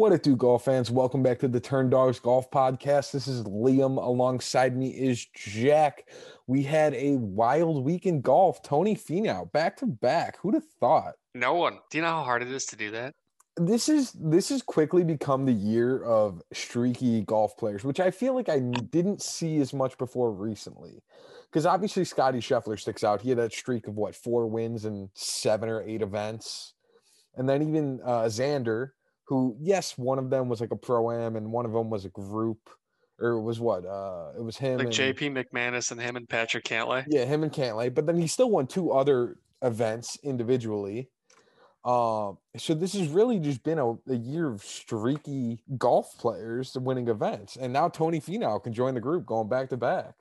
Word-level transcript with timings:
What 0.00 0.12
it 0.12 0.22
do, 0.22 0.34
golf 0.34 0.64
fans? 0.64 0.90
Welcome 0.90 1.22
back 1.22 1.38
to 1.40 1.48
the 1.48 1.60
Turn 1.60 1.90
Dogs 1.90 2.18
Golf 2.18 2.50
Podcast. 2.50 3.12
This 3.12 3.28
is 3.28 3.42
Liam. 3.42 4.02
Alongside 4.02 4.74
me 4.74 4.88
is 4.88 5.26
Jack. 5.36 6.08
We 6.46 6.62
had 6.62 6.94
a 6.94 7.16
wild 7.16 7.84
week 7.84 8.06
in 8.06 8.22
golf. 8.22 8.62
Tony 8.62 8.96
Finau 8.96 9.52
back 9.52 9.76
to 9.76 9.86
back. 9.86 10.38
Who'd 10.38 10.54
have 10.54 10.64
thought? 10.80 11.16
No 11.34 11.52
one. 11.52 11.80
Do 11.90 11.98
you 11.98 12.02
know 12.02 12.12
how 12.12 12.24
hard 12.24 12.40
it 12.40 12.50
is 12.50 12.64
to 12.68 12.76
do 12.76 12.90
that? 12.92 13.14
This 13.58 13.90
is 13.90 14.12
this 14.12 14.48
has 14.48 14.62
quickly 14.62 15.04
become 15.04 15.44
the 15.44 15.52
year 15.52 16.02
of 16.02 16.40
streaky 16.50 17.20
golf 17.20 17.54
players, 17.58 17.84
which 17.84 18.00
I 18.00 18.10
feel 18.10 18.34
like 18.34 18.48
I 18.48 18.60
didn't 18.60 19.20
see 19.20 19.60
as 19.60 19.74
much 19.74 19.98
before 19.98 20.32
recently. 20.32 21.02
Because 21.50 21.66
obviously 21.66 22.06
Scottie 22.06 22.40
Scheffler 22.40 22.80
sticks 22.80 23.04
out. 23.04 23.20
He 23.20 23.28
had 23.28 23.38
that 23.38 23.52
streak 23.52 23.86
of 23.86 23.96
what 23.96 24.16
four 24.16 24.46
wins 24.46 24.86
in 24.86 25.10
seven 25.12 25.68
or 25.68 25.82
eight 25.82 26.00
events, 26.00 26.72
and 27.36 27.46
then 27.46 27.60
even 27.60 28.00
uh, 28.02 28.22
Xander 28.22 28.92
who 29.30 29.56
yes, 29.60 29.96
one 29.96 30.18
of 30.18 30.28
them 30.28 30.48
was 30.48 30.60
like 30.60 30.72
a 30.72 30.76
pro 30.76 31.12
am 31.12 31.36
and 31.36 31.52
one 31.52 31.64
of 31.64 31.72
them 31.72 31.88
was 31.88 32.04
a 32.04 32.08
group, 32.08 32.68
or 33.20 33.30
it 33.30 33.42
was 33.42 33.60
what? 33.60 33.86
Uh, 33.86 34.32
it 34.36 34.42
was 34.42 34.58
him, 34.58 34.78
like 34.78 34.86
and, 34.88 34.94
JP 34.94 35.32
McManus 35.32 35.92
and 35.92 36.00
him 36.00 36.16
and 36.16 36.28
Patrick 36.28 36.64
Cantlay. 36.64 37.04
Yeah, 37.08 37.24
him 37.24 37.44
and 37.44 37.52
Cantlay, 37.52 37.94
but 37.94 38.06
then 38.06 38.18
he 38.18 38.26
still 38.26 38.50
won 38.50 38.66
two 38.66 38.90
other 38.90 39.36
events 39.62 40.18
individually. 40.24 41.10
Um, 41.84 42.38
so 42.56 42.74
this 42.74 42.92
has 42.94 43.06
really 43.08 43.38
just 43.38 43.62
been 43.62 43.78
a, 43.78 43.92
a, 43.92 44.16
year 44.16 44.52
of 44.52 44.62
streaky 44.62 45.62
golf 45.78 46.18
players 46.18 46.76
winning 46.76 47.06
events, 47.06 47.56
and 47.56 47.72
now 47.72 47.88
Tony 47.88 48.20
Finau 48.20 48.62
can 48.62 48.72
join 48.74 48.94
the 48.94 49.00
group, 49.00 49.26
going 49.26 49.48
back 49.48 49.70
to 49.70 49.76
back. 49.76 50.14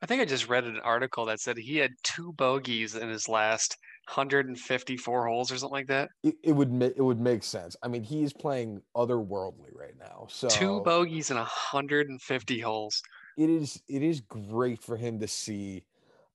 I 0.00 0.06
think 0.06 0.22
I 0.22 0.24
just 0.24 0.48
read 0.48 0.64
an 0.64 0.78
article 0.84 1.26
that 1.26 1.40
said 1.40 1.58
he 1.58 1.78
had 1.78 1.92
two 2.04 2.32
bogeys 2.34 2.94
in 2.94 3.08
his 3.08 3.28
last 3.28 3.76
154 4.06 5.26
holes 5.26 5.52
or 5.52 5.56
something 5.56 5.72
like 5.72 5.86
that. 5.86 6.10
It, 6.22 6.36
it 6.42 6.52
would 6.52 6.72
make 6.72 6.94
it 6.96 7.02
would 7.02 7.20
make 7.20 7.44
sense. 7.44 7.76
I 7.82 7.88
mean, 7.88 8.02
he's 8.02 8.32
playing 8.32 8.82
otherworldly 8.96 9.74
right 9.74 9.94
now. 9.98 10.26
So 10.28 10.48
two 10.48 10.80
bogeys 10.80 11.30
in 11.30 11.36
150 11.36 12.60
holes. 12.60 13.02
It 13.36 13.48
is 13.48 13.82
it 13.88 14.02
is 14.02 14.20
great 14.20 14.82
for 14.82 14.96
him 14.96 15.20
to 15.20 15.28
see. 15.28 15.84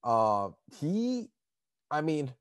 Uh, 0.02 0.50
he, 0.80 1.28
I 1.90 2.00
mean, 2.00 2.32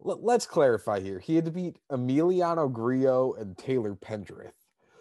let, 0.00 0.22
let's 0.22 0.46
clarify 0.46 1.00
here. 1.00 1.18
He 1.18 1.34
had 1.34 1.44
to 1.46 1.50
beat 1.50 1.78
Emiliano 1.90 2.72
Grillo 2.72 3.34
and 3.34 3.56
Taylor 3.58 3.94
Pendrith. 3.94 4.52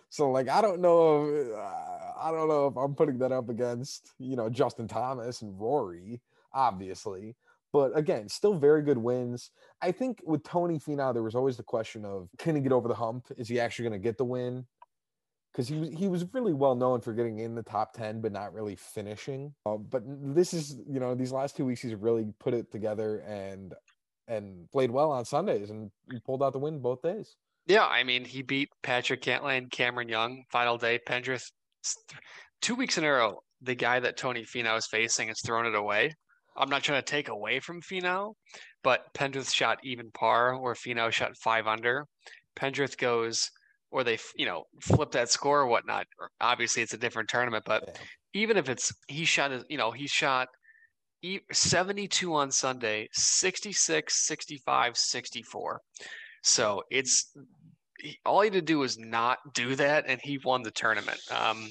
So 0.09 0.32
like 0.32 0.50
I 0.50 0.62
don't 0.62 0.82
know 0.82 1.28
if, 1.28 1.54
uh, 1.54 2.20
I 2.22 2.32
don't 2.32 2.50
know 2.50 2.67
if 2.67 2.76
I'm 2.76 2.95
putting 2.95 3.20
that 3.20 3.32
up 3.32 3.50
against 3.50 4.12
you 4.20 4.36
know 4.36 4.50
Justin 4.50 4.88
Thomas 4.88 5.42
and 5.42 5.59
Rory, 5.59 6.20
obviously. 6.54 7.36
But 7.73 7.97
again, 7.97 8.27
still 8.27 8.53
very 8.53 8.81
good 8.81 8.97
wins. 8.97 9.52
I 9.81 9.91
think 9.91 10.22
with 10.25 10.44
Tony 10.44 10.77
Finau, 10.77 11.14
there 11.14 11.23
was 11.23 11.36
always 11.36 11.58
the 11.58 11.64
question 11.64 12.03
of 12.03 12.30
can 12.38 12.55
he 12.55 12.61
get 12.61 12.72
over 12.72 12.88
the 12.88 12.95
hump? 12.95 13.27
Is 13.38 13.47
he 13.47 13.59
actually 13.59 13.89
going 13.89 14.02
to 14.02 14.03
get 14.03 14.17
the 14.17 14.25
win? 14.25 14.66
Because 15.52 15.67
he 15.67 15.80
was 15.80 15.89
he 15.89 16.08
was 16.08 16.25
really 16.33 16.53
well 16.53 16.75
known 16.75 17.02
for 17.02 17.14
getting 17.14 17.39
in 17.39 17.55
the 17.55 17.64
top 17.64 17.94
ten, 17.94 18.22
but 18.22 18.31
not 18.31 18.53
really 18.53 18.75
finishing. 18.75 19.53
Uh, 19.66 19.77
but 19.77 20.02
this 20.05 20.53
is 20.53 20.77
you 20.88 20.99
know 20.99 21.14
these 21.14 21.31
last 21.31 21.58
two 21.58 21.66
weeks 21.66 21.81
he's 21.81 21.95
really 21.95 22.33
put 22.39 22.53
it 22.53 22.72
together 22.72 23.19
and 23.19 23.73
and 24.27 24.69
played 24.72 24.92
well 24.92 25.11
on 25.11 25.25
Sundays 25.25 25.69
and 25.69 25.92
pulled 26.25 26.42
out 26.42 26.53
the 26.53 26.59
win 26.59 26.80
both 26.80 27.02
days. 27.02 27.36
Yeah, 27.67 27.86
I 27.86 28.03
mean 28.03 28.23
he 28.23 28.42
beat 28.42 28.69
Patrick 28.81 29.22
Cantlay 29.22 29.69
Cameron 29.72 30.08
Young 30.08 30.44
final 30.52 30.77
day. 30.77 30.99
Pendrith 31.05 31.52
two 32.61 32.75
weeks 32.75 32.97
in 32.97 33.03
a 33.03 33.11
row. 33.11 33.42
The 33.61 33.75
guy 33.75 33.99
that 33.99 34.17
Tony 34.17 34.44
Finau 34.44 34.77
is 34.77 34.88
facing 34.88 35.27
has 35.27 35.42
thrown 35.45 35.66
it 35.66 35.75
away. 35.75 36.11
I'm 36.58 36.70
not 36.70 36.84
trying 36.84 37.02
to 37.02 37.06
take 37.06 37.30
away 37.30 37.60
from 37.60 37.82
Finau, 37.82 38.34
but 38.84 39.06
Pendrith 39.14 39.54
shot 39.54 39.80
even 39.84 40.12
par, 40.12 40.60
where 40.60 40.74
Finau 40.74 41.12
shot 41.12 41.38
five 41.38 41.68
under. 41.68 42.06
Pendrith 42.56 42.98
goes, 42.98 43.50
or 43.92 44.04
they, 44.04 44.18
you 44.36 44.46
know, 44.46 44.64
flip 44.82 45.12
that 45.12 45.30
score 45.30 45.62
or 45.62 45.68
whatnot. 45.68 46.06
Obviously, 46.40 46.82
it's 46.82 46.94
a 46.94 46.98
different 46.98 47.30
tournament, 47.30 47.64
but 47.66 47.84
yeah. 47.88 47.94
even 48.34 48.58
if 48.58 48.70
it's 48.70 48.94
he 49.08 49.26
shot, 49.26 49.52
you 49.70 49.78
know, 49.78 49.92
he 49.92 50.08
shot 50.08 50.48
72 51.52 52.34
on 52.34 52.52
Sunday, 52.52 53.08
66, 53.14 54.28
65, 54.28 54.98
64. 54.98 55.82
So 56.44 56.84
it's 56.90 57.36
all 58.26 58.42
he 58.42 58.48
had 58.48 58.54
to 58.54 58.61
do 58.61 58.80
was 58.80 58.98
not 58.98 59.38
do 59.54 59.76
that, 59.76 60.06
and 60.08 60.20
he 60.22 60.40
won 60.44 60.64
the 60.64 60.72
tournament. 60.72 61.20
Um, 61.30 61.70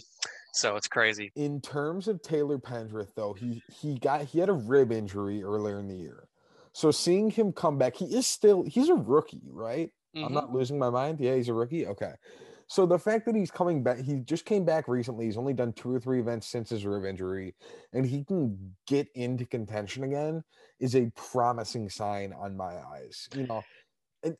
so 0.52 0.76
it's 0.76 0.88
crazy. 0.88 1.32
In 1.36 1.60
terms 1.60 2.08
of 2.08 2.22
Taylor 2.22 2.58
Pendrith, 2.58 3.14
though, 3.14 3.32
he 3.32 3.62
he 3.72 3.98
got 3.98 4.22
he 4.22 4.38
had 4.38 4.48
a 4.48 4.54
rib 4.54 4.92
injury 4.92 5.42
earlier 5.42 5.78
in 5.78 5.88
the 5.88 5.96
year. 5.96 6.28
So 6.72 6.90
seeing 6.90 7.30
him 7.30 7.52
come 7.52 7.78
back, 7.78 7.96
he 7.96 8.06
is 8.06 8.26
still 8.26 8.62
he's 8.62 8.88
a 8.88 8.94
rookie, 8.94 9.48
right? 9.50 9.90
Mm-hmm. 10.16 10.26
I'm 10.26 10.34
not 10.34 10.52
losing 10.52 10.78
my 10.78 10.90
mind. 10.90 11.20
Yeah, 11.20 11.34
he's 11.34 11.48
a 11.48 11.54
rookie. 11.54 11.86
Okay. 11.86 12.12
So 12.66 12.86
the 12.86 12.98
fact 12.98 13.26
that 13.26 13.34
he's 13.34 13.50
coming 13.50 13.82
back, 13.82 13.98
he 13.98 14.20
just 14.20 14.44
came 14.44 14.64
back 14.64 14.86
recently. 14.86 15.24
He's 15.24 15.36
only 15.36 15.52
done 15.52 15.72
two 15.72 15.92
or 15.92 15.98
three 15.98 16.20
events 16.20 16.46
since 16.46 16.70
his 16.70 16.86
rib 16.86 17.04
injury, 17.04 17.56
and 17.92 18.06
he 18.06 18.22
can 18.22 18.76
get 18.86 19.08
into 19.16 19.44
contention 19.44 20.04
again 20.04 20.44
is 20.78 20.94
a 20.94 21.10
promising 21.16 21.88
sign 21.88 22.32
on 22.32 22.56
my 22.56 22.76
eyes. 22.92 23.28
You 23.34 23.48
know, 23.48 23.64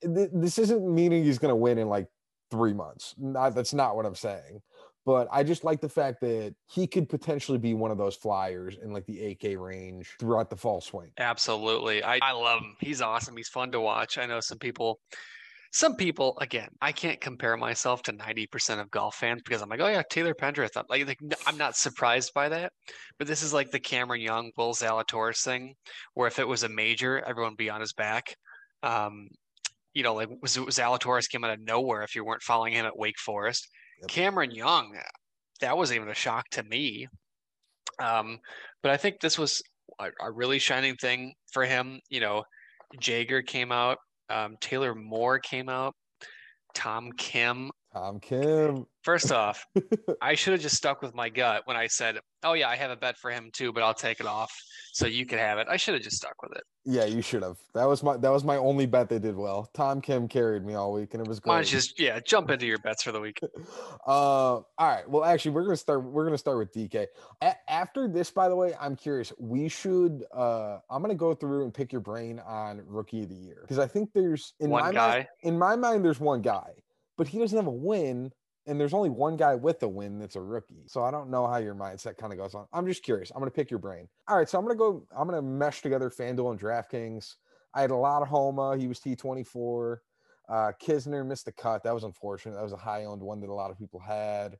this 0.02 0.58
isn't 0.58 0.94
meaning 0.94 1.24
he's 1.24 1.40
going 1.40 1.50
to 1.50 1.56
win 1.56 1.78
in 1.78 1.88
like 1.88 2.06
three 2.52 2.72
months. 2.72 3.16
Not, 3.18 3.56
that's 3.56 3.74
not 3.74 3.96
what 3.96 4.06
I'm 4.06 4.14
saying. 4.14 4.62
But 5.06 5.28
I 5.32 5.42
just 5.42 5.64
like 5.64 5.80
the 5.80 5.88
fact 5.88 6.20
that 6.20 6.54
he 6.66 6.86
could 6.86 7.08
potentially 7.08 7.58
be 7.58 7.74
one 7.74 7.90
of 7.90 7.98
those 7.98 8.16
flyers 8.16 8.76
in 8.82 8.92
like 8.92 9.06
the 9.06 9.32
AK 9.32 9.58
range 9.58 10.14
throughout 10.18 10.50
the 10.50 10.56
fall 10.56 10.80
swing. 10.80 11.10
Absolutely. 11.18 12.02
I, 12.02 12.18
I 12.22 12.32
love 12.32 12.60
him. 12.60 12.76
He's 12.80 13.00
awesome. 13.00 13.36
He's 13.36 13.48
fun 13.48 13.72
to 13.72 13.80
watch. 13.80 14.18
I 14.18 14.26
know 14.26 14.40
some 14.40 14.58
people 14.58 15.00
some 15.72 15.94
people 15.94 16.36
again 16.40 16.68
i 16.80 16.90
can't 16.90 17.20
compare 17.20 17.56
myself 17.56 18.02
to 18.02 18.12
90% 18.12 18.80
of 18.80 18.90
golf 18.90 19.14
fans 19.14 19.42
because 19.44 19.62
i'm 19.62 19.68
like 19.68 19.80
oh 19.80 19.86
yeah 19.86 20.02
taylor 20.10 20.34
pendrith 20.34 20.76
I'm 20.76 20.84
like, 20.88 21.06
like 21.06 21.18
i'm 21.46 21.56
not 21.56 21.76
surprised 21.76 22.32
by 22.34 22.48
that 22.48 22.72
but 23.18 23.28
this 23.28 23.42
is 23.42 23.52
like 23.52 23.70
the 23.70 23.78
cameron 23.78 24.20
young 24.20 24.50
will 24.56 24.74
zalatoris 24.74 25.44
thing 25.44 25.74
where 26.14 26.26
if 26.26 26.38
it 26.38 26.48
was 26.48 26.64
a 26.64 26.68
major 26.68 27.20
everyone 27.20 27.52
would 27.52 27.58
be 27.58 27.70
on 27.70 27.80
his 27.80 27.92
back 27.92 28.34
um, 28.82 29.28
you 29.94 30.02
know 30.02 30.14
like 30.14 30.28
was, 30.42 30.56
zalatoris 30.56 31.28
came 31.28 31.44
out 31.44 31.52
of 31.52 31.60
nowhere 31.60 32.02
if 32.02 32.16
you 32.16 32.24
weren't 32.24 32.42
following 32.42 32.72
him 32.72 32.86
at 32.86 32.98
wake 32.98 33.18
forest 33.18 33.68
Yep. 34.00 34.08
Cameron 34.08 34.50
Young, 34.50 34.96
that 35.60 35.76
wasn't 35.76 35.96
even 35.96 36.08
a 36.08 36.14
shock 36.14 36.48
to 36.50 36.62
me. 36.62 37.08
Um, 38.02 38.38
but 38.82 38.92
I 38.92 38.96
think 38.96 39.20
this 39.20 39.38
was 39.38 39.62
a, 39.98 40.08
a, 40.20 40.30
really 40.30 40.58
shining 40.58 40.96
thing 40.96 41.34
for 41.52 41.64
him. 41.64 42.00
You 42.08 42.20
know, 42.20 42.44
Jaeger 43.00 43.42
came 43.42 43.72
out, 43.72 43.98
um, 44.30 44.56
Taylor 44.60 44.94
Moore 44.94 45.38
came 45.38 45.68
out, 45.68 45.94
Tom 46.74 47.12
Kim. 47.12 47.70
Tom 47.92 48.20
Kim. 48.20 48.86
First 49.02 49.32
off, 49.32 49.64
I 50.22 50.34
should 50.34 50.52
have 50.52 50.62
just 50.62 50.76
stuck 50.76 51.02
with 51.02 51.14
my 51.14 51.28
gut 51.28 51.62
when 51.66 51.76
I 51.76 51.88
said, 51.88 52.18
"Oh 52.42 52.54
yeah, 52.54 52.68
I 52.68 52.76
have 52.76 52.90
a 52.90 52.96
bet 52.96 53.16
for 53.16 53.30
him 53.30 53.50
too, 53.52 53.72
but 53.72 53.82
I'll 53.82 53.94
take 53.94 54.20
it 54.20 54.26
off 54.26 54.52
so 54.92 55.06
you 55.06 55.26
can 55.26 55.38
have 55.38 55.58
it." 55.58 55.66
I 55.68 55.76
should 55.76 55.94
have 55.94 56.02
just 56.02 56.16
stuck 56.16 56.40
with 56.42 56.52
it. 56.56 56.62
Yeah, 56.84 57.04
you 57.04 57.20
should 57.20 57.42
have. 57.42 57.56
That 57.74 57.84
was 57.84 58.02
my 58.02 58.16
that 58.16 58.30
was 58.30 58.42
my 58.42 58.56
only 58.56 58.86
bet 58.86 59.08
they 59.08 59.18
did 59.18 59.36
well. 59.36 59.68
Tom 59.74 60.00
Kim 60.00 60.28
carried 60.28 60.64
me 60.64 60.74
all 60.74 60.92
week, 60.92 61.12
and 61.12 61.20
it 61.20 61.28
was 61.28 61.38
great. 61.38 61.50
Why 61.50 61.56
don't 61.56 61.70
you 61.70 61.78
just 61.78 62.00
yeah 62.00 62.20
jump 62.20 62.50
into 62.50 62.66
your 62.66 62.78
bets 62.78 63.02
for 63.02 63.12
the 63.12 63.20
week? 63.20 63.38
uh, 64.06 64.10
all 64.10 64.64
right. 64.78 65.08
Well, 65.08 65.24
actually, 65.24 65.52
we're 65.52 65.64
gonna 65.64 65.76
start. 65.76 66.04
We're 66.04 66.24
gonna 66.24 66.38
start 66.38 66.58
with 66.58 66.72
DK. 66.72 67.06
A- 67.42 67.70
after 67.70 68.08
this, 68.08 68.30
by 68.30 68.48
the 68.48 68.56
way, 68.56 68.74
I'm 68.80 68.96
curious. 68.96 69.32
We 69.38 69.68
should. 69.68 70.24
Uh, 70.34 70.78
I'm 70.88 71.02
gonna 71.02 71.14
go 71.14 71.34
through 71.34 71.64
and 71.64 71.74
pick 71.74 71.92
your 71.92 72.00
brain 72.00 72.40
on 72.40 72.82
rookie 72.86 73.24
of 73.24 73.28
the 73.28 73.36
year 73.36 73.58
because 73.62 73.78
I 73.78 73.86
think 73.86 74.10
there's 74.14 74.54
in 74.58 74.70
one 74.70 74.82
my 74.82 74.92
guy. 74.92 75.08
Mind, 75.08 75.26
in 75.42 75.58
my 75.58 75.76
mind, 75.76 76.04
there's 76.04 76.20
one 76.20 76.40
guy, 76.40 76.70
but 77.18 77.28
he 77.28 77.38
doesn't 77.38 77.56
have 77.56 77.66
a 77.66 77.70
win 77.70 78.32
and 78.70 78.80
there's 78.80 78.94
only 78.94 79.10
one 79.10 79.36
guy 79.36 79.56
with 79.56 79.82
a 79.82 79.88
win 79.88 80.20
that's 80.20 80.36
a 80.36 80.40
rookie. 80.40 80.84
So 80.86 81.02
I 81.02 81.10
don't 81.10 81.28
know 81.28 81.44
how 81.48 81.56
your 81.56 81.74
mindset 81.74 82.16
kind 82.16 82.32
of 82.32 82.38
goes 82.38 82.54
on. 82.54 82.66
I'm 82.72 82.86
just 82.86 83.02
curious. 83.02 83.32
I'm 83.32 83.40
going 83.40 83.50
to 83.50 83.54
pick 83.54 83.68
your 83.68 83.80
brain. 83.80 84.08
All 84.28 84.36
right. 84.36 84.48
So 84.48 84.58
I'm 84.58 84.64
going 84.64 84.76
to 84.76 84.78
go, 84.78 85.04
I'm 85.14 85.26
going 85.26 85.36
to 85.36 85.42
mesh 85.42 85.82
together 85.82 86.08
FanDuel 86.08 86.52
and 86.52 86.60
DraftKings. 86.60 87.34
I 87.74 87.80
had 87.80 87.90
a 87.90 87.96
lot 87.96 88.22
of 88.22 88.28
Homa. 88.28 88.76
He 88.78 88.86
was 88.86 89.00
T24. 89.00 89.96
Uh, 90.48 90.72
Kisner 90.80 91.26
missed 91.26 91.46
the 91.46 91.52
cut. 91.52 91.82
That 91.82 91.94
was 91.94 92.04
unfortunate. 92.04 92.54
That 92.54 92.62
was 92.62 92.72
a 92.72 92.76
high 92.76 93.06
owned 93.06 93.22
one 93.22 93.40
that 93.40 93.50
a 93.50 93.52
lot 93.52 93.72
of 93.72 93.78
people 93.78 93.98
had. 93.98 94.56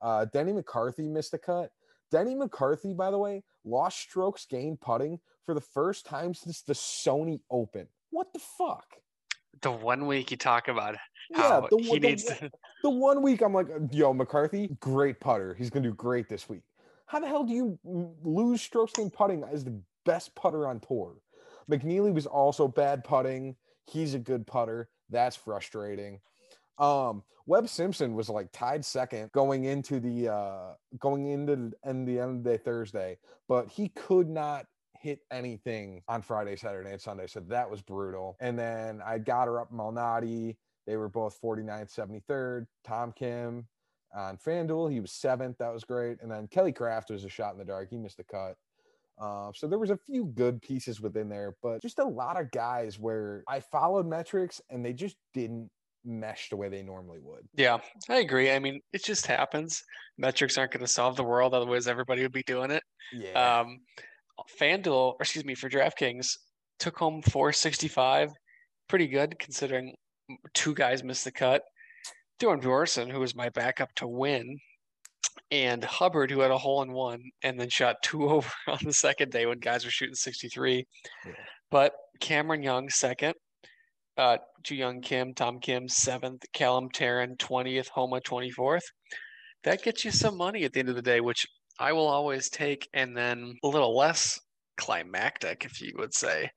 Uh, 0.00 0.26
Denny 0.26 0.52
McCarthy 0.52 1.08
missed 1.08 1.32
the 1.32 1.38
cut. 1.38 1.70
Denny 2.12 2.36
McCarthy, 2.36 2.94
by 2.94 3.10
the 3.10 3.18
way, 3.18 3.42
lost 3.64 3.98
strokes 3.98 4.46
gained 4.46 4.80
putting 4.80 5.18
for 5.44 5.54
the 5.54 5.60
first 5.60 6.06
time 6.06 6.32
since 6.32 6.62
the 6.62 6.74
Sony 6.74 7.40
Open. 7.50 7.88
What 8.10 8.32
the 8.32 8.38
fuck? 8.38 8.86
The 9.62 9.70
one 9.70 10.06
week 10.06 10.30
you 10.30 10.36
talk 10.36 10.68
about 10.68 10.96
yeah, 11.30 11.60
the, 11.70 11.78
he 11.78 11.98
the, 11.98 12.08
needs 12.08 12.24
to... 12.24 12.50
the 12.82 12.90
one 12.90 13.22
week 13.22 13.42
I'm 13.42 13.52
like, 13.52 13.68
yo, 13.90 14.12
McCarthy, 14.12 14.68
great 14.80 15.20
putter. 15.20 15.54
He's 15.54 15.70
gonna 15.70 15.88
do 15.88 15.94
great 15.94 16.28
this 16.28 16.48
week. 16.48 16.62
How 17.06 17.20
the 17.20 17.26
hell 17.26 17.44
do 17.44 17.52
you 17.52 17.78
lose 18.22 18.60
strokes 18.60 18.92
gained 18.92 19.12
putting 19.12 19.42
as 19.44 19.64
the 19.64 19.80
best 20.04 20.34
putter 20.34 20.66
on 20.66 20.80
tour? 20.80 21.16
McNeely 21.70 22.12
was 22.12 22.26
also 22.26 22.68
bad 22.68 23.04
putting. 23.04 23.56
He's 23.86 24.14
a 24.14 24.18
good 24.18 24.46
putter. 24.46 24.88
That's 25.10 25.36
frustrating. 25.36 26.20
Um, 26.78 27.22
Webb 27.46 27.68
Simpson 27.68 28.14
was 28.14 28.28
like 28.28 28.52
tied 28.52 28.84
second 28.84 29.32
going 29.32 29.64
into 29.64 30.00
the 30.00 30.32
uh 30.32 30.74
going 30.98 31.26
into 31.26 31.56
the, 31.56 31.72
and 31.82 32.06
the 32.06 32.20
end 32.20 32.38
of 32.38 32.44
the 32.44 32.50
day 32.50 32.62
Thursday, 32.62 33.18
but 33.48 33.68
he 33.68 33.88
could 33.88 34.28
not 34.28 34.66
hit 35.00 35.20
anything 35.30 36.02
on 36.08 36.22
Friday, 36.22 36.56
Saturday, 36.56 36.90
and 36.90 37.00
Sunday. 37.00 37.26
So 37.26 37.40
that 37.48 37.70
was 37.70 37.82
brutal. 37.82 38.36
And 38.40 38.58
then 38.58 39.00
I 39.04 39.18
Gotterup 39.18 39.72
Malnati 39.72 40.56
They 40.86 40.96
were 40.96 41.08
both 41.08 41.40
49th, 41.42 41.94
73rd. 41.94 42.66
Tom 42.84 43.12
Kim 43.12 43.66
on 44.16 44.36
FanDuel, 44.38 44.90
he 44.90 45.00
was 45.00 45.12
seventh. 45.12 45.58
That 45.58 45.72
was 45.72 45.84
great. 45.84 46.18
And 46.22 46.30
then 46.30 46.46
Kelly 46.48 46.72
Kraft 46.72 47.10
was 47.10 47.24
a 47.24 47.28
shot 47.28 47.52
in 47.52 47.58
the 47.58 47.64
dark. 47.64 47.88
He 47.90 47.98
missed 47.98 48.20
a 48.20 48.24
cut. 48.24 48.56
Uh, 49.20 49.50
so 49.54 49.66
there 49.66 49.78
was 49.78 49.90
a 49.90 49.96
few 49.96 50.26
good 50.26 50.62
pieces 50.62 51.00
within 51.00 51.28
there, 51.28 51.56
but 51.62 51.82
just 51.82 51.98
a 51.98 52.04
lot 52.04 52.40
of 52.40 52.50
guys 52.52 52.98
where 52.98 53.42
I 53.48 53.60
followed 53.60 54.06
metrics 54.06 54.60
and 54.70 54.84
they 54.84 54.92
just 54.92 55.16
didn't 55.34 55.70
mesh 56.04 56.48
the 56.50 56.56
way 56.56 56.68
they 56.68 56.82
normally 56.82 57.18
would. 57.20 57.48
Yeah, 57.54 57.78
I 58.08 58.18
agree. 58.18 58.50
I 58.50 58.60
mean, 58.60 58.80
it 58.92 59.04
just 59.04 59.26
happens. 59.26 59.82
Metrics 60.16 60.56
aren't 60.56 60.70
going 60.70 60.84
to 60.84 60.90
solve 60.90 61.16
the 61.16 61.24
world, 61.24 61.52
otherwise 61.52 61.88
everybody 61.88 62.22
would 62.22 62.32
be 62.32 62.44
doing 62.44 62.70
it. 62.70 62.82
Yeah. 63.12 63.60
Um, 63.60 63.80
FanDuel, 64.60 65.14
or 65.14 65.16
excuse 65.20 65.44
me, 65.44 65.54
for 65.54 65.68
DraftKings, 65.68 66.36
took 66.78 66.96
home 66.96 67.22
465. 67.22 68.30
Pretty 68.88 69.06
good 69.06 69.38
considering 69.38 69.94
two 70.54 70.74
guys 70.74 71.02
missed 71.04 71.24
the 71.24 71.32
cut. 71.32 71.62
Dylan 72.40 72.62
Bjorson, 72.62 73.10
who 73.10 73.20
was 73.20 73.34
my 73.34 73.48
backup 73.50 73.92
to 73.96 74.06
win, 74.06 74.58
and 75.50 75.82
Hubbard, 75.82 76.30
who 76.30 76.40
had 76.40 76.50
a 76.50 76.58
hole 76.58 76.82
in 76.82 76.92
one 76.92 77.22
and 77.42 77.58
then 77.58 77.68
shot 77.68 77.96
two 78.02 78.28
over 78.28 78.50
on 78.66 78.78
the 78.82 78.92
second 78.92 79.32
day 79.32 79.46
when 79.46 79.58
guys 79.58 79.84
were 79.84 79.90
shooting 79.90 80.14
63. 80.14 80.86
Yeah. 81.26 81.32
But 81.70 81.92
Cameron 82.20 82.62
Young, 82.62 82.88
second. 82.88 83.34
Uh, 84.16 84.38
Ju 84.64 84.74
Young 84.74 85.00
Kim, 85.00 85.32
Tom 85.34 85.60
Kim, 85.60 85.88
seventh. 85.88 86.44
Callum 86.52 86.88
Tarren, 86.90 87.36
20th. 87.36 87.88
Homa, 87.88 88.20
24th. 88.20 88.82
That 89.64 89.82
gets 89.82 90.04
you 90.04 90.10
some 90.10 90.36
money 90.36 90.64
at 90.64 90.72
the 90.72 90.80
end 90.80 90.88
of 90.88 90.96
the 90.96 91.02
day, 91.02 91.20
which 91.20 91.46
I 91.78 91.92
will 91.92 92.06
always 92.08 92.48
take. 92.48 92.88
And 92.92 93.16
then 93.16 93.54
a 93.62 93.68
little 93.68 93.96
less 93.96 94.38
climactic, 94.76 95.64
if 95.64 95.80
you 95.80 95.92
would 95.98 96.14
say. 96.14 96.50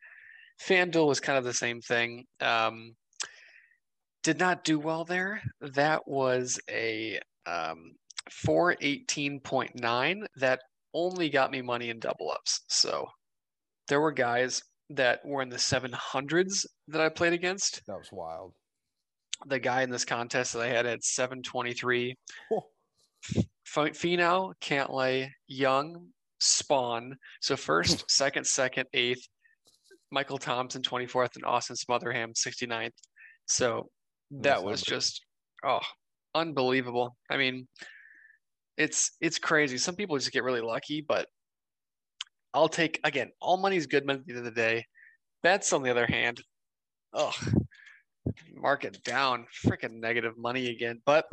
FanDuel 0.68 1.07
was 1.07 1.19
kind 1.19 1.38
of 1.38 1.44
the 1.44 1.53
same 1.53 1.81
thing. 1.81 2.25
Um, 2.39 2.95
did 4.23 4.39
not 4.39 4.63
do 4.63 4.79
well 4.79 5.03
there. 5.06 5.41
That 5.62 6.07
was 6.07 6.59
a 6.69 7.19
um, 7.45 7.94
418.9 8.29 10.25
that 10.38 10.59
only 10.94 11.29
got 11.29 11.51
me 11.51 11.62
money 11.62 11.89
in 11.89 12.00
double 12.00 12.31
ups. 12.31 12.62
So 12.68 13.07
there 13.88 14.01
were 14.01 14.12
guys 14.12 14.62
that 14.91 15.19
were 15.25 15.41
in 15.41 15.50
the 15.50 15.56
700s 15.57 16.65
that 16.89 17.01
I 17.01 17.09
played 17.09 17.33
against. 17.33 17.81
that 17.88 17.97
was 17.97 18.09
wild. 18.12 18.53
The 19.47 19.59
guy 19.59 19.81
in 19.81 19.89
this 19.89 20.06
contest 20.06 20.53
that 20.53 20.62
I 20.62 20.68
had 20.68 20.85
at 20.85 21.03
723. 21.03 22.15
Oh, 22.51 22.57
F- 22.57 22.63
Finau, 23.68 24.53
Cantlay, 24.62 25.29
Young, 25.47 26.07
Spaun. 26.41 27.13
So 27.41 27.56
first, 27.56 28.06
second, 28.09 28.45
second, 28.45 28.88
eighth. 28.94 29.27
Michael 30.13 30.38
Thompson, 30.38 30.81
24th, 30.81 31.35
and 31.35 31.45
Austin 31.45 31.77
Smotherman, 31.77 32.33
69th. 32.33 32.91
So 33.45 33.89
that 34.31 34.63
was 34.63 34.81
just 34.81 35.21
oh 35.65 35.79
unbelievable. 36.35 37.15
I 37.29 37.38
mean, 37.38 37.68
it's 38.77 39.12
it's 39.21 39.38
crazy. 39.38 39.77
Some 39.77 39.95
people 39.95 40.18
just 40.18 40.31
get 40.31 40.44
really 40.44 40.62
lucky, 40.62 41.01
but 41.01 41.27
I'll 42.53 42.69
take 42.69 43.00
again, 43.03 43.31
all 43.39 43.57
money's 43.57 43.88
good 43.88 44.06
money 44.06 44.19
at 44.19 44.25
the 44.25 44.33
end 44.33 44.39
of 44.39 44.45
the 44.45 44.51
day. 44.59 44.85
Bets 45.44 45.73
on 45.73 45.83
the 45.83 45.89
other 45.89 46.06
hand, 46.06 46.41
oh 47.13 47.33
market 48.53 49.03
down, 49.03 49.45
freaking 49.65 50.00
negative 50.00 50.38
money 50.38 50.69
again. 50.69 51.01
But 51.06 51.25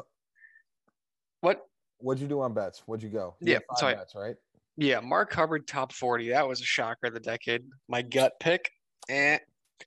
what 1.41 1.61
What'd 1.99 2.21
you 2.23 2.29
do 2.29 2.41
on 2.41 2.55
bets? 2.55 2.83
What'd 2.87 3.03
you 3.03 3.09
go? 3.11 3.35
You 3.41 3.55
Yeah, 3.55 3.59
so 3.77 3.87
I- 3.89 3.95
bets, 3.95 4.15
right? 4.15 4.37
Yeah, 4.77 5.01
Mark 5.01 5.33
Hubbard 5.33 5.67
top 5.67 5.93
40. 5.93 6.31
That 6.31 6.47
was 6.47 6.61
a 6.61 6.65
shocker 6.65 7.09
of 7.09 7.15
the 7.15 7.19
decade. 7.21 7.65
My 7.89 8.01
gut 8.03 8.35
pick, 8.39 8.71
eh, 9.09 9.39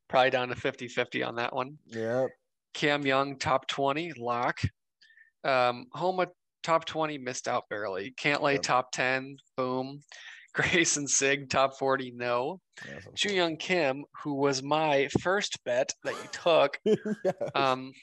probably 0.10 0.30
down 0.30 0.50
to 0.50 0.56
50-50 0.56 1.24
on 1.26 1.36
that 1.36 1.56
one. 1.56 1.78
Yeah. 1.86 2.28
Cam 2.74 3.06
Young 3.06 3.38
top 3.38 3.68
20, 3.68 4.12
lock. 4.18 4.60
Um, 5.46 5.86
Homa 5.94 6.28
top 6.64 6.84
20, 6.86 7.18
missed 7.18 7.48
out 7.48 7.64
barely. 7.70 8.12
Cantlay 8.12 8.54
Yep. 8.56 8.62
top 8.64 8.92
10, 8.92 9.38
boom. 9.56 10.02
Greyson 10.56 11.08
Sigg 11.08 11.50
top 11.50 11.78
40, 11.80 12.12
no. 12.14 12.60
Ju 13.14 13.34
Young 13.34 13.56
Kim, 13.56 14.04
who 14.22 14.34
was 14.36 14.62
my 14.62 15.08
first 15.22 15.58
bet 15.64 15.94
that 16.04 16.14
you 16.22 16.30
took. 16.34 16.78
Yes. 17.24 17.36
um, 17.56 17.94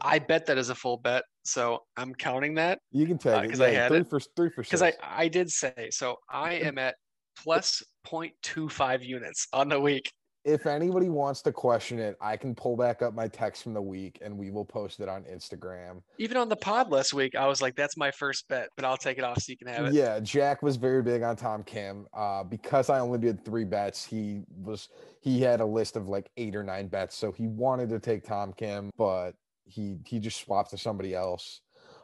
I 0.00 0.18
bet 0.18 0.46
that 0.46 0.56
is 0.58 0.70
a 0.70 0.74
full 0.74 0.96
bet, 0.96 1.24
so 1.44 1.82
I'm 1.96 2.14
counting 2.14 2.54
that 2.54 2.78
you 2.92 3.06
can 3.06 3.18
take 3.18 3.34
uh, 3.34 3.40
it 3.42 3.50
'cause 3.50 3.60
I 3.60 3.70
had 3.70 3.88
three 3.88 4.00
it. 4.00 4.08
for 4.08 4.20
three 4.20 4.50
for 4.50 4.62
because 4.62 4.82
I. 4.82 4.94
I 5.02 5.28
did 5.28 5.50
say 5.50 5.88
so. 5.90 6.16
I 6.30 6.54
am 6.64 6.78
at 6.78 6.94
plus 7.42 7.82
0.25 8.06 9.04
units 9.04 9.46
on 9.52 9.68
the 9.68 9.78
week. 9.78 10.10
if 10.44 10.64
anybody 10.64 11.08
wants 11.08 11.42
to 11.42 11.52
question 11.52 11.98
it, 11.98 12.16
I 12.20 12.36
can 12.36 12.54
pull 12.54 12.76
back 12.76 13.02
up 13.02 13.12
my 13.12 13.26
text 13.28 13.64
from 13.64 13.74
the 13.74 13.82
week 13.82 14.18
and 14.22 14.38
we 14.38 14.50
will 14.52 14.64
post 14.64 15.00
it 15.00 15.08
on 15.08 15.24
Instagram. 15.24 16.00
Even 16.18 16.36
on 16.36 16.48
the 16.48 16.54
pod 16.56 16.88
last 16.90 17.12
week, 17.12 17.34
I 17.34 17.46
was 17.48 17.60
like, 17.60 17.74
"That's 17.74 17.96
my 17.96 18.12
first 18.12 18.46
bet," 18.48 18.68
but 18.76 18.84
I'll 18.84 18.96
take 18.96 19.18
it 19.18 19.24
off 19.24 19.42
so 19.42 19.50
you 19.50 19.58
can 19.58 19.66
have 19.66 19.86
it. 19.86 19.92
Yeah, 19.92 20.20
Jack 20.20 20.62
was 20.62 20.76
very 20.76 21.02
big 21.02 21.22
on 21.22 21.34
Tom 21.36 21.62
Kim. 21.64 22.06
Uh, 22.14 22.44
because 22.44 22.88
I 22.88 23.00
only 23.00 23.18
did 23.18 23.44
three 23.44 23.64
bets, 23.64 24.04
he 24.04 24.42
was 24.62 24.88
he 25.20 25.40
had 25.42 25.60
a 25.60 25.66
list 25.66 25.96
of 25.96 26.08
like 26.08 26.30
eight 26.36 26.54
or 26.54 26.62
nine 26.62 26.86
bets, 26.86 27.16
so 27.16 27.32
he 27.32 27.48
wanted 27.48 27.88
to 27.90 27.98
take 27.98 28.24
Tom 28.24 28.52
Kim, 28.54 28.90
but 28.96 29.32
he 29.66 29.98
he 30.06 30.18
just 30.18 30.40
swapped 30.40 30.70
to 30.70 30.78
somebody 30.78 31.14
else. 31.14 31.60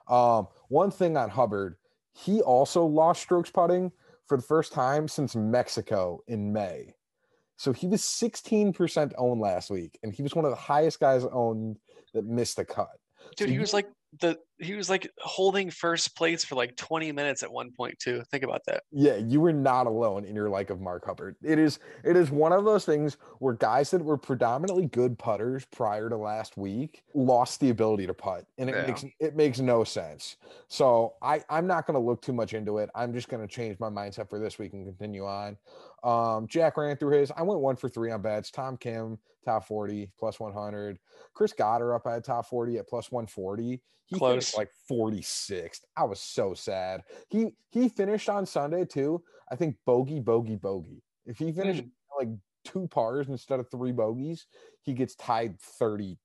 Um, 0.09 0.49
one 0.69 0.91
thing 0.91 1.17
on 1.17 1.31
Hubbard, 1.31 1.77
he 2.13 2.41
also 2.41 2.85
lost 2.85 3.23
strokes 3.23 3.51
putting 3.51 3.93
for 4.27 4.37
the 4.37 4.43
first 4.43 4.73
time 4.73 5.09
since 5.09 5.35
Mexico 5.35 6.21
in 6.27 6.53
May. 6.53 6.95
So 7.57 7.73
he 7.73 7.87
was 7.87 8.03
16% 8.03 9.13
owned 9.19 9.41
last 9.41 9.71
week, 9.71 9.99
and 10.03 10.13
he 10.13 10.23
was 10.23 10.35
one 10.35 10.45
of 10.45 10.51
the 10.51 10.57
highest 10.57 10.99
guys 10.99 11.25
owned 11.25 11.79
that 12.13 12.25
missed 12.25 12.57
the 12.57 12.65
cut. 12.65 12.89
Dude, 13.37 13.49
So 13.49 13.53
he 13.53 13.59
was 13.59 13.73
like 13.73 13.89
the 14.21 14.39
he 14.59 14.75
was 14.75 14.89
like 14.89 15.11
holding 15.19 15.71
first 15.71 16.17
place 16.17 16.45
for 16.45 16.55
like 16.55 16.77
20 16.77 17.11
minutes 17.13 17.43
at 17.43 17.51
one 17.51 17.73
point 17.73 17.99
too. 17.99 18.23
Think 18.31 18.45
about 18.45 18.63
that. 18.67 18.85
Yeah, 18.93 19.17
you 19.17 19.41
were 19.41 19.53
not 19.53 19.87
alone 19.87 20.25
in 20.25 20.35
your 20.37 20.49
like 20.49 20.71
of 20.71 20.81
Mark 20.81 21.05
Hubbard. 21.05 21.37
It 21.43 21.59
is 21.59 21.79
it 22.05 22.17
is 22.17 22.31
one 22.31 22.53
of 22.53 22.65
those 22.65 22.85
things 22.85 23.17
where 23.39 23.55
guys 23.55 23.91
that 23.91 24.05
were 24.05 24.17
predominantly 24.19 24.87
good 24.87 25.19
putters 25.19 25.65
prior 25.67 26.09
to 26.09 26.17
last 26.17 26.57
week 26.57 27.03
lost 27.15 27.61
the 27.61 27.71
ability 27.71 28.07
to 28.07 28.15
putt, 28.15 28.47
and 28.59 28.71
it 28.71 28.77
Yeah. 28.77 28.87
makes 28.87 29.05
it 29.21 29.37
makes 29.37 29.59
no 29.59 29.85
sense. 29.85 30.37
So 30.69 31.15
I 31.23 31.43
I'm 31.49 31.67
not 31.67 31.87
going 31.87 31.99
to 31.99 32.07
look 32.07 32.23
too 32.23 32.33
much 32.33 32.55
into 32.55 32.79
it. 32.79 32.91
I'm 32.95 33.13
just 33.13 33.29
going 33.29 33.43
to 33.47 33.53
change 33.53 33.79
my 33.81 33.89
mindset 33.89 34.29
for 34.31 34.39
this 34.39 34.59
week 34.59 34.75
and 34.75 34.87
continue 34.87 35.27
on. 35.27 35.57
Um, 36.05 36.47
Jack 36.47 36.77
ran 36.77 36.97
through 36.97 37.19
his. 37.19 37.33
I 37.37 37.43
went 37.43 37.61
one 37.61 37.77
for 37.77 37.89
three 37.89 38.11
on 38.11 38.23
bets. 38.23 38.51
Tom 38.51 38.77
Kim 38.77 39.19
top 39.45 39.67
40 39.67 40.09
plus 40.21 40.39
100. 40.39 40.99
Chris 41.35 41.53
Gotterup 41.53 42.07
at 42.07 42.25
top 42.25 42.47
40 42.47 42.79
at 42.79 42.87
plus 42.89 43.11
140. 43.11 43.81
He 44.07 44.19
finished 44.43 44.57
like 44.57 44.71
46th. 44.91 45.81
I 45.97 46.05
was 46.05 46.21
so 46.21 46.55
sad. 46.55 47.03
He 47.29 47.55
he 47.71 47.89
finished 47.89 48.29
on 48.29 48.47
Sunday 48.47 48.85
too. 48.85 49.23
I 49.51 49.57
think 49.57 49.77
bogey, 49.87 50.21
bogey, 50.21 50.57
bogey. 50.57 51.03
If 51.27 51.39
he 51.39 51.53
finished 51.53 51.83
Mm. 51.85 51.91
like 52.19 52.29
two 52.65 52.89
pars 52.89 53.29
instead 53.29 53.61
of 53.61 53.71
three 53.71 53.93
bogeys, 53.93 54.47
he 54.83 54.93
gets 54.95 55.15
tied 55.17 55.59
30th 55.61 56.19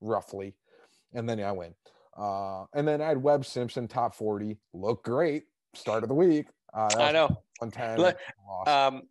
roughly. 0.00 0.54
And 1.14 1.28
then 1.28 1.40
I 1.40 1.52
win. 1.52 1.74
Uh, 2.16 2.64
and 2.74 2.86
then 2.86 3.00
I 3.00 3.08
had 3.08 3.22
Webb 3.22 3.44
Simpson 3.46 3.88
top 3.88 4.14
40. 4.14 4.58
Look 4.74 5.04
great. 5.04 5.44
Start 5.74 6.02
of 6.02 6.08
the 6.08 6.14
week. 6.14 6.46
Uh, 6.74 6.88
I 6.98 7.12
know. 7.12 7.28
110. 7.60 7.98
Let- 7.98 8.18
lost. 8.46 8.68
Um, 8.68 9.02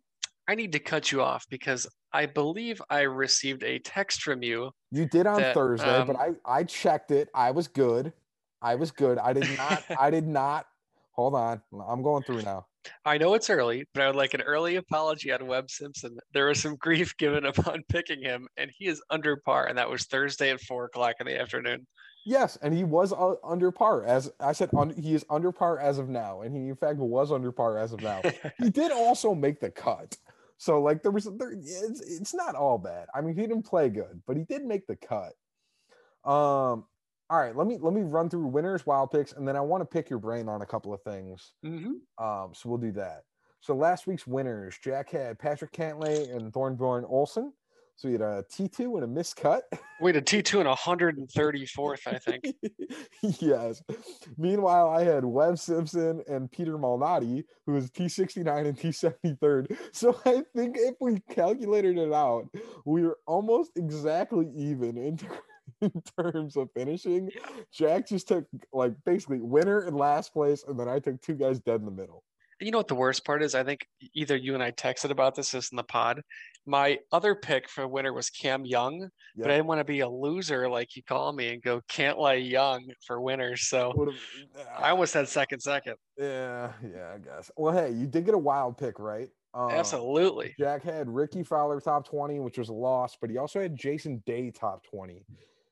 I 0.48 0.54
need 0.54 0.72
to 0.72 0.78
cut 0.78 1.12
you 1.12 1.20
off 1.20 1.44
because 1.50 1.86
I 2.12 2.24
believe 2.24 2.80
I 2.88 3.02
received 3.02 3.62
a 3.62 3.78
text 3.80 4.22
from 4.22 4.42
you. 4.42 4.70
You 4.90 5.04
did 5.04 5.26
on 5.26 5.40
that, 5.40 5.54
Thursday, 5.54 6.04
but 6.06 6.16
um, 6.16 6.36
I 6.46 6.60
I 6.60 6.64
checked 6.64 7.10
it. 7.10 7.28
I 7.34 7.50
was 7.50 7.68
good. 7.68 8.14
I 8.62 8.74
was 8.74 8.90
good. 8.90 9.18
I 9.18 9.34
did 9.34 9.46
not. 9.58 9.84
I 10.00 10.10
did 10.10 10.26
not. 10.26 10.66
Hold 11.12 11.34
on. 11.34 11.60
I'm 11.86 12.02
going 12.02 12.22
through 12.22 12.42
now. 12.42 12.64
I 13.04 13.18
know 13.18 13.34
it's 13.34 13.50
early, 13.50 13.84
but 13.92 14.02
I 14.02 14.06
would 14.06 14.16
like 14.16 14.32
an 14.32 14.40
early 14.40 14.76
apology 14.76 15.30
on 15.32 15.46
Webb 15.46 15.70
Simpson. 15.70 16.16
There 16.32 16.46
was 16.46 16.62
some 16.62 16.76
grief 16.76 17.14
given 17.18 17.44
upon 17.44 17.82
picking 17.90 18.22
him, 18.22 18.48
and 18.56 18.70
he 18.78 18.86
is 18.86 19.02
under 19.10 19.36
par, 19.36 19.66
and 19.66 19.76
that 19.76 19.90
was 19.90 20.04
Thursday 20.04 20.50
at 20.50 20.60
four 20.62 20.86
o'clock 20.86 21.16
in 21.20 21.26
the 21.26 21.38
afternoon. 21.38 21.86
Yes, 22.24 22.56
and 22.62 22.72
he 22.72 22.84
was 22.84 23.12
uh, 23.12 23.34
under 23.44 23.70
par 23.70 24.04
as 24.04 24.30
I 24.40 24.52
said. 24.52 24.70
Un, 24.76 24.90
he 24.90 25.14
is 25.14 25.26
under 25.28 25.52
par 25.52 25.78
as 25.78 25.98
of 25.98 26.08
now, 26.08 26.40
and 26.40 26.56
he 26.56 26.68
in 26.68 26.76
fact 26.76 26.98
was 26.98 27.32
under 27.32 27.52
par 27.52 27.76
as 27.78 27.92
of 27.92 28.00
now. 28.00 28.22
he 28.58 28.70
did 28.70 28.92
also 28.92 29.34
make 29.34 29.60
the 29.60 29.70
cut. 29.70 30.16
So 30.58 30.82
like 30.82 31.02
there 31.02 31.12
was 31.12 31.24
there, 31.24 31.52
it's, 31.52 32.00
it's 32.00 32.34
not 32.34 32.54
all 32.54 32.78
bad. 32.78 33.08
I 33.14 33.20
mean, 33.22 33.36
he 33.36 33.42
didn't 33.42 33.62
play 33.64 33.88
good, 33.88 34.22
but 34.26 34.36
he 34.36 34.44
did 34.44 34.64
make 34.64 34.86
the 34.86 34.96
cut. 34.96 35.34
Um 36.24 36.86
all 37.30 37.38
right, 37.38 37.54
let 37.54 37.66
me 37.66 37.78
let 37.78 37.92
me 37.92 38.02
run 38.02 38.30
through 38.30 38.46
winners, 38.46 38.86
wild 38.86 39.10
picks, 39.10 39.32
and 39.32 39.46
then 39.46 39.54
I 39.54 39.60
want 39.60 39.82
to 39.82 39.86
pick 39.86 40.08
your 40.08 40.18
brain 40.18 40.48
on 40.48 40.62
a 40.62 40.66
couple 40.66 40.94
of 40.94 41.02
things. 41.02 41.52
hmm 41.62 41.94
Um, 42.16 42.54
so 42.54 42.68
we'll 42.70 42.78
do 42.78 42.92
that. 42.92 43.24
So 43.60 43.74
last 43.74 44.06
week's 44.06 44.26
winners, 44.26 44.78
Jack 44.82 45.10
had 45.10 45.38
Patrick 45.38 45.72
Cantlay 45.72 46.34
and 46.34 46.52
Thorbjorn 46.52 47.10
Olesen. 47.10 47.52
So 47.98 48.06
we 48.06 48.12
had 48.12 48.20
a 48.20 48.44
T2 48.48 49.02
and 49.02 49.18
a 49.18 49.20
miscut. 49.20 49.62
We 50.00 50.10
had 50.10 50.16
a 50.16 50.20
T 50.20 50.40
two 50.40 50.60
and 50.60 50.68
hundred 50.78 51.18
and 51.18 51.28
thirty 51.28 51.66
fourth, 51.66 52.06
I 52.06 52.18
think. 52.18 52.44
yes. 53.40 53.82
Meanwhile, 54.36 54.90
I 54.90 55.02
had 55.02 55.24
Webb 55.24 55.58
Simpson 55.58 56.22
and 56.28 56.48
Peter 56.48 56.78
Malnati, 56.78 57.42
who 57.66 57.72
was 57.72 57.90
T69 57.90 58.68
and 58.68 58.78
T73rd. 58.78 59.76
So 59.90 60.16
I 60.24 60.44
think 60.54 60.76
if 60.78 60.94
we 61.00 61.18
calculated 61.28 61.98
it 61.98 62.12
out, 62.12 62.44
we 62.84 63.02
were 63.02 63.18
almost 63.26 63.72
exactly 63.74 64.48
even 64.54 64.96
in, 64.96 65.18
in 65.80 66.02
terms 66.16 66.56
of 66.56 66.68
finishing. 66.76 67.32
Jack 67.72 68.06
just 68.06 68.28
took 68.28 68.44
like 68.72 68.94
basically 69.04 69.40
winner 69.40 69.80
and 69.80 69.96
last 69.96 70.32
place, 70.32 70.62
and 70.68 70.78
then 70.78 70.88
I 70.88 71.00
took 71.00 71.20
two 71.20 71.34
guys 71.34 71.58
dead 71.58 71.80
in 71.80 71.84
the 71.86 71.90
middle. 71.90 72.22
You 72.60 72.70
know 72.72 72.78
what 72.78 72.88
the 72.88 72.94
worst 72.94 73.24
part 73.24 73.42
is? 73.42 73.54
I 73.54 73.62
think 73.62 73.86
either 74.14 74.36
you 74.36 74.54
and 74.54 74.62
I 74.62 74.72
texted 74.72 75.10
about 75.10 75.34
this 75.34 75.52
just 75.52 75.72
in 75.72 75.76
the 75.76 75.84
pod. 75.84 76.22
My 76.66 76.98
other 77.12 77.34
pick 77.34 77.68
for 77.68 77.86
winner 77.86 78.12
was 78.12 78.30
Cam 78.30 78.66
Young, 78.66 79.08
but 79.36 79.50
I 79.50 79.54
didn't 79.54 79.66
want 79.68 79.78
to 79.80 79.84
be 79.84 80.00
a 80.00 80.08
loser 80.08 80.68
like 80.68 80.96
you 80.96 81.02
call 81.02 81.32
me 81.32 81.52
and 81.52 81.62
go 81.62 81.80
Cantlay 81.90 82.48
Young 82.50 82.84
for 83.06 83.20
winners. 83.20 83.68
So 83.68 83.92
Would've- 83.96 84.18
I 84.76 84.90
almost 84.90 85.14
had 85.14 85.28
second 85.28 85.60
second. 85.60 85.94
yeah, 86.18 86.72
yeah, 86.82 87.14
I 87.14 87.18
guess. 87.18 87.50
Well, 87.56 87.72
hey, 87.72 87.92
you 87.92 88.06
did 88.06 88.24
get 88.24 88.34
a 88.34 88.38
wild 88.38 88.76
pick, 88.76 88.98
right? 88.98 89.28
Um, 89.54 89.70
Absolutely. 89.70 90.54
Jack 90.58 90.82
had 90.82 91.08
Rickie 91.08 91.42
Fowler 91.42 91.80
top 91.80 92.06
20, 92.06 92.40
which 92.40 92.58
was 92.58 92.68
a 92.68 92.74
loss, 92.74 93.16
but 93.20 93.30
he 93.30 93.38
also 93.38 93.60
had 93.60 93.74
Jason 93.76 94.22
Day 94.26 94.50
top 94.50 94.84
20. 94.84 95.24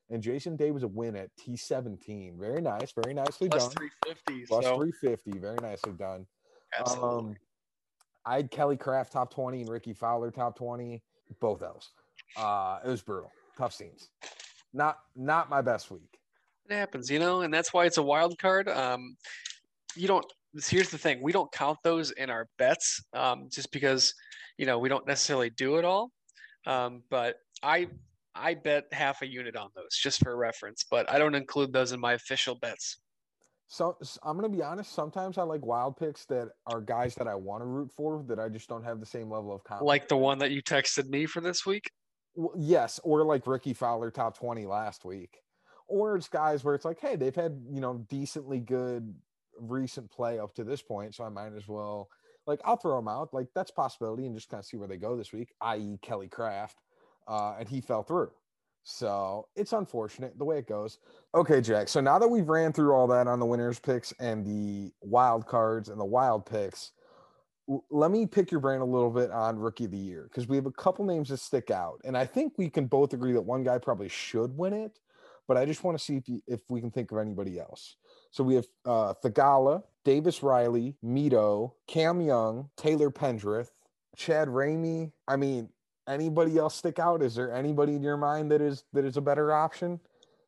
And 0.09 0.23
Jason 0.23 0.55
Day 0.57 0.71
was 0.71 0.85
a 0.85 0.89
win 0.89 1.17
at 1.17 1.31
T17. 1.37 2.39
Very 2.39 2.61
nice. 2.63 2.93
Very 2.93 3.13
nicely 3.13 3.49
Plus 3.49 3.65
done. 3.65 3.73
350. 4.07 4.47
Plus 4.47 4.65
so 4.65 4.77
350. 4.77 5.39
Very 5.41 5.57
nicely 5.61 5.93
done. 5.93 6.27
Absolutely. 6.79 7.31
Um, 7.31 7.37
I 8.25 8.37
had 8.37 8.51
Kelly 8.51 8.77
Kraft 8.77 9.13
top 9.13 9.33
20 9.33 9.63
and 9.63 9.71
Rickie 9.71 9.93
Fowler 9.93 10.31
top 10.31 10.57
20. 10.57 11.03
Both 11.41 11.61
those. 11.61 11.91
Uh, 12.37 12.79
it 12.85 12.89
was 12.89 13.03
brutal. 13.03 13.31
Tough 13.57 13.73
scenes. 13.73 14.11
Not 14.73 14.99
not 15.15 15.49
my 15.49 15.63
best 15.63 15.91
week. 15.91 16.19
it 16.69 16.75
happens, 16.75 17.11
you 17.11 17.19
know, 17.19 17.41
and 17.41 17.53
that's 17.53 17.73
why 17.73 17.87
it's 17.87 17.99
a 17.99 18.03
wild 18.03 18.39
card. 18.39 18.69
Um, 18.69 19.17
you 19.97 20.07
don't. 20.07 20.27
Here's 20.69 20.91
the 20.91 20.99
thing: 20.99 21.23
we 21.23 21.33
don't 21.33 21.51
count 21.53 21.79
those 21.83 22.11
in 22.13 22.31
our 22.31 22.49
bets, 22.59 23.03
um, 23.15 23.49
just 23.51 23.73
because 23.73 24.13
you 24.59 24.67
know 24.67 24.79
we 24.79 24.89
don't 24.89 25.07
necessarily 25.07 25.51
do 25.51 25.77
it 25.77 25.85
all. 25.85 26.11
Um, 26.67 27.03
but 27.11 27.37
I 27.63 27.89
I 28.35 28.55
bet 28.55 28.85
half 28.93 29.23
a 29.23 29.27
unit 29.27 29.57
on 29.57 29.71
those 29.75 29.97
just 29.97 30.23
for 30.23 30.37
reference, 30.37 30.85
but 30.91 31.11
I 31.11 31.19
don't 31.19 31.35
include 31.35 31.73
those 31.73 31.93
in 31.93 32.01
my 32.01 32.13
official 32.13 32.55
bets. 32.55 32.99
So 33.69 33.97
I'm 34.23 34.37
gonna 34.37 34.49
be 34.49 34.63
honest. 34.63 34.93
Sometimes 34.93 35.39
I 35.39 35.43
like 35.43 35.65
wild 35.65 35.97
picks 35.97 36.25
that 36.27 36.49
are 36.67 36.81
guys 36.81 37.15
that 37.17 37.27
I 37.27 37.35
want 37.35 37.63
to 37.63 37.67
root 37.67 37.91
for 37.97 38.25
that 38.29 38.39
I 38.39 38.49
just 38.49 38.69
don't 38.69 38.85
have 38.85 39.01
the 39.01 39.07
same 39.07 39.31
level 39.31 39.53
of 39.53 39.65
confidence. 39.65 39.89
Like 39.89 40.09
the 40.09 40.17
one 40.17 40.39
that 40.39 40.53
you 40.53 40.63
texted 40.63 41.09
me 41.09 41.27
for 41.27 41.41
this 41.41 41.67
week. 41.67 41.91
Well, 42.37 42.55
yes, 42.57 43.01
or 43.03 43.25
like 43.25 43.47
Rickie 43.47 43.73
Fowler 43.73 44.11
top 44.11 44.39
20 44.39 44.67
last 44.67 45.05
week. 45.05 45.39
Or 45.89 46.17
it's 46.17 46.29
guys 46.29 46.65
where 46.65 46.75
it's 46.75 46.85
like, 46.85 47.01
hey, 47.01 47.17
they've 47.17 47.35
had, 47.35 47.61
you 47.71 47.81
know, 47.81 48.05
decently 48.09 48.61
good 48.61 49.15
recent 49.59 50.11
play 50.11 50.39
up 50.39 50.55
to 50.55 50.65
this 50.65 50.83
point. 50.83 51.15
So 51.15 51.25
I 51.25 51.29
might 51.29 51.55
as 51.57 51.67
well 51.67 52.09
like 52.47 52.61
I'll 52.65 52.77
throw 52.77 52.97
them 52.97 53.09
out. 53.09 53.35
Like 53.35 53.49
that's 53.55 53.71
a 53.71 53.75
possibility 53.75 54.27
and 54.27 54.35
just 54.35 54.49
kind 54.49 54.61
of 54.61 54.65
see 54.65 54.77
where 54.77 54.89
they 54.89 54.97
go 54.97 55.17
this 55.17 55.33
week, 55.33 55.53
i.e. 55.61 55.99
Kelly 56.03 56.29
Kraft. 56.29 56.81
Uh, 57.29 57.57
and 57.59 57.69
he 57.69 57.81
fell 57.81 58.05
through. 58.05 58.31
So 58.89 59.49
it's 59.57 59.73
unfortunate 59.73 60.39
the 60.39 60.45
way 60.45 60.59
it 60.59 60.69
goes. 60.69 60.99
Okay, 61.35 61.61
Jack. 61.61 61.89
So 61.89 62.01
now 62.01 62.21
that 62.21 62.29
we've 62.29 62.49
ran 62.49 62.73
through 62.73 62.95
all 62.95 63.09
that 63.09 63.27
on 63.27 63.41
the 63.41 63.45
winners 63.45 63.81
picks 63.81 64.13
and 64.21 64.47
the 64.47 64.93
wild 65.01 65.45
cards 65.49 65.89
and 65.89 65.99
the 65.99 66.05
wild 66.05 66.47
picks, 66.47 66.93
w- 67.67 67.83
let 67.91 68.13
me 68.13 68.27
pick 68.27 68.53
your 68.53 68.61
brain 68.61 68.81
a 68.81 68.85
little 68.85 69.11
bit 69.11 69.33
on 69.33 69.59
rookie 69.59 69.87
of 69.87 69.91
the 69.91 69.97
year 69.97 70.29
because 70.31 70.47
we 70.47 70.55
have 70.55 70.67
a 70.67 70.71
couple 70.71 71.05
names 71.05 71.31
that 71.31 71.39
stick 71.39 71.73
out, 71.73 72.01
and 72.05 72.17
I 72.17 72.27
think 72.27 72.53
we 72.59 72.71
can 72.71 72.87
both 72.87 73.13
agree 73.13 73.33
that 73.33 73.41
one 73.43 73.65
guy 73.65 73.79
probably 73.79 74.09
should 74.09 74.57
win 74.57 74.73
it. 74.73 75.01
But 75.49 75.57
I 75.57 75.65
just 75.65 75.83
want 75.83 75.99
to 75.99 76.05
see 76.05 76.15
if 76.15 76.29
you, 76.29 76.41
if 76.47 76.61
we 76.69 76.81
can 76.81 76.93
think 76.93 77.11
of 77.11 77.19
anybody 77.19 77.59
else. 77.59 77.97
So 78.31 78.45
we 78.45 78.55
have 78.55 78.67
uh, 78.85 79.15
Theegala, 79.25 79.83
Davis 80.05 80.45
Riley, 80.45 80.95
Mito, 81.05 81.73
Cam 81.89 82.21
Young, 82.21 82.71
Taylor 82.77 83.11
Pendrith, 83.11 83.71
Chad 84.17 84.47
Ramey. 84.47 85.11
I 85.27 85.35
mean, 85.35 85.71
anybody 86.09 86.59
else 86.59 86.77
stick 86.77 86.99
out? 86.99 87.23
Is 87.23 87.35
there 87.35 87.53
anybody 87.53 87.95
in 87.95 88.03
your 88.03 88.17
mind 88.17 88.51
that 88.51 88.61
is 88.61 88.85
that 88.93 89.05
is 89.05 89.17
a 89.17 89.21
better 89.21 89.53
option? 89.53 90.01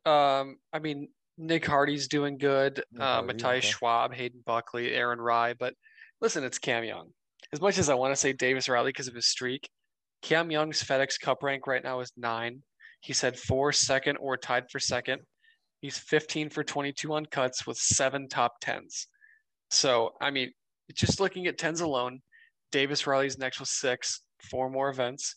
Um, 0.07 0.57
I 0.73 0.79
mean, 0.81 1.09
Nick 1.37 1.67
Hardy's 1.67 2.09
doing 2.09 2.39
good. 2.39 2.83
Nick 2.93 3.03
Uh, 3.03 3.23
Matthias 3.23 3.65
okay. 3.65 3.73
Schwab, 3.73 4.15
Hayden 4.15 4.43
Buckley, 4.45 4.95
Aaron 4.95 5.21
Rai. 5.21 5.55
But 5.55 5.75
listen, 6.21 6.45
it's 6.45 6.59
Cam 6.59 6.85
Young. 6.85 7.11
As 7.53 7.61
much 7.61 7.79
as 7.79 7.89
I 7.89 7.95
want 7.95 8.13
to 8.13 8.17
say 8.17 8.33
Davis 8.33 8.69
Riley 8.69 8.91
because 8.91 9.09
of 9.09 9.15
his 9.15 9.27
streak, 9.27 9.69
Cam 10.23 10.51
Young's 10.51 10.83
FedEx 10.83 11.21
Cup 11.21 11.43
rank 11.43 11.67
right 11.67 11.83
now 11.83 12.01
is 12.01 12.13
nine. 12.17 12.63
He's 13.01 13.21
had 13.21 13.39
four 13.39 13.73
second 13.73 14.17
or 14.17 14.37
tied 14.37 14.71
for 14.71 14.81
second. 14.81 15.23
He's 15.81 15.97
15 15.97 16.51
for 16.51 16.65
22 16.65 17.13
on 17.13 17.27
cuts 17.27 17.67
with 17.67 17.79
seven 17.79 18.29
top 18.29 18.55
tens. 18.61 19.07
So, 19.71 20.15
I 20.21 20.31
mean, 20.33 20.53
just 20.93 21.21
looking 21.21 21.47
at 21.47 21.59
tens 21.59 21.81
alone, 21.81 22.21
Davis 22.73 23.07
Riley's 23.07 23.39
next 23.39 23.61
with 23.61 23.69
six, 23.69 24.23
four 24.51 24.69
more 24.71 24.89
events. 24.89 25.37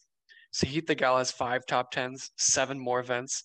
Sahith 0.54 0.86
Theegala 0.86 1.20
has 1.20 1.32
five 1.32 1.66
top 1.66 1.92
tens, 1.92 2.30
seven 2.38 2.78
more 2.80 3.00
events. 3.00 3.44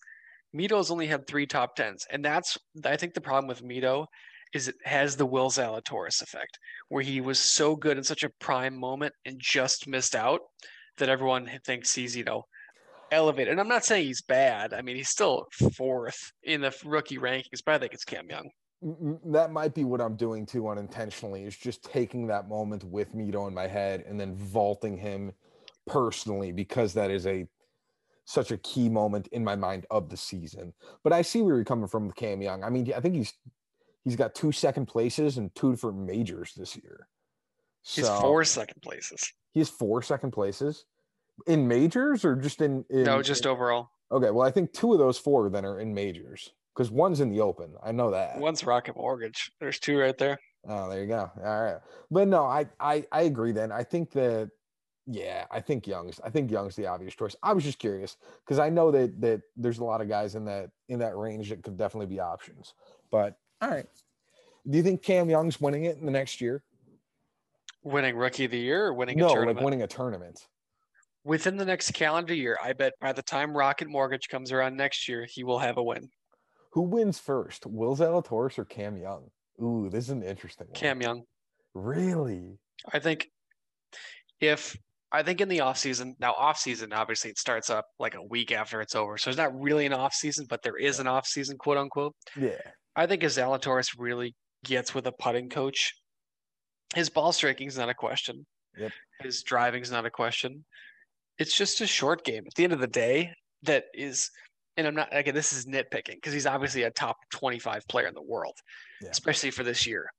Mito's 0.54 0.90
only 0.90 1.06
had 1.06 1.26
three 1.26 1.46
top 1.46 1.76
tens, 1.76 2.04
and 2.10 2.24
that's 2.24 2.56
I 2.84 2.96
think 2.96 3.14
the 3.14 3.20
problem 3.20 3.48
with 3.48 3.62
Mito 3.62 4.06
is 4.54 4.68
it 4.68 4.76
has 4.84 5.16
the 5.16 5.26
Will 5.26 5.50
Zalatoris 5.50 6.22
effect, 6.22 6.58
where 6.88 7.02
he 7.02 7.20
was 7.20 7.38
so 7.38 7.76
good 7.76 7.98
in 7.98 8.04
such 8.04 8.22
a 8.22 8.30
prime 8.40 8.78
moment 8.78 9.12
and 9.24 9.36
just 9.38 9.86
missed 9.86 10.14
out 10.14 10.40
that 10.98 11.08
everyone 11.08 11.50
thinks 11.64 11.94
he's 11.94 12.16
you 12.16 12.24
know 12.24 12.42
elevated. 13.12 13.52
And 13.52 13.60
I'm 13.60 13.68
not 13.68 13.84
saying 13.84 14.06
he's 14.06 14.22
bad. 14.22 14.72
I 14.72 14.82
mean, 14.82 14.96
he's 14.96 15.10
still 15.10 15.46
fourth 15.76 16.32
in 16.42 16.60
the 16.60 16.74
rookie 16.84 17.18
rankings, 17.18 17.62
but 17.64 17.74
I 17.74 17.78
think 17.78 17.94
it's 17.94 18.04
Cam 18.04 18.28
Young. 18.28 18.50
That 19.26 19.52
might 19.52 19.74
be 19.74 19.84
what 19.84 20.00
I'm 20.00 20.16
doing 20.16 20.44
too 20.46 20.68
unintentionally. 20.68 21.44
Is 21.44 21.56
just 21.56 21.82
taking 21.84 22.26
that 22.28 22.48
moment 22.48 22.84
with 22.84 23.14
Mito 23.14 23.48
in 23.48 23.54
my 23.54 23.66
head 23.66 24.04
and 24.06 24.18
then 24.18 24.34
vaulting 24.34 24.96
him 24.96 25.32
personally 25.86 26.52
because 26.52 26.94
that 26.94 27.10
is 27.10 27.26
a 27.26 27.46
such 28.24 28.50
a 28.50 28.58
key 28.58 28.88
moment 28.88 29.28
in 29.28 29.44
my 29.44 29.54
mind 29.54 29.86
of 29.90 30.08
the 30.08 30.16
season. 30.16 30.72
But 31.04 31.12
I 31.12 31.22
see 31.22 31.42
where 31.42 31.54
you're 31.54 31.64
coming 31.64 31.86
from 31.86 32.06
with 32.06 32.16
Cam 32.16 32.42
Young. 32.42 32.64
I 32.64 32.70
mean, 32.70 32.92
I 32.94 33.00
think 33.00 33.14
he's 33.14 33.32
he's 34.04 34.16
got 34.16 34.34
two 34.34 34.52
second 34.52 34.86
places 34.86 35.38
and 35.38 35.54
two 35.54 35.70
different 35.72 35.98
majors 35.98 36.52
this 36.56 36.76
year. 36.76 37.08
He's 37.82 38.06
So- 38.06 38.20
four 38.20 38.44
second 38.44 38.82
places. 38.82 39.32
He 39.52 39.60
has 39.60 39.68
four 39.70 40.02
second 40.02 40.32
places 40.32 40.84
in 41.46 41.66
majors 41.68 42.24
or 42.24 42.34
just 42.36 42.60
in, 42.60 42.84
in 42.90 43.04
No, 43.04 43.22
just 43.22 43.44
in- 43.46 43.50
overall. 43.50 43.88
okay. 44.10 44.30
Well, 44.30 44.46
I 44.46 44.50
think 44.50 44.72
two 44.72 44.92
of 44.92 44.98
those 44.98 45.18
four 45.18 45.48
then 45.48 45.64
are 45.64 45.78
in 45.80 45.94
majors 45.94 46.52
because 46.74 46.90
one's 46.90 47.20
in 47.20 47.30
the 47.30 47.40
open. 47.40 47.74
I 47.82 47.92
know 47.92 48.10
that. 48.10 48.38
One's 48.38 48.64
Rocket 48.64 48.96
Mortgage. 48.96 49.50
There's 49.60 49.78
two 49.78 49.98
right 49.98 50.16
there. 50.18 50.38
Oh, 50.68 50.90
there 50.90 51.00
you 51.00 51.06
go. 51.06 51.30
All 51.42 51.62
right. 51.62 51.76
But 52.10 52.26
no, 52.28 52.44
I 52.44 52.66
I 52.80 53.06
I 53.12 53.22
agree 53.22 53.52
then. 53.52 53.70
I 53.70 53.84
think 53.84 54.10
that 54.12 54.50
yeah, 55.06 55.46
I 55.50 55.60
think 55.60 55.86
Young's 55.86 56.20
I 56.24 56.30
think 56.30 56.50
Young's 56.50 56.76
the 56.76 56.86
obvious 56.86 57.14
choice. 57.14 57.36
I 57.42 57.52
was 57.52 57.64
just 57.64 57.78
curious 57.78 58.16
because 58.44 58.58
I 58.58 58.68
know 58.70 58.90
that 58.90 59.20
that 59.20 59.42
there's 59.56 59.78
a 59.78 59.84
lot 59.84 60.00
of 60.00 60.08
guys 60.08 60.34
in 60.34 60.44
that 60.46 60.70
in 60.88 60.98
that 60.98 61.16
range 61.16 61.50
that 61.50 61.62
could 61.62 61.76
definitely 61.76 62.06
be 62.06 62.20
options. 62.20 62.74
But 63.10 63.38
all 63.60 63.70
right. 63.70 63.86
Do 64.68 64.76
you 64.76 64.82
think 64.82 65.02
Cam 65.02 65.30
Young's 65.30 65.60
winning 65.60 65.84
it 65.84 65.96
in 65.96 66.06
the 66.06 66.12
next 66.12 66.40
year? 66.40 66.64
Winning 67.84 68.16
rookie 68.16 68.46
of 68.46 68.50
the 68.50 68.58
year 68.58 68.86
or 68.86 68.94
winning 68.94 69.20
a 69.20 69.22
No, 69.22 69.28
tournament? 69.28 69.58
like 69.58 69.64
winning 69.64 69.82
a 69.82 69.86
tournament. 69.86 70.48
Within 71.22 71.56
the 71.56 71.64
next 71.64 71.92
calendar 71.92 72.34
year, 72.34 72.58
I 72.62 72.72
bet 72.72 72.92
by 73.00 73.12
the 73.12 73.22
time 73.22 73.56
Rocket 73.56 73.88
Mortgage 73.88 74.28
comes 74.28 74.50
around 74.50 74.76
next 74.76 75.08
year, 75.08 75.24
he 75.28 75.44
will 75.44 75.60
have 75.60 75.76
a 75.76 75.82
win. 75.82 76.08
Who 76.72 76.82
wins 76.82 77.18
first, 77.18 77.64
Will 77.64 77.96
Zalatoris 77.96 78.58
or 78.58 78.64
Cam 78.64 78.96
Young? 78.96 79.30
Ooh, 79.62 79.88
this 79.88 80.04
is 80.04 80.10
an 80.10 80.22
interesting 80.22 80.66
one. 80.66 80.74
Cam 80.74 81.00
Young. 81.00 81.22
Really? 81.74 82.58
I 82.92 82.98
think 82.98 83.28
if 84.40 84.76
I 85.12 85.22
think 85.22 85.40
in 85.40 85.48
the 85.48 85.60
off 85.60 85.78
season 85.78 86.14
now 86.18 86.32
off 86.32 86.58
season 86.58 86.92
obviously 86.92 87.30
it 87.30 87.38
starts 87.38 87.70
up 87.70 87.86
like 87.98 88.14
a 88.14 88.22
week 88.22 88.50
after 88.52 88.80
it's 88.80 88.94
over. 88.94 89.16
So 89.18 89.30
it's 89.30 89.38
not 89.38 89.58
really 89.58 89.86
an 89.86 89.92
off 89.92 90.14
season, 90.14 90.46
but 90.48 90.62
there 90.62 90.76
is 90.76 90.98
an 90.98 91.06
off 91.06 91.26
season, 91.26 91.56
quote 91.58 91.78
unquote. 91.78 92.14
Yeah. 92.38 92.58
I 92.96 93.06
think 93.06 93.22
if 93.22 93.32
Zalatoris 93.32 93.90
really 93.98 94.34
gets 94.64 94.94
with 94.94 95.06
a 95.06 95.12
putting 95.12 95.48
coach, 95.48 95.92
his 96.94 97.08
ball 97.10 97.32
striking 97.32 97.68
is 97.68 97.78
not 97.78 97.88
a 97.88 97.94
question. 97.94 98.46
Yep. 98.76 98.92
His 99.22 99.42
driving 99.42 99.82
is 99.82 99.90
not 99.90 100.06
a 100.06 100.10
question. 100.10 100.64
It's 101.38 101.56
just 101.56 101.80
a 101.80 101.86
short 101.86 102.24
game. 102.24 102.44
At 102.46 102.54
the 102.54 102.64
end 102.64 102.72
of 102.72 102.80
the 102.80 102.86
day, 102.86 103.32
that 103.62 103.84
is, 103.94 104.30
and 104.76 104.86
I'm 104.86 104.94
not 104.94 105.08
again. 105.12 105.34
This 105.34 105.52
is 105.52 105.66
nitpicking 105.66 106.14
because 106.16 106.32
he's 106.32 106.46
obviously 106.46 106.82
a 106.82 106.90
top 106.90 107.16
25 107.32 107.86
player 107.88 108.06
in 108.06 108.14
the 108.14 108.22
world, 108.22 108.56
Yeah. 109.02 109.10
especially 109.10 109.50
for 109.50 109.62
this 109.62 109.86
year. 109.86 110.10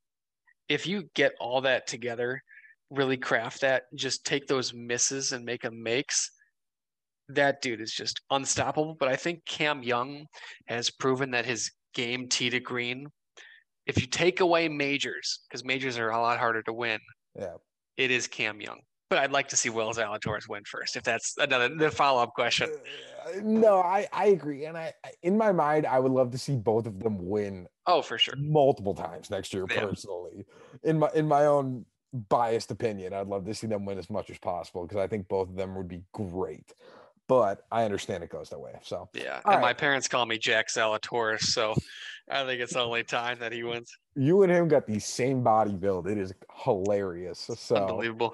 If 0.70 0.86
you 0.88 1.10
get 1.16 1.34
all 1.40 1.62
that 1.62 1.88
together, 1.88 2.42
really 2.90 3.18
craft 3.18 3.62
that, 3.62 3.84
just 3.96 4.26
take 4.26 4.48
those 4.48 4.74
misses 4.74 5.32
and 5.34 5.44
make 5.46 5.62
them 5.62 5.82
makes. 5.84 6.32
That 7.30 7.62
dude 7.62 7.82
is 7.82 7.92
just 7.92 8.22
unstoppable. 8.32 8.96
But 8.98 9.10
I 9.10 9.16
think 9.16 9.46
Cam 9.46 9.84
Young 9.84 10.26
has 10.68 10.90
proven 10.90 11.32
that 11.32 11.46
his 11.46 11.72
game 11.94 12.28
tee 12.30 12.50
to 12.50 12.60
green. 12.60 13.08
If 13.86 14.00
you 14.00 14.08
take 14.08 14.40
away 14.40 14.70
majors, 14.70 15.40
because 15.48 15.66
majors 15.66 15.98
are 15.98 16.10
a 16.10 16.20
lot 16.22 16.40
harder 16.40 16.62
to 16.64 16.74
win, 16.74 17.00
Yeah. 17.36 17.56
it 17.98 18.12
is 18.12 18.28
Cam 18.28 18.62
Young. 18.62 18.80
But 19.10 19.20
I'd 19.20 19.32
like 19.32 19.48
to 19.50 19.56
see 19.58 19.70
Will 19.70 19.94
Zalatoris 19.94 20.50
win 20.50 20.64
first, 20.66 20.98
if 20.98 21.04
that's 21.04 21.38
another 21.38 21.74
the 21.74 21.90
follow 21.90 22.22
up 22.22 22.34
question. 22.34 22.70
Uh, 23.26 23.32
no, 23.42 23.78
I 23.80 24.06
I 24.12 24.26
agree, 24.28 24.66
and 24.66 24.78
I 24.78 24.94
I- 25.06 25.12
in 25.24 25.38
my 25.38 25.54
mind 25.54 25.86
I 25.86 25.98
would 26.00 26.12
love 26.12 26.32
to 26.32 26.38
see 26.38 26.58
both 26.58 26.86
of 26.88 27.00
them 27.00 27.18
win 27.26 27.68
Oh, 27.86 28.02
for 28.02 28.18
sure. 28.18 28.36
multiple 28.38 28.94
times 28.94 29.30
next 29.30 29.54
year. 29.54 29.66
Yeah. 29.70 29.80
Personally, 29.80 30.46
in 30.84 31.00
my 31.00 31.10
in 31.16 31.26
my 31.26 31.46
own 31.46 31.86
biased 32.30 32.72
opinion, 32.72 33.14
I'd 33.14 33.28
love 33.28 33.46
to 33.46 33.54
see 33.54 33.68
them 33.68 33.86
win 33.86 33.98
as 33.98 34.10
much 34.10 34.30
as 34.30 34.38
possible 34.40 34.84
because 34.84 34.98
I 34.98 35.08
think 35.08 35.28
both 35.28 35.50
of 35.50 35.56
them 35.56 35.76
would 35.76 35.88
be 35.88 36.04
great. 36.14 36.74
but 37.30 37.66
I 37.74 37.84
understand 37.84 38.24
it 38.24 38.30
goes 38.30 38.50
that 38.52 38.60
way. 38.60 38.72
So 38.84 39.10
Yeah. 39.14 39.42
All 39.44 39.52
and 39.54 39.62
my 39.62 39.74
parents 39.74 40.08
call 40.08 40.26
me 40.26 40.38
Jack 40.38 40.70
Zalatoris, 40.70 41.42
so 41.42 41.76
I 42.32 42.46
think 42.46 42.62
it's 42.62 42.76
only 42.78 43.04
time 43.04 43.38
that 43.40 43.52
he 43.52 43.64
wins. 43.64 43.92
you 44.16 44.44
and 44.44 44.52
him 44.52 44.70
got 44.70 44.88
the 44.88 44.98
same 45.00 45.44
body 45.44 45.74
build. 45.76 46.08
It 46.08 46.18
is 46.18 46.34
hilarious. 46.64 47.50
So 47.58 47.76
Unbelievable. 47.76 48.34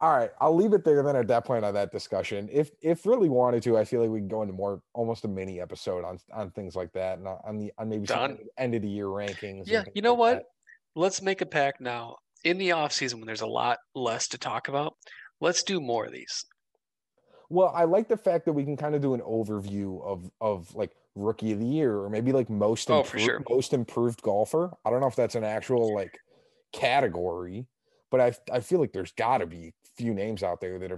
all 0.00 0.16
right, 0.16 0.30
I'll 0.40 0.56
leave 0.56 0.72
it 0.72 0.82
there 0.82 1.02
then 1.02 1.14
at 1.14 1.28
that 1.28 1.44
point 1.44 1.64
on 1.66 1.74
that 1.74 1.92
discussion. 1.92 2.48
If 2.50 2.70
if 2.80 3.04
really 3.04 3.28
wanted 3.28 3.62
to, 3.64 3.76
I 3.76 3.84
feel 3.84 4.00
like 4.00 4.08
we 4.10 4.20
can 4.20 4.28
go 4.28 4.40
into 4.40 4.54
more 4.54 4.80
almost 4.94 5.26
a 5.26 5.28
mini 5.28 5.60
episode 5.60 6.02
on 6.02 6.18
on 6.32 6.50
things 6.52 6.74
like 6.74 6.92
that 6.94 7.18
and 7.18 7.28
on 7.28 7.58
the 7.58 7.70
on 7.76 7.90
maybe 7.90 8.06
some 8.06 8.18
Done. 8.18 8.38
end 8.56 8.74
of- 8.74 8.80
the 8.82 8.88
year 8.88 9.06
rankings. 9.06 9.64
Yeah, 9.66 9.84
you 9.94 10.00
know 10.00 10.12
like 10.14 10.18
what? 10.18 10.34
that. 10.36 10.44
Let's 10.94 11.20
make 11.22 11.40
a 11.42 11.46
pact 11.46 11.80
now. 11.82 12.16
In 12.44 12.58
the 12.58 12.72
off 12.72 12.92
season 12.92 13.20
when 13.20 13.26
there's 13.26 13.40
a 13.40 13.46
lot 13.46 13.78
less 13.94 14.28
to 14.28 14.38
talk 14.38 14.68
about, 14.68 14.94
let's 15.40 15.62
do 15.62 15.80
more 15.80 16.06
of 16.06 16.12
these. 16.12 16.44
Well, 17.48 17.72
I 17.74 17.84
like 17.84 18.08
the 18.08 18.16
fact 18.16 18.46
that 18.46 18.52
we 18.52 18.64
can 18.64 18.76
kind 18.76 18.94
of 18.94 19.02
do 19.02 19.14
an 19.14 19.20
overview 19.20 20.02
of 20.04 20.30
of 20.40 20.74
like 20.74 20.90
rookie 21.14 21.52
of 21.52 21.60
the 21.60 21.66
year 21.66 21.98
or 21.98 22.08
maybe 22.08 22.32
like 22.32 22.48
most 22.48 22.90
Oh, 22.90 23.02
for 23.02 23.18
improved, 23.18 23.24
sure. 23.24 23.42
most 23.54 23.72
improved 23.74 24.22
golfer. 24.22 24.72
I 24.84 24.90
don't 24.90 25.00
know 25.00 25.06
if 25.06 25.16
that's 25.16 25.34
an 25.34 25.44
actual 25.44 25.94
like 25.94 26.18
category, 26.72 27.66
but 28.10 28.20
I 28.20 28.32
I 28.50 28.60
feel 28.60 28.80
like 28.80 28.92
there's 28.92 29.12
got 29.12 29.38
to 29.38 29.46
be 29.46 29.74
few 29.96 30.14
names 30.14 30.42
out 30.42 30.60
there 30.60 30.78
that 30.78 30.92
are 30.92 30.96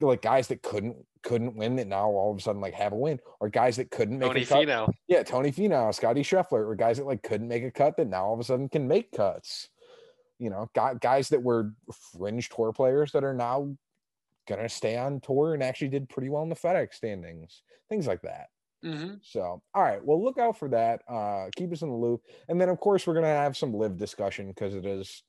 like 0.00 0.22
guys 0.22 0.48
that 0.48 0.62
couldn't 0.62 0.96
couldn't 1.22 1.56
win 1.56 1.76
that 1.76 1.86
now 1.86 2.08
all 2.08 2.32
of 2.32 2.38
a 2.38 2.40
sudden 2.40 2.60
like 2.60 2.74
have 2.74 2.92
a 2.92 2.96
win 2.96 3.18
or 3.40 3.48
guys 3.48 3.76
that 3.76 3.90
couldn't 3.90 4.18
make 4.18 4.28
Tony 4.28 4.42
a 4.42 4.46
cut. 4.46 4.66
Finau. 4.66 4.92
Yeah, 5.08 5.22
Tony 5.22 5.52
Finau, 5.52 5.94
Scottie 5.94 6.22
Scheffler, 6.22 6.66
or 6.68 6.74
guys 6.74 6.96
that 6.98 7.06
like 7.06 7.22
couldn't 7.22 7.48
make 7.48 7.62
a 7.64 7.70
cut 7.70 7.96
that 7.96 8.08
now 8.08 8.24
all 8.26 8.34
of 8.34 8.40
a 8.40 8.44
sudden 8.44 8.68
can 8.68 8.86
make 8.88 9.12
cuts. 9.12 9.68
You 10.42 10.50
know, 10.50 10.68
guy- 10.74 10.94
guys 10.94 11.28
that 11.28 11.42
were 11.42 11.72
fringe 12.18 12.48
tour 12.48 12.72
players 12.72 13.12
that 13.12 13.24
are 13.24 13.34
now 13.34 13.76
gonna 14.48 14.68
stay 14.68 14.96
on 14.96 15.20
tour 15.20 15.54
and 15.54 15.62
actually 15.62 15.88
did 15.88 16.08
pretty 16.08 16.28
well 16.28 16.42
in 16.42 16.48
the 16.48 16.56
FedEx 16.56 16.94
standings, 16.94 17.62
things 17.88 18.06
like 18.06 18.22
that. 18.22 18.48
hmm 18.82 19.14
So, 19.22 19.62
all 19.74 19.82
right, 19.82 20.04
well, 20.04 20.22
look 20.22 20.38
out 20.38 20.58
for 20.58 20.68
that. 20.70 21.02
Uh, 21.08 21.48
keep 21.54 21.72
us 21.72 21.82
in 21.82 21.90
the 21.90 21.94
loop, 21.96 22.22
and 22.48 22.60
then 22.60 22.68
of 22.68 22.80
course 22.80 23.06
we're 23.06 23.14
gonna 23.14 23.28
have 23.28 23.56
some 23.56 23.72
live 23.72 23.96
discussion 23.96 24.48
because 24.48 24.74
it 24.74 24.84
is 24.84 25.22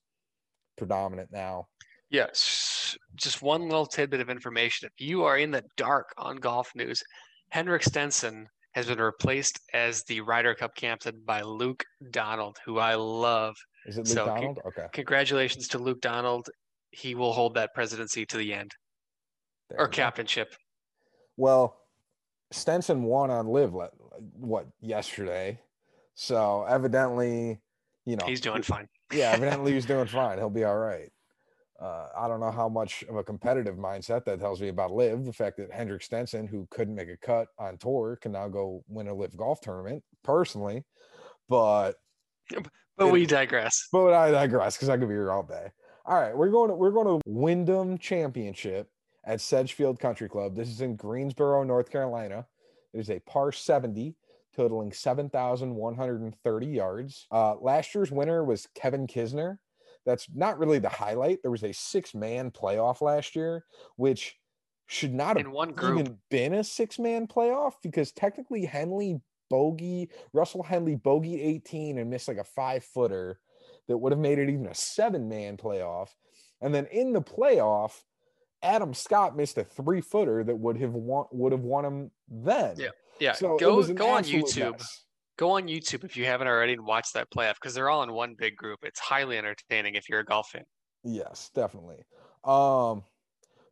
predominant 0.77 1.31
now. 1.31 1.67
Yes. 2.09 2.97
Just 3.15 3.41
one 3.41 3.63
little 3.63 3.85
tidbit 3.85 4.19
of 4.21 4.29
information. 4.29 4.87
If 4.87 5.05
you 5.05 5.23
are 5.23 5.37
in 5.37 5.51
the 5.51 5.63
dark 5.77 6.13
on 6.17 6.37
golf 6.37 6.71
news, 6.75 7.03
Henrik 7.49 7.83
Stenson 7.83 8.47
has 8.73 8.87
been 8.87 8.99
replaced 8.99 9.59
as 9.73 10.03
the 10.03 10.21
Ryder 10.21 10.55
Cup 10.55 10.75
captain 10.75 11.21
by 11.23 11.41
Luke 11.41 11.83
Donald, 12.11 12.57
who 12.65 12.79
I 12.79 12.95
love. 12.95 13.55
Is 13.85 13.97
it 13.97 14.07
Luke 14.07 14.07
So, 14.07 14.25
con- 14.25 14.55
Okay, 14.65 14.87
Congratulations 14.93 15.67
to 15.69 15.77
Luke 15.79 16.01
Donald. 16.01 16.49
He 16.91 17.15
will 17.15 17.33
hold 17.33 17.55
that 17.55 17.73
presidency 17.73 18.25
to 18.27 18.37
the 18.37 18.53
end 18.53 18.71
there 19.69 19.79
or 19.79 19.85
we 19.85 19.91
go. 19.91 19.95
captainship. 19.95 20.53
Well, 21.37 21.77
Stenson 22.51 23.03
won 23.03 23.31
on 23.31 23.47
LIV 23.47 23.73
what 24.39 24.67
yesterday, 24.79 25.59
so 26.13 26.63
evidently, 26.63 27.59
you 28.05 28.15
know 28.15 28.25
He's 28.27 28.41
doing 28.41 28.61
fine. 28.61 28.87
yeah, 29.11 29.31
evidently 29.31 29.73
he's 29.73 29.85
doing 29.85 30.05
fine. 30.21 30.37
He'll 30.37 30.49
be 30.49 30.63
all 30.63 30.77
right. 30.77 31.09
Uh, 31.81 32.07
I 32.15 32.27
don't 32.27 32.39
know 32.39 32.51
how 32.51 32.69
much 32.69 33.03
of 33.09 33.15
a 33.15 33.23
competitive 33.23 33.75
mindset 33.75 34.23
that 34.25 34.39
tells 34.39 34.61
me 34.61 34.67
about 34.69 34.91
LIV. 34.91 35.25
The 35.25 35.33
fact 35.33 35.57
that 35.57 35.71
Henrik 35.73 36.03
Stenson, 36.03 36.45
who 36.47 36.67
couldn't 36.69 36.95
make 36.95 37.09
a 37.09 37.17
cut 37.17 37.47
on 37.57 37.77
tour, 37.77 38.17
can 38.21 38.31
now 38.31 38.47
go 38.47 38.83
win 38.87 39.07
a 39.07 39.13
LIV 39.13 39.35
golf 39.35 39.59
tournament. 39.59 40.03
Personally, 40.23 40.85
but 41.49 41.95
But 42.95 43.11
we 43.11 43.25
digress. 43.25 43.87
but 43.91 44.13
I 44.13 44.29
digress 44.29 44.75
because 44.75 44.89
I 44.89 44.97
could 44.97 45.07
be 45.09 45.15
here 45.15 45.31
all 45.31 45.41
day. 45.41 45.71
All 46.05 46.19
right, 46.19 46.35
we're 46.35 46.51
going 46.51 46.69
to 46.69 46.75
we're 46.75 46.91
going 46.91 47.07
to 47.07 47.21
Wyndham 47.25 47.97
Championship 47.97 48.89
at 49.25 49.41
Sedgefield 49.41 49.99
Country 49.99 50.29
Club. 50.29 50.55
This 50.55 50.69
is 50.69 50.81
in 50.81 50.95
Greensboro, 50.95 51.63
North 51.63 51.89
Carolina. 51.89 52.45
It 52.93 52.99
is 52.99 53.09
a 53.09 53.19
par 53.21 53.51
70, 53.51 54.15
totaling 54.55 54.91
7,130 54.91 56.65
yards. 56.67 57.27
Uh, 57.31 57.55
last 57.55 57.95
year's 57.95 58.11
winner 58.11 58.43
was 58.43 58.67
Kevin 58.75 59.07
Kisner. 59.07 59.57
That's 60.05 60.27
not 60.35 60.59
really 60.59 60.79
the 60.79 60.89
highlight. 60.89 61.39
There 61.41 61.51
was 61.51 61.63
a 61.63 61.71
six-man 61.71 62.51
playoff 62.51 63.01
last 63.01 63.35
year, 63.35 63.63
which 63.95 64.35
should 64.87 65.13
not 65.13 65.37
have 65.37 65.45
In 65.45 65.51
one 65.51 65.71
group. 65.71 65.99
even 65.99 66.17
been 66.29 66.53
a 66.53 66.63
six-man 66.63 67.27
playoff 67.27 67.73
because 67.81 68.11
technically 68.11 68.65
Henley 68.65 69.21
bogey 69.53 70.09
Russell 70.33 70.63
Henley 70.63 70.95
bogeyed 70.95 71.39
18 71.39 71.99
and 71.99 72.09
missed 72.09 72.27
like 72.27 72.37
a 72.37 72.43
five 72.43 72.83
footer 72.83 73.39
that 73.87 73.95
would 73.95 74.11
have 74.11 74.19
made 74.19 74.39
it 74.39 74.49
even 74.49 74.65
a 74.65 74.73
seven 74.73 75.29
man 75.29 75.57
playoff. 75.57 76.09
And 76.59 76.73
then 76.73 76.87
in 76.87 77.13
the 77.13 77.21
playoff, 77.21 77.91
Adam 78.63 78.95
Scott 78.95 79.37
missed 79.37 79.59
a 79.59 79.63
three 79.63 80.01
footer 80.01 80.43
that 80.43 80.55
would 80.55 80.77
have 80.77 80.93
won 80.93 81.25
would 81.31 81.51
have 81.51 81.61
won 81.61 81.85
him 81.85 82.11
then. 82.27 82.77
Yeah. 82.79 82.89
Yeah. 83.19 83.33
So 83.33 83.57
go 83.59 83.83
go 83.93 84.09
on 84.09 84.23
YouTube. 84.23 84.71
mess. 84.71 85.05
Go 85.37 85.51
on 85.51 85.67
YouTube 85.67 86.03
if 86.03 86.17
you 86.17 86.25
haven't 86.25 86.47
already 86.47 86.73
and 86.73 86.85
watch 86.85 87.13
that 87.13 87.29
playoff 87.29 87.55
because 87.55 87.75
they're 87.75 87.91
all 87.91 88.01
in 88.01 88.11
one 88.11 88.35
big 88.35 88.55
group. 88.55 88.79
It's 88.81 88.99
highly 88.99 89.37
entertaining 89.37 89.93
if 89.93 90.09
you're 90.09 90.19
a 90.21 90.25
golf 90.25 90.49
fan. 90.49 90.63
Yes, 91.03 91.51
definitely. 91.53 92.05
Um, 92.43 93.03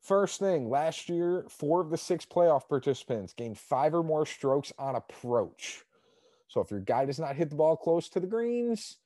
first 0.02 0.40
thing, 0.40 0.70
last 0.70 1.10
year, 1.10 1.46
four 1.50 1.82
of 1.82 1.90
the 1.90 1.98
six 1.98 2.26
playoff 2.26 2.68
participants 2.68 3.34
gained 3.34 3.58
five 3.58 3.94
or 3.94 4.04
more 4.04 4.26
strokes 4.26 4.74
on 4.78 4.96
approach. 4.96 5.84
So 6.48 6.62
if 6.62 6.70
your 6.70 6.82
guy 6.82 7.06
does 7.06 7.20
not 7.20 7.36
hit 7.36 7.50
the 7.50 7.56
ball 7.56 7.78
close 7.78 8.10
to 8.10 8.20
the 8.20 8.28
greens, 8.28 8.98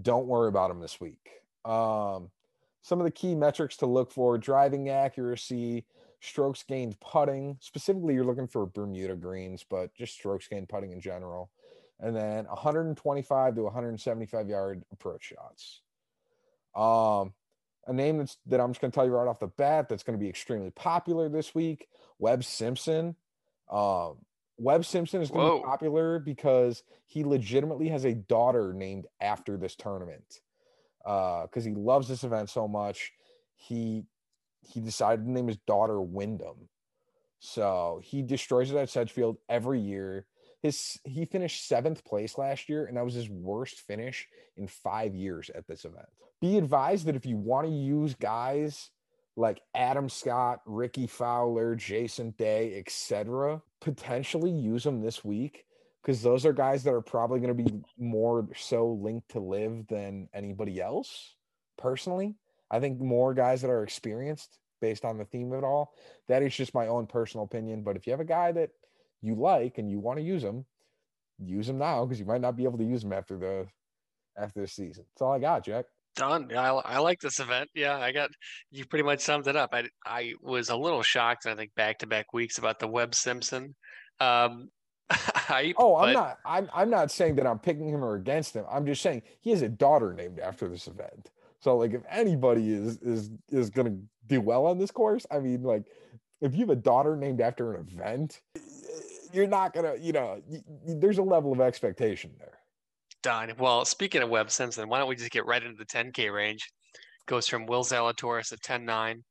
don't 0.00 0.26
worry 0.26 0.48
about 0.48 0.70
him 0.70 0.80
this 0.80 1.00
week. 1.00 1.28
Um, 1.64 2.30
some 2.82 3.00
of 3.00 3.04
the 3.04 3.10
key 3.10 3.34
metrics 3.34 3.76
to 3.78 3.86
look 3.86 4.12
for 4.12 4.38
driving 4.38 4.90
accuracy, 4.90 5.86
strokes 6.20 6.62
gained 6.62 6.98
putting. 7.00 7.56
Specifically, 7.60 8.14
you're 8.14 8.24
looking 8.24 8.46
for 8.46 8.66
Bermuda 8.66 9.16
greens, 9.16 9.64
but 9.68 9.94
just 9.94 10.14
strokes 10.14 10.46
gained 10.48 10.68
putting 10.68 10.92
in 10.92 11.00
general. 11.00 11.50
And 12.00 12.14
then 12.14 12.44
125 12.46 13.54
to 13.54 13.62
175 13.62 14.48
yard 14.48 14.82
approach 14.92 15.32
shots. 15.32 15.80
Um, 16.74 17.32
a 17.86 17.92
name 17.92 18.18
that's 18.18 18.36
that 18.46 18.60
I'm 18.60 18.70
just 18.70 18.80
going 18.80 18.90
to 18.90 18.94
tell 18.94 19.04
you 19.04 19.12
right 19.12 19.28
off 19.28 19.40
the 19.40 19.46
bat 19.46 19.88
that's 19.88 20.02
going 20.02 20.18
to 20.18 20.22
be 20.22 20.28
extremely 20.28 20.70
popular 20.70 21.28
this 21.28 21.54
week. 21.54 21.88
Webb 22.18 22.44
Simpson. 22.44 23.16
Um, 23.70 24.16
Webb 24.56 24.84
Simpson 24.84 25.20
is 25.20 25.30
going 25.30 25.50
to 25.50 25.62
be 25.62 25.64
popular 25.64 26.18
because 26.18 26.82
he 27.06 27.24
legitimately 27.24 27.88
has 27.88 28.04
a 28.04 28.14
daughter 28.14 28.72
named 28.72 29.06
after 29.20 29.56
this 29.56 29.74
tournament. 29.74 30.40
Because 31.02 31.64
he 31.64 31.74
loves 31.74 32.08
this 32.08 32.24
event 32.24 32.50
so 32.50 32.68
much, 32.68 33.12
he 33.54 34.04
he 34.62 34.80
decided 34.80 35.24
to 35.24 35.30
name 35.30 35.48
his 35.48 35.58
daughter 35.66 36.00
Wyndham. 36.00 36.68
So 37.40 38.00
he 38.02 38.22
destroys 38.22 38.70
it 38.70 38.76
at 38.76 38.88
Sedgefield 38.88 39.36
every 39.48 39.80
year. 39.80 40.26
His 40.64 40.98
he 41.04 41.26
finished 41.26 41.68
seventh 41.68 42.02
place 42.06 42.38
last 42.38 42.70
year, 42.70 42.86
and 42.86 42.96
that 42.96 43.04
was 43.04 43.12
his 43.12 43.28
worst 43.28 43.80
finish 43.80 44.26
in 44.56 44.66
five 44.66 45.14
years 45.14 45.50
at 45.54 45.66
this 45.66 45.84
event. 45.84 46.06
Be 46.40 46.56
advised 46.56 47.04
that 47.04 47.16
if 47.16 47.26
you 47.26 47.36
want 47.36 47.66
to 47.66 47.70
use 47.70 48.14
guys 48.14 48.88
like 49.36 49.60
Adam 49.74 50.08
Scott, 50.08 50.62
Rickie 50.64 51.06
Fowler, 51.06 51.74
Jason 51.74 52.30
Day, 52.38 52.78
etc., 52.78 53.60
potentially 53.82 54.50
use 54.50 54.84
them 54.84 55.02
this 55.02 55.22
week 55.22 55.66
because 56.02 56.22
those 56.22 56.46
are 56.46 56.54
guys 56.54 56.82
that 56.84 56.94
are 56.94 57.02
probably 57.02 57.40
going 57.40 57.54
to 57.54 57.62
be 57.62 57.82
more 57.98 58.48
so 58.56 58.88
linked 58.88 59.32
to 59.32 59.40
LIV 59.40 59.86
than 59.88 60.30
anybody 60.32 60.80
else. 60.80 61.34
Personally, 61.76 62.36
I 62.70 62.80
think 62.80 62.98
more 62.98 63.34
guys 63.34 63.60
that 63.60 63.70
are 63.70 63.82
experienced 63.82 64.60
based 64.80 65.04
on 65.04 65.18
the 65.18 65.26
theme 65.26 65.52
of 65.52 65.58
it 65.58 65.64
all. 65.66 65.92
That 66.28 66.42
is 66.42 66.56
just 66.56 66.72
my 66.72 66.86
own 66.86 67.06
personal 67.06 67.44
opinion. 67.44 67.82
But 67.82 67.96
if 67.96 68.06
you 68.06 68.12
have 68.12 68.20
a 68.20 68.24
guy 68.24 68.50
that 68.52 68.70
you 69.24 69.34
like 69.34 69.78
and 69.78 69.90
you 69.90 69.98
want 69.98 70.18
to 70.18 70.24
use 70.24 70.42
them, 70.42 70.64
use 71.38 71.66
them 71.66 71.78
now 71.78 72.04
because 72.04 72.20
you 72.20 72.26
might 72.26 72.40
not 72.40 72.56
be 72.56 72.64
able 72.64 72.78
to 72.78 72.84
use 72.84 73.02
them 73.02 73.12
after 73.12 73.38
the 73.38 73.66
after 74.36 74.60
the 74.60 74.66
season. 74.66 75.04
That's 75.12 75.22
all 75.22 75.32
I 75.32 75.38
got, 75.38 75.64
Jack. 75.64 75.86
Done. 76.16 76.48
I, 76.54 76.68
I 76.68 76.98
like 76.98 77.20
this 77.20 77.40
event. 77.40 77.70
Yeah, 77.74 77.98
I 77.98 78.12
got 78.12 78.30
you 78.70 78.84
pretty 78.86 79.02
much 79.02 79.20
summed 79.20 79.48
it 79.48 79.56
up. 79.56 79.70
I 79.72 79.88
I 80.06 80.34
was 80.40 80.68
a 80.68 80.76
little 80.76 81.02
shocked. 81.02 81.46
I 81.46 81.54
think 81.56 81.74
back 81.74 81.98
to 82.00 82.06
back 82.06 82.32
weeks 82.32 82.58
about 82.58 82.78
the 82.78 82.86
Webb 82.86 83.14
Simpson. 83.14 83.74
Um, 84.20 84.68
hype, 85.10 85.74
Oh, 85.76 85.96
I'm 85.96 86.14
but 86.14 86.20
not. 86.20 86.38
I'm. 86.44 86.70
I'm 86.72 86.90
not 86.90 87.10
saying 87.10 87.34
that 87.36 87.46
I'm 87.46 87.58
picking 87.58 87.88
him 87.88 88.04
or 88.04 88.14
against 88.14 88.54
him. 88.54 88.64
I'm 88.70 88.86
just 88.86 89.02
saying 89.02 89.22
he 89.40 89.50
has 89.50 89.62
a 89.62 89.68
daughter 89.68 90.12
named 90.12 90.38
after 90.38 90.68
this 90.68 90.86
event. 90.86 91.30
So, 91.60 91.76
like, 91.76 91.94
if 91.94 92.02
anybody 92.08 92.72
is 92.72 92.98
is 92.98 93.30
is 93.48 93.70
gonna 93.70 93.96
do 94.26 94.40
well 94.40 94.66
on 94.66 94.78
this 94.78 94.90
course, 94.90 95.26
I 95.30 95.40
mean, 95.40 95.62
like, 95.62 95.84
if 96.40 96.54
you 96.54 96.60
have 96.60 96.70
a 96.70 96.76
daughter 96.76 97.16
named 97.16 97.40
after 97.40 97.74
an 97.74 97.88
event, 97.88 98.40
you're 99.34 99.46
not 99.46 99.72
gonna. 99.74 99.94
You 100.00 100.12
know, 100.12 100.40
y- 100.48 100.62
y- 100.66 100.94
there's 100.98 101.18
a 101.18 101.22
level 101.22 101.52
of 101.52 101.60
expectation 101.60 102.32
there. 102.38 102.58
Done. 103.22 103.52
Well, 103.58 103.84
speaking 103.84 104.22
of 104.22 104.28
Webb 104.30 104.50
Simpson, 104.50 104.88
why 104.88 104.98
don't 104.98 105.08
we 105.08 105.16
just 105.16 105.30
get 105.30 105.46
right 105.46 105.62
into 105.62 105.76
the 105.78 105.86
10K 105.86 106.32
range? 106.32 106.66
Goes 107.26 107.48
from 107.48 107.64
Will 107.66 107.82
Zalatoris 107.84 108.52
at 108.52 108.60
10-9, 108.60 109.22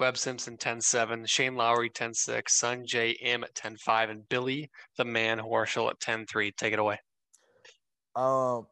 Webb 0.00 0.18
Simpson 0.18 0.56
10-7, 0.56 1.28
Shane 1.28 1.54
Lowry 1.54 1.88
10.6, 1.90 2.42
Sungjae 2.48 3.14
Im 3.22 3.44
at 3.44 3.54
10-5, 3.54 4.10
and 4.10 4.28
Billy 4.28 4.68
the 4.98 5.04
Man 5.04 5.38
Horschel 5.38 5.88
at 5.88 6.00
10-3. 6.00 6.50
Take 6.56 6.72
it 6.72 6.80
away. 6.80 6.98
Um, 8.16 8.66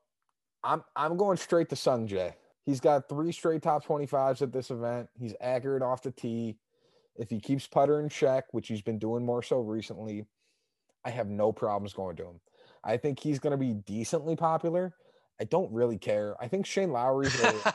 I'm 0.62 0.82
I'm 0.96 1.16
going 1.16 1.36
straight 1.36 1.68
to 1.70 1.76
Sung 1.76 2.08
Jae. 2.08 2.34
He's 2.64 2.80
got 2.80 3.08
three 3.08 3.30
straight 3.30 3.62
top 3.62 3.84
25s 3.84 4.40
at 4.42 4.52
this 4.52 4.70
event. 4.70 5.08
He's 5.18 5.34
accurate 5.40 5.82
off 5.82 6.02
the 6.02 6.10
tee. 6.10 6.56
if 7.16 7.30
he 7.30 7.38
keeps 7.38 7.66
putter 7.66 8.00
in 8.00 8.08
check, 8.08 8.44
which 8.52 8.66
he's 8.68 8.82
been 8.82 8.98
doing 8.98 9.24
more 9.24 9.42
so 9.42 9.60
recently, 9.60 10.26
I 11.04 11.10
have 11.10 11.28
no 11.28 11.52
problems 11.52 11.92
going 11.92 12.16
to 12.16 12.24
him. 12.24 12.40
I 12.82 12.96
think 12.96 13.18
he's 13.18 13.38
going 13.38 13.52
to 13.52 13.56
be 13.56 13.74
decently 13.74 14.36
popular. 14.36 14.94
I 15.40 15.44
don't 15.44 15.72
really 15.72 15.98
care. 15.98 16.36
I 16.40 16.48
think 16.48 16.66
Shane 16.66 16.92
Lowry's. 16.92 17.38
A, 17.40 17.74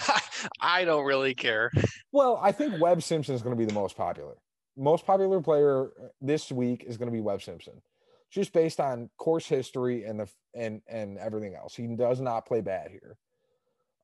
I 0.60 0.84
don't 0.84 1.04
really 1.04 1.34
care. 1.34 1.70
well, 2.12 2.38
I 2.42 2.52
think 2.52 2.80
Webb 2.80 3.02
Simpson 3.02 3.34
is 3.34 3.42
going 3.42 3.56
to 3.56 3.58
be 3.58 3.64
the 3.64 3.74
most 3.74 3.96
popular. 3.96 4.34
Most 4.76 5.04
popular 5.04 5.40
player 5.40 5.90
this 6.20 6.50
week 6.50 6.84
is 6.86 6.96
going 6.96 7.08
to 7.08 7.12
be 7.12 7.20
Webb 7.20 7.42
Simpson, 7.42 7.82
just 8.30 8.52
based 8.52 8.80
on 8.80 9.10
course 9.18 9.46
history 9.46 10.04
and 10.04 10.20
the 10.20 10.28
and 10.54 10.80
and 10.88 11.18
everything 11.18 11.54
else. 11.54 11.74
He 11.74 11.86
does 11.88 12.20
not 12.20 12.46
play 12.46 12.60
bad 12.60 12.90
here. 12.90 13.16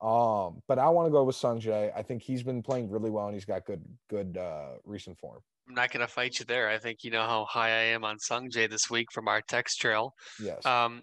Um, 0.00 0.62
but 0.68 0.78
I 0.78 0.90
want 0.90 1.06
to 1.06 1.10
go 1.10 1.24
with 1.24 1.36
Sungjae. 1.36 1.90
I 1.96 2.02
think 2.02 2.22
he's 2.22 2.42
been 2.42 2.62
playing 2.62 2.90
really 2.90 3.10
well 3.10 3.26
and 3.26 3.34
he's 3.34 3.44
got 3.44 3.64
good 3.64 3.82
good 4.10 4.36
uh 4.36 4.74
recent 4.84 5.18
form. 5.18 5.40
I'm 5.68 5.74
not 5.74 5.90
going 5.90 6.06
to 6.06 6.12
fight 6.12 6.38
you 6.38 6.46
there. 6.46 6.68
I 6.68 6.78
think 6.78 7.04
you 7.04 7.10
know 7.10 7.22
how 7.22 7.44
high 7.44 7.68
I 7.68 7.82
am 7.92 8.04
on 8.04 8.16
Sungjae 8.18 8.70
this 8.70 8.88
week 8.88 9.12
from 9.12 9.28
our 9.28 9.42
text 9.42 9.80
trail. 9.80 10.14
Yes. 10.40 10.64
Um, 10.64 11.02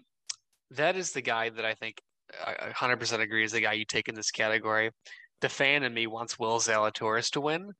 that 0.72 0.96
is 0.96 1.12
the 1.12 1.22
guy 1.22 1.50
that 1.50 1.64
I 1.64 1.74
think 1.74 1.94
I 2.44 2.72
100% 2.74 3.20
agree 3.20 3.44
is 3.44 3.52
the 3.52 3.60
guy 3.60 3.74
you 3.74 3.84
take 3.84 4.08
in 4.08 4.16
this 4.16 4.32
category. 4.32 4.90
The 5.40 5.48
fan 5.48 5.84
in 5.84 5.94
me 5.94 6.08
wants 6.08 6.38
Will 6.38 6.58
Zalatoris 6.58 7.30
to 7.32 7.40
win. 7.40 7.70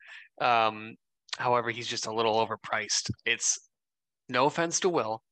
Um, 0.40 0.94
however, 1.38 1.70
he's 1.70 1.88
just 1.88 2.06
a 2.06 2.14
little 2.14 2.34
overpriced. 2.46 3.10
It's 3.24 3.58
no 4.28 4.46
offense 4.46 4.78
to 4.80 4.88
Will, 4.88 5.22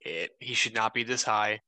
it 0.00 0.30
he 0.40 0.54
should 0.54 0.74
not 0.74 0.92
be 0.92 1.04
this 1.04 1.22
high. 1.22 1.60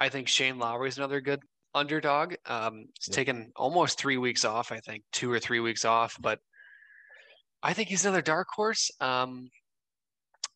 I 0.00 0.08
think 0.08 0.28
Shane 0.28 0.58
Lowry 0.58 0.88
is 0.88 0.96
another 0.98 1.20
good 1.20 1.40
underdog. 1.74 2.34
Um, 2.46 2.84
he's 2.98 3.08
Yeah. 3.08 3.14
taken 3.14 3.52
almost 3.56 3.98
three 3.98 4.16
weeks 4.18 4.44
off. 4.44 4.72
I 4.72 4.80
think 4.80 5.04
two 5.12 5.30
or 5.30 5.38
three 5.40 5.60
weeks 5.60 5.84
off, 5.84 6.16
but 6.20 6.38
I 7.62 7.72
think 7.72 7.88
he's 7.88 8.04
another 8.04 8.22
dark 8.22 8.48
horse. 8.54 8.90
Um, 9.00 9.48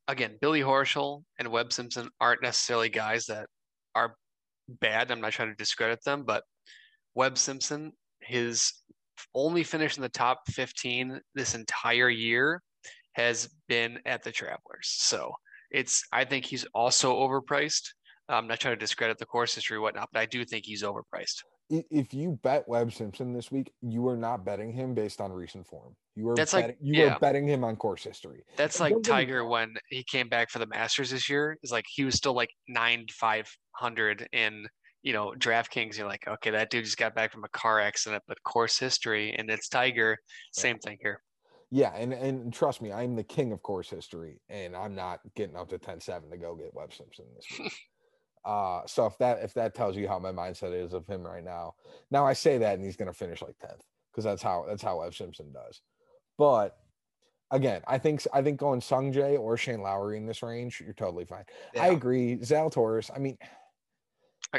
again, 0.08 0.38
Billy 0.40 0.60
Horschel 0.60 1.22
and 1.38 1.48
Webb 1.48 1.72
Simpson 1.72 2.08
aren't 2.20 2.42
necessarily 2.42 2.88
guys 2.88 3.26
that 3.26 3.46
are 3.94 4.16
bad. 4.68 5.10
I'm 5.10 5.20
not 5.20 5.32
trying 5.32 5.50
to 5.50 5.54
discredit 5.54 6.02
them, 6.04 6.24
but 6.24 6.42
Webb 7.14 7.38
Simpson, 7.38 7.92
his 8.20 8.72
only 9.34 9.62
finish 9.62 9.96
in 9.96 10.02
the 10.02 10.08
top 10.08 10.40
15 10.48 11.20
this 11.34 11.54
entire 11.54 12.08
year 12.08 12.60
has 13.12 13.48
been 13.68 13.98
at 14.04 14.22
the 14.22 14.32
Travelers. 14.32 14.60
So 14.82 15.32
it's, 15.70 16.04
I 16.12 16.24
think 16.24 16.44
he's 16.44 16.66
also 16.74 17.16
overpriced. 17.16 17.88
I'm 18.28 18.48
not 18.48 18.60
trying 18.60 18.74
to 18.74 18.80
discredit 18.80 19.18
the 19.18 19.26
course 19.26 19.54
history, 19.54 19.76
or 19.76 19.80
whatnot, 19.80 20.08
but 20.12 20.20
I 20.20 20.26
do 20.26 20.44
think 20.44 20.64
he's 20.66 20.82
overpriced. 20.82 21.42
If 21.68 22.14
you 22.14 22.38
bet 22.42 22.68
Webb 22.68 22.92
Simpson 22.92 23.32
this 23.32 23.50
week, 23.50 23.72
you 23.82 24.06
are 24.08 24.16
not 24.16 24.44
betting 24.44 24.72
him 24.72 24.94
based 24.94 25.20
on 25.20 25.32
recent 25.32 25.66
form. 25.66 25.96
You 26.14 26.30
are 26.30 26.36
That's 26.36 26.52
like- 26.52 26.64
betting, 26.64 26.76
you 26.80 27.02
yeah. 27.02 27.14
are 27.14 27.18
betting 27.18 27.46
him 27.46 27.64
on 27.64 27.76
course 27.76 28.04
history. 28.04 28.44
That's 28.56 28.78
like 28.78 28.94
Tiger 29.02 29.44
when 29.44 29.74
he 29.90 30.04
came 30.04 30.28
back 30.28 30.50
for 30.50 30.60
the 30.60 30.66
Masters 30.66 31.10
this 31.10 31.28
year. 31.28 31.58
Is 31.62 31.72
like 31.72 31.84
he 31.88 32.04
was 32.04 32.14
still 32.14 32.34
like 32.34 32.50
nine 32.68 33.06
five 33.10 33.50
hundred 33.72 34.28
in 34.32 34.66
you 35.02 35.12
know 35.12 35.34
DraftKings. 35.38 35.98
You're 35.98 36.08
like, 36.08 36.26
okay, 36.26 36.50
that 36.50 36.70
dude 36.70 36.84
just 36.84 36.98
got 36.98 37.14
back 37.14 37.32
from 37.32 37.44
a 37.44 37.48
car 37.48 37.80
accident, 37.80 38.22
but 38.28 38.42
course 38.44 38.78
history, 38.78 39.34
and 39.36 39.50
it's 39.50 39.68
Tiger. 39.68 40.18
Same 40.52 40.78
thing 40.78 40.98
here. 41.00 41.20
Yeah, 41.72 41.92
and 41.96 42.12
and 42.12 42.52
trust 42.54 42.80
me, 42.80 42.92
I'm 42.92 43.16
the 43.16 43.24
king 43.24 43.50
of 43.50 43.60
course 43.62 43.90
history, 43.90 44.40
and 44.48 44.76
I'm 44.76 44.94
not 44.94 45.18
getting 45.34 45.56
up 45.56 45.68
to 45.70 45.78
10-7 45.78 46.30
to 46.30 46.36
go 46.36 46.54
get 46.54 46.72
Webb 46.72 46.92
Simpson 46.94 47.24
this 47.34 47.58
week. 47.58 47.72
uh 48.46 48.86
so 48.86 49.04
if 49.06 49.18
that 49.18 49.42
if 49.42 49.52
that 49.54 49.74
tells 49.74 49.96
you 49.96 50.08
how 50.08 50.18
my 50.18 50.32
mindset 50.32 50.72
is 50.72 50.94
of 50.94 51.06
him 51.06 51.22
right 51.26 51.44
now. 51.44 51.74
Now 52.10 52.24
I 52.26 52.32
say 52.32 52.58
that 52.58 52.74
and 52.76 52.84
he's 52.84 52.96
gonna 52.96 53.12
finish 53.12 53.42
like 53.42 53.58
10th 53.58 53.82
because 54.10 54.24
that's 54.24 54.42
how 54.42 54.64
that's 54.68 54.82
how 54.82 55.02
Ev 55.02 55.14
Simpson 55.14 55.52
does. 55.52 55.82
But 56.38 56.78
again, 57.50 57.82
I 57.86 57.98
think 57.98 58.22
I 58.32 58.42
think 58.42 58.58
going 58.58 58.80
Sung 58.80 59.12
Jae 59.12 59.38
or 59.38 59.56
Shane 59.56 59.82
Lowry 59.82 60.16
in 60.16 60.26
this 60.26 60.42
range, 60.42 60.80
you're 60.80 60.94
totally 60.94 61.24
fine. 61.24 61.44
I 61.76 61.88
Yeah. 61.88 61.92
agree. 61.92 62.36
Zalatoris, 62.38 63.10
I 63.14 63.18
mean, 63.18 63.36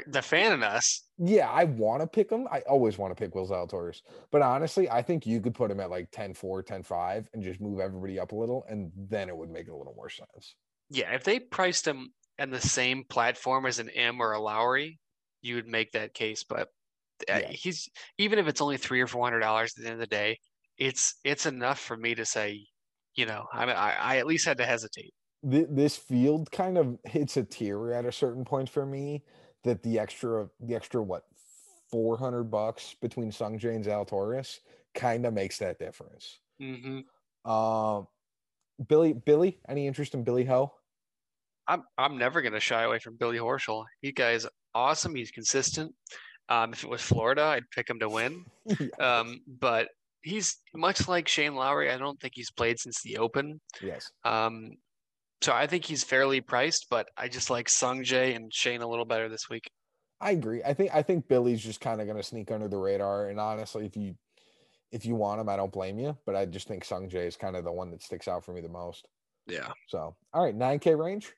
the 0.05 0.21
fan 0.21 0.51
in 0.53 0.63
us. 0.63 1.03
yeah, 1.17 1.49
I 1.49 1.63
want 1.63 2.01
to 2.01 2.07
pick 2.07 2.29
him. 2.29 2.47
I 2.51 2.59
always 2.61 2.97
want 2.97 3.15
to 3.15 3.21
pick 3.21 3.33
Will 3.33 3.47
Zalatoris. 3.47 4.01
But 4.31 4.41
honestly, 4.41 4.89
I 4.89 5.01
think 5.01 5.25
you 5.25 5.41
could 5.41 5.55
put 5.55 5.71
him 5.71 5.79
at 5.79 5.89
like 5.89 6.11
10 6.11 6.33
4, 6.33 6.61
10 6.61 6.83
5 6.83 7.29
and 7.33 7.41
just 7.43 7.61
move 7.61 7.79
everybody 7.79 8.19
up 8.19 8.31
a 8.31 8.35
little, 8.35 8.65
and 8.69 8.91
then 8.95 9.29
it 9.29 9.35
would 9.35 9.49
make 9.49 9.69
a 9.69 9.75
little 9.75 9.95
more 9.95 10.09
sense. 10.09 10.55
Yeah, 10.89 11.13
if 11.13 11.23
they 11.23 11.39
priced 11.39 11.87
him 11.87 12.13
in 12.39 12.49
the 12.51 12.61
same 12.61 13.03
platform 13.05 13.65
as 13.65 13.79
an 13.79 13.89
Im 13.89 14.21
or 14.21 14.33
a 14.33 14.39
Lowry, 14.39 14.99
you 15.41 15.55
would 15.55 15.67
make 15.67 15.91
that 15.93 16.13
case. 16.13 16.43
But 16.43 16.69
uh, 17.29 17.41
Yeah. 17.41 17.49
he's 17.49 17.89
even 18.17 18.39
if 18.39 18.47
it's 18.47 18.61
only 18.61 18.77
three 18.77 19.01
or 19.01 19.07
four 19.07 19.25
hundred 19.25 19.41
dollars 19.41 19.73
at 19.77 19.83
the 19.83 19.89
end 19.89 19.95
of 19.95 20.01
the 20.01 20.07
day, 20.15 20.39
it's 20.77 21.15
it's 21.23 21.45
enough 21.45 21.79
for 21.79 21.97
me 21.97 22.15
to 22.15 22.25
say, 22.25 22.67
you 23.15 23.25
know, 23.25 23.47
I 23.53 23.65
mean, 23.65 23.75
I, 23.75 23.93
I 23.95 24.17
at 24.17 24.27
least 24.27 24.45
had 24.47 24.57
to 24.59 24.65
hesitate. 24.65 25.13
This 25.43 25.95
field 25.95 26.51
kind 26.51 26.77
of 26.77 26.99
hits 27.05 27.37
a 27.37 27.43
tier 27.43 27.91
at 27.93 28.05
a 28.05 28.11
certain 28.11 28.43
point 28.43 28.69
for 28.69 28.85
me 28.85 29.23
that 29.63 29.83
the 29.83 29.99
extra, 29.99 30.49
the 30.59 30.75
extra, 30.75 31.01
what, 31.01 31.27
400 31.89 32.45
bucks 32.45 32.95
between 32.95 33.31
Sung 33.31 33.53
and 33.53 33.85
Zalatoris 33.85 34.59
kind 34.93 35.25
of 35.25 35.33
makes 35.33 35.59
that 35.59 35.79
difference. 35.79 36.39
hmm 36.59 36.99
Um, 37.45 38.07
Billy, 38.87 39.13
Billy, 39.13 39.61
any 39.69 39.87
interest 39.87 40.15
in 40.15 40.23
Billy 40.25 40.45
Ho? 40.45 40.76
I'm 41.67 41.83
I'm 41.97 42.17
never 42.17 42.41
gonna 42.41 42.59
shy 42.59 42.83
away 42.83 42.99
from 42.99 43.17
Billy 43.17 43.37
Horschel. 43.37 43.85
He 44.01 44.11
guy's 44.11 44.45
awesome. 44.73 45.15
He's 45.15 45.31
consistent. 45.31 45.93
Um, 46.49 46.71
if 46.73 46.83
it 46.83 46.89
was 46.89 47.01
Florida, 47.01 47.43
I'd 47.43 47.69
pick 47.71 47.89
him 47.89 47.99
to 47.99 48.09
win. 48.09 48.45
Yeah. 48.79 49.19
Um, 49.19 49.41
but 49.47 49.87
he's 50.21 50.57
much 50.75 51.07
like 51.07 51.27
Shane 51.27 51.55
Lowry. 51.55 51.89
I 51.89 51.97
don't 51.97 52.19
think 52.19 52.33
he's 52.35 52.51
played 52.51 52.79
since 52.79 53.01
the 53.01 53.17
Open. 53.17 53.61
yes. 53.81 54.11
Um, 54.25 54.71
so 55.41 55.53
I 55.53 55.67
think 55.67 55.85
he's 55.85 56.03
fairly 56.03 56.41
priced, 56.41 56.87
but 56.89 57.07
I 57.15 57.27
just 57.27 57.49
like 57.49 57.69
Sung 57.69 58.03
Jae 58.03 58.35
and 58.35 58.53
Shane 58.53 58.81
a 58.81 58.87
little 58.87 59.05
better 59.05 59.29
this 59.29 59.49
week. 59.49 59.69
I 60.19 60.31
agree. 60.31 60.63
I 60.63 60.73
think 60.73 60.93
I 60.93 61.03
think 61.03 61.27
Billy's 61.27 61.63
just 61.63 61.79
kind 61.79 62.01
of 62.01 62.07
going 62.07 62.17
to 62.17 62.23
sneak 62.23 62.51
under 62.51 62.67
the 62.67 62.77
radar. 62.77 63.29
And 63.29 63.39
honestly, 63.39 63.85
if 63.85 63.95
you 63.95 64.15
if 64.91 65.05
you 65.05 65.15
want 65.15 65.39
him, 65.39 65.47
I 65.49 65.55
don't 65.55 65.71
blame 65.71 65.99
you. 65.99 66.17
But 66.25 66.35
I 66.35 66.45
just 66.45 66.67
think 66.67 66.83
Sung 66.83 67.07
Jae 67.09 67.27
is 67.27 67.37
kind 67.37 67.55
of 67.55 67.63
the 67.63 67.71
one 67.71 67.91
that 67.91 68.01
sticks 68.01 68.27
out 68.27 68.43
for 68.43 68.53
me 68.53 68.61
the 68.61 68.69
most. 68.69 69.07
Yeah. 69.45 69.71
So, 69.87 70.15
all 70.33 70.43
right, 70.43 70.55
nine 70.55 70.79
K 70.79 70.95
range. 70.95 71.31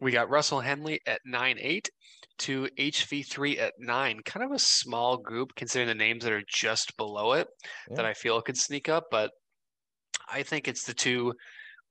We 0.00 0.12
got 0.12 0.30
Russell 0.30 0.60
Henley 0.60 1.00
at 1.06 1.20
nine 1.24 1.56
eight 1.60 1.90
to 2.38 2.68
HV3 2.78 3.58
at 3.60 3.74
nine. 3.78 4.20
Kind 4.24 4.44
of 4.44 4.52
a 4.52 4.58
small 4.58 5.16
group 5.16 5.54
considering 5.54 5.88
the 5.88 5.94
names 5.94 6.24
that 6.24 6.32
are 6.32 6.42
just 6.48 6.96
below 6.96 7.34
it 7.34 7.46
that 7.90 8.04
I 8.04 8.14
feel 8.14 8.40
could 8.42 8.58
sneak 8.58 8.88
up, 8.88 9.04
but 9.10 9.30
I 10.30 10.42
think 10.42 10.66
it's 10.66 10.84
the 10.84 10.94
two 10.94 11.32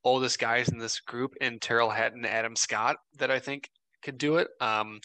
oldest 0.04 0.40
guys 0.40 0.70
in 0.70 0.80
this 0.80 1.00
group 1.00 1.34
in 1.40 1.60
Tyrrell 1.60 1.90
Hatton 1.90 2.26
Adam 2.26 2.56
Scott 2.56 2.98
that 3.20 3.32
I 3.32 3.40
think 3.40 3.70
could 4.04 4.18
do 4.18 4.38
it. 4.38 4.50
Um, 4.60 5.00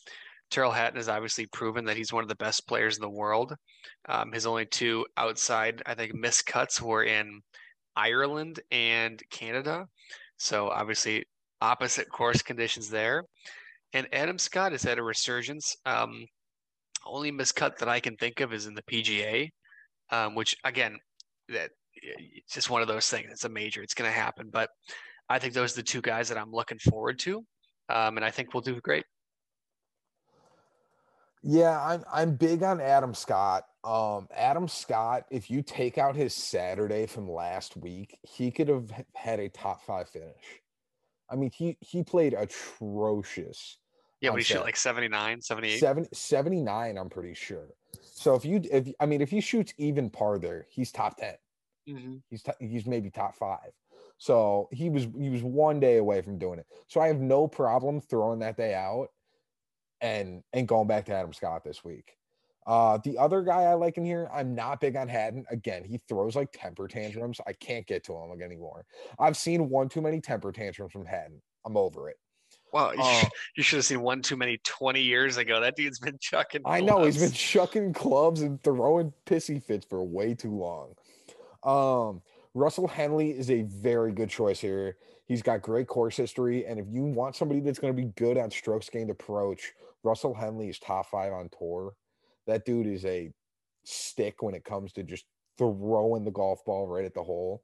Tyrrell 0.51 0.73
Hatton 0.73 0.97
has 0.97 1.09
obviously 1.09 1.47
proven 1.47 1.85
that 1.85 1.97
he's 1.97 2.13
one 2.13 2.25
of 2.25 2.29
the 2.29 2.35
best 2.37 2.67
players 2.67 2.97
in 2.97 3.03
the 3.03 3.11
world. 3.11 3.55
Um, 4.09 4.33
his 4.33 4.47
only 4.47 4.67
two 4.67 5.07
outside, 5.17 5.83
I 5.87 5.95
think, 5.95 6.15
miscuts 6.15 6.81
were 6.81 7.05
in 7.05 7.41
Ireland 7.95 8.61
and 8.71 9.23
Canada. 9.31 9.87
So 10.39 10.69
obviously 10.69 11.27
opposite 11.61 12.09
course 12.11 12.43
conditions 12.43 12.89
there. 12.91 13.25
And 13.93 14.07
Adam 14.13 14.39
Scott 14.39 14.73
has 14.73 14.83
had 14.83 14.99
a 14.99 15.03
resurgence. 15.03 15.77
Um, 15.87 16.27
only 17.07 17.33
miscut 17.33 17.79
that 17.79 17.89
I 17.89 18.01
can 18.01 18.17
think 18.17 18.41
of 18.41 18.53
is 18.53 18.67
in 18.67 18.75
the 18.75 18.83
PGA, 18.83 19.51
um, 20.11 20.35
which 20.35 20.57
again, 20.65 20.99
that 21.49 21.71
it's 21.95 22.55
just 22.55 22.71
one 22.71 22.83
of 22.83 22.89
those 22.89 23.09
things. 23.09 23.29
It's 23.31 23.45
a 23.45 23.49
major. 23.49 23.83
It's 23.83 23.95
going 23.95 24.11
to 24.11 24.17
happen. 24.17 24.51
But 24.53 24.71
I 25.29 25.39
think 25.39 25.55
those 25.55 25.73
are 25.73 25.77
the 25.77 25.83
two 25.83 26.01
guys 26.01 26.29
that 26.29 26.39
I'm 26.39 26.53
looking 26.53 26.79
forward 26.79 27.19
to, 27.21 27.39
um, 27.89 28.17
and 28.17 28.25
I 28.25 28.31
think 28.31 28.55
we'll 28.55 28.61
do 28.61 28.81
great. 28.81 29.05
Yeah, 31.43 31.81
I'm 31.81 32.05
I'm 32.13 32.35
big 32.35 32.63
on 32.63 32.81
Adam 32.81 33.15
Scott. 33.15 33.65
Um, 33.85 34.27
Adam 34.35 34.67
Scott, 34.67 35.25
if 35.31 35.51
you 35.51 35.63
take 35.63 35.97
out 35.97 36.17
his 36.17 36.35
Saturday 36.35 37.07
from 37.07 37.31
last 37.31 37.77
week, 37.77 38.19
he 38.23 38.51
could 38.51 38.69
have 38.69 38.91
had 39.15 39.39
a 39.39 39.49
top 39.49 39.85
five 39.85 40.09
finish. 40.09 40.61
I 41.31 41.37
mean, 41.37 41.51
he 41.55 41.77
he 41.81 42.03
played 42.03 42.35
atrocious. 42.35 43.79
Yeah, 44.21 44.31
we 44.31 44.43
shoot 44.43 44.55
Saturday. 44.55 44.65
like 44.65 44.77
79, 44.77 45.41
78. 45.43 45.79
70, 45.79 46.09
79, 46.13 46.99
I'm 46.99 47.09
pretty 47.09 47.35
sure. 47.35 47.69
So 48.03 48.35
if 48.35 48.45
you 48.45 48.61
if 48.71 48.89
I 49.01 49.07
mean 49.07 49.21
if 49.21 49.31
he 49.31 49.41
shoots 49.41 49.73
even 49.79 50.11
par 50.11 50.39
there, 50.39 50.67
he's 50.71 50.91
top 50.91 51.17
10. 51.19 51.35
Mhm. 51.89 52.23
He's 52.29 52.43
t- 52.43 52.53
he's 52.61 52.87
maybe 52.87 53.11
top 53.11 53.37
5. 53.37 53.59
So 54.19 54.69
he 54.73 54.91
was 54.91 55.07
he 55.17 55.31
was 55.31 55.43
one 55.43 55.79
day 55.79 55.99
away 55.99 56.21
from 56.23 56.39
doing 56.39 56.59
it. 56.59 56.67
So 56.89 57.01
I 57.01 57.07
have 57.07 57.21
no 57.21 57.47
problem 57.47 58.01
throwing 58.01 58.41
that 58.41 58.57
day 58.57 58.75
out 58.75 59.09
and 60.01 60.43
and 60.53 60.67
going 60.67 60.89
back 60.89 61.05
to 61.07 61.15
Adam 61.15 61.33
Scott 61.33 61.63
this 61.65 61.85
week. 61.85 62.17
Uh 62.69 62.99
the 62.99 63.17
other 63.17 63.43
guy 63.43 63.63
I 63.63 63.75
like 63.75 63.97
in 63.97 64.05
here, 64.05 64.29
I'm 64.33 64.55
not 64.55 64.81
big 64.81 64.95
on 64.95 65.09
Hatton. 65.09 65.47
Again, 65.51 65.83
he 65.85 66.01
throws 66.07 66.37
like 66.37 66.51
temper 66.53 66.87
tantrums. 66.87 67.41
I 67.47 67.55
can't 67.55 67.87
get 67.87 68.05
to 68.05 68.13
him 68.13 68.43
anymore. 68.43 68.85
I've 69.19 69.37
seen 69.37 69.71
one 69.71 69.89
too 69.89 70.03
many 70.03 70.21
temper 70.21 70.53
tantrums 70.53 70.93
from 70.93 71.07
Hatton. 71.07 71.41
I'm 71.65 71.77
over 71.77 72.11
it. 72.11 72.17
Well, 72.73 72.95
you, 72.95 73.01
Uh, 73.03 73.25
you 73.57 73.63
should 73.63 73.79
have 73.79 73.87
seen 73.87 74.03
one 74.03 74.21
too 74.21 74.37
many 74.37 74.59
20 74.59 75.01
years 75.01 75.39
ago. 75.39 75.61
That 75.61 75.77
dude's 75.77 75.99
been 75.99 76.19
chucking. 76.21 76.63
I 76.67 76.81
know 76.81 77.05
he's 77.05 77.19
been 77.19 77.33
chucking 77.33 77.95
clubs 77.95 78.43
and 78.43 78.63
throwing 78.63 79.13
pissy 79.25 79.63
fits 79.63 79.87
for 79.89 80.05
way 80.05 80.35
too 80.35 80.55
long. 80.55 80.95
Um, 81.63 82.23
Russell 82.55 82.87
Henley 82.87 83.31
is 83.31 83.51
a 83.51 83.63
very 83.63 84.13
good 84.13 84.29
choice 84.29 84.61
here. 84.61 84.97
He's 85.27 85.43
got 85.43 85.63
great 85.63 85.87
course 85.87 86.17
history, 86.17 86.67
and 86.67 86.79
if 86.79 86.87
you 86.89 87.03
want 87.05 87.37
somebody 87.37 87.61
that's 87.61 87.79
going 87.79 87.95
to 87.95 88.03
be 88.03 88.09
good 88.17 88.39
on 88.39 88.51
strokes 88.51 88.89
gained 88.89 89.11
approach, 89.11 89.73
Russell 90.03 90.35
Henley 90.35 90.69
is 90.69 90.79
top 90.79 91.11
five 91.11 91.33
on 91.33 91.51
tour. 91.57 91.93
That 92.49 92.65
dude 92.65 92.89
is 92.89 93.05
a 93.05 93.31
stick 93.85 94.43
when 94.43 94.55
it 94.55 94.65
comes 94.65 94.93
to 94.95 95.05
just 95.05 95.25
throwing 95.57 96.25
the 96.25 96.31
golf 96.31 96.65
ball 96.65 96.89
right 96.89 97.05
at 97.05 97.15
the 97.15 97.23
hole. 97.23 97.63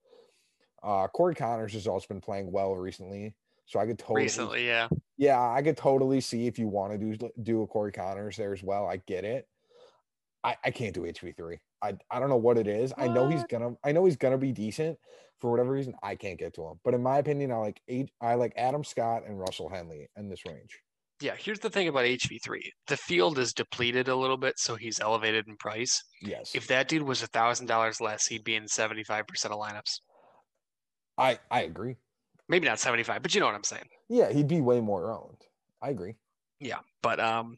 Uh, 0.82 1.08
Corey 1.08 1.34
Conners 1.34 1.72
has 1.72 1.86
also 1.86 2.06
been 2.08 2.20
playing 2.20 2.52
well 2.52 2.76
recently, 2.76 3.34
so 3.66 3.80
I 3.80 3.86
could 3.86 3.98
totally 3.98 4.22
Recently, 4.22 4.66
yeah. 4.66 4.88
yeah, 5.16 5.40
I 5.40 5.62
could 5.62 5.76
totally 5.76 6.20
see 6.20 6.46
if 6.46 6.58
you 6.58 6.68
want 6.68 6.92
to 6.92 6.98
do 6.98 7.30
do 7.42 7.62
a 7.62 7.66
Corey 7.66 7.92
Conners 7.92 8.36
there 8.36 8.52
as 8.52 8.62
well. 8.62 8.86
I 8.86 8.98
get 9.06 9.24
it. 9.24 9.48
I, 10.44 10.56
I 10.62 10.70
can't 10.70 10.94
do 10.94 11.00
HV 11.02 11.34
three. 11.36 11.58
I 11.82 11.94
I 12.10 12.20
don't 12.20 12.28
know 12.28 12.36
what 12.36 12.58
it 12.58 12.66
is. 12.66 12.92
I 12.98 13.08
know 13.08 13.28
he's 13.28 13.44
gonna 13.44 13.74
I 13.82 13.92
know 13.92 14.04
he's 14.04 14.16
gonna 14.16 14.38
be 14.38 14.52
decent. 14.52 14.98
For 15.40 15.50
whatever 15.50 15.72
reason, 15.72 15.94
I 16.02 16.14
can't 16.14 16.38
get 16.38 16.54
to 16.54 16.62
him. 16.66 16.80
But 16.84 16.94
in 16.94 17.02
my 17.02 17.18
opinion, 17.18 17.50
I 17.50 17.56
like 17.56 17.80
eight 17.88 18.10
I 18.20 18.34
like 18.34 18.52
Adam 18.56 18.84
Scott 18.84 19.24
and 19.26 19.40
Russell 19.40 19.70
Henley 19.70 20.08
in 20.16 20.28
this 20.28 20.44
range. 20.46 20.80
Yeah, 21.20 21.34
here's 21.38 21.60
the 21.60 21.70
thing 21.70 21.88
about 21.88 22.04
HV3. 22.04 22.60
The 22.88 22.96
field 22.96 23.38
is 23.38 23.52
depleted 23.52 24.08
a 24.08 24.16
little 24.16 24.36
bit, 24.36 24.54
so 24.58 24.74
he's 24.74 25.00
elevated 25.00 25.46
in 25.46 25.56
price. 25.56 26.02
Yes. 26.20 26.54
If 26.54 26.66
that 26.68 26.88
dude 26.88 27.02
was 27.02 27.22
a 27.22 27.28
thousand 27.28 27.66
dollars 27.66 28.00
less, 28.00 28.26
he'd 28.26 28.44
be 28.44 28.56
in 28.56 28.64
75% 28.64 29.22
of 29.44 29.52
lineups. 29.52 30.00
I 31.16 31.38
I 31.50 31.62
agree. 31.62 31.96
Maybe 32.48 32.66
not 32.66 32.80
75, 32.80 33.22
but 33.22 33.34
you 33.34 33.40
know 33.40 33.46
what 33.46 33.54
I'm 33.54 33.64
saying. 33.64 33.86
Yeah, 34.08 34.32
he'd 34.32 34.48
be 34.48 34.60
way 34.60 34.80
more 34.80 35.10
owned. 35.10 35.40
I 35.80 35.90
agree. 35.90 36.16
Yeah. 36.60 36.80
But 37.02 37.20
um 37.20 37.56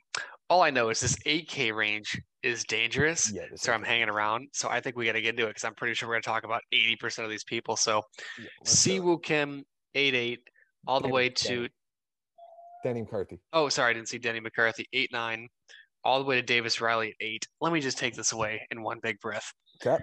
all 0.48 0.62
I 0.62 0.70
know 0.70 0.90
is 0.90 1.00
this 1.00 1.16
8K 1.26 1.74
range 1.74 2.20
is 2.42 2.64
dangerous. 2.64 3.32
Yeah. 3.32 3.46
So 3.56 3.72
I'm 3.72 3.82
hanging 3.82 4.08
around. 4.08 4.48
So 4.52 4.68
I 4.68 4.80
think 4.80 4.96
we 4.96 5.06
got 5.06 5.12
to 5.12 5.20
get 5.20 5.30
into 5.30 5.44
it 5.44 5.48
because 5.48 5.64
I'm 5.64 5.74
pretty 5.74 5.94
sure 5.94 6.08
we're 6.08 6.14
going 6.14 6.22
to 6.22 6.28
talk 6.28 6.44
about 6.44 6.62
80% 6.72 7.24
of 7.24 7.30
these 7.30 7.42
people. 7.42 7.76
So 7.76 8.02
yeah, 8.38 8.46
let's 8.60 8.84
do 8.84 8.92
it. 8.92 9.00
Siwoo 9.00 9.22
Kim, 9.22 9.64
8 9.94 10.14
8, 10.14 10.38
all 10.86 11.00
the 11.00 11.08
way 11.08 11.28
to, 11.30 11.68
Danny 12.86 13.02
McCarthy. 13.02 13.40
oh, 13.52 13.68
sorry, 13.68 13.90
I 13.90 13.94
didn't 13.94 14.08
see 14.08 14.18
Denny 14.18 14.38
McCarthy, 14.38 14.86
8 14.92 15.10
9, 15.12 15.48
all 16.04 16.20
the 16.20 16.24
way 16.24 16.36
to 16.36 16.42
Davis 16.42 16.80
Riley 16.80 17.08
at 17.08 17.14
8. 17.20 17.48
Let 17.60 17.72
me 17.72 17.80
just 17.80 17.98
take 17.98 18.14
this 18.14 18.30
away 18.30 18.64
in 18.70 18.80
one 18.80 19.00
big 19.02 19.18
breath. 19.18 19.52
Okay. 19.84 20.02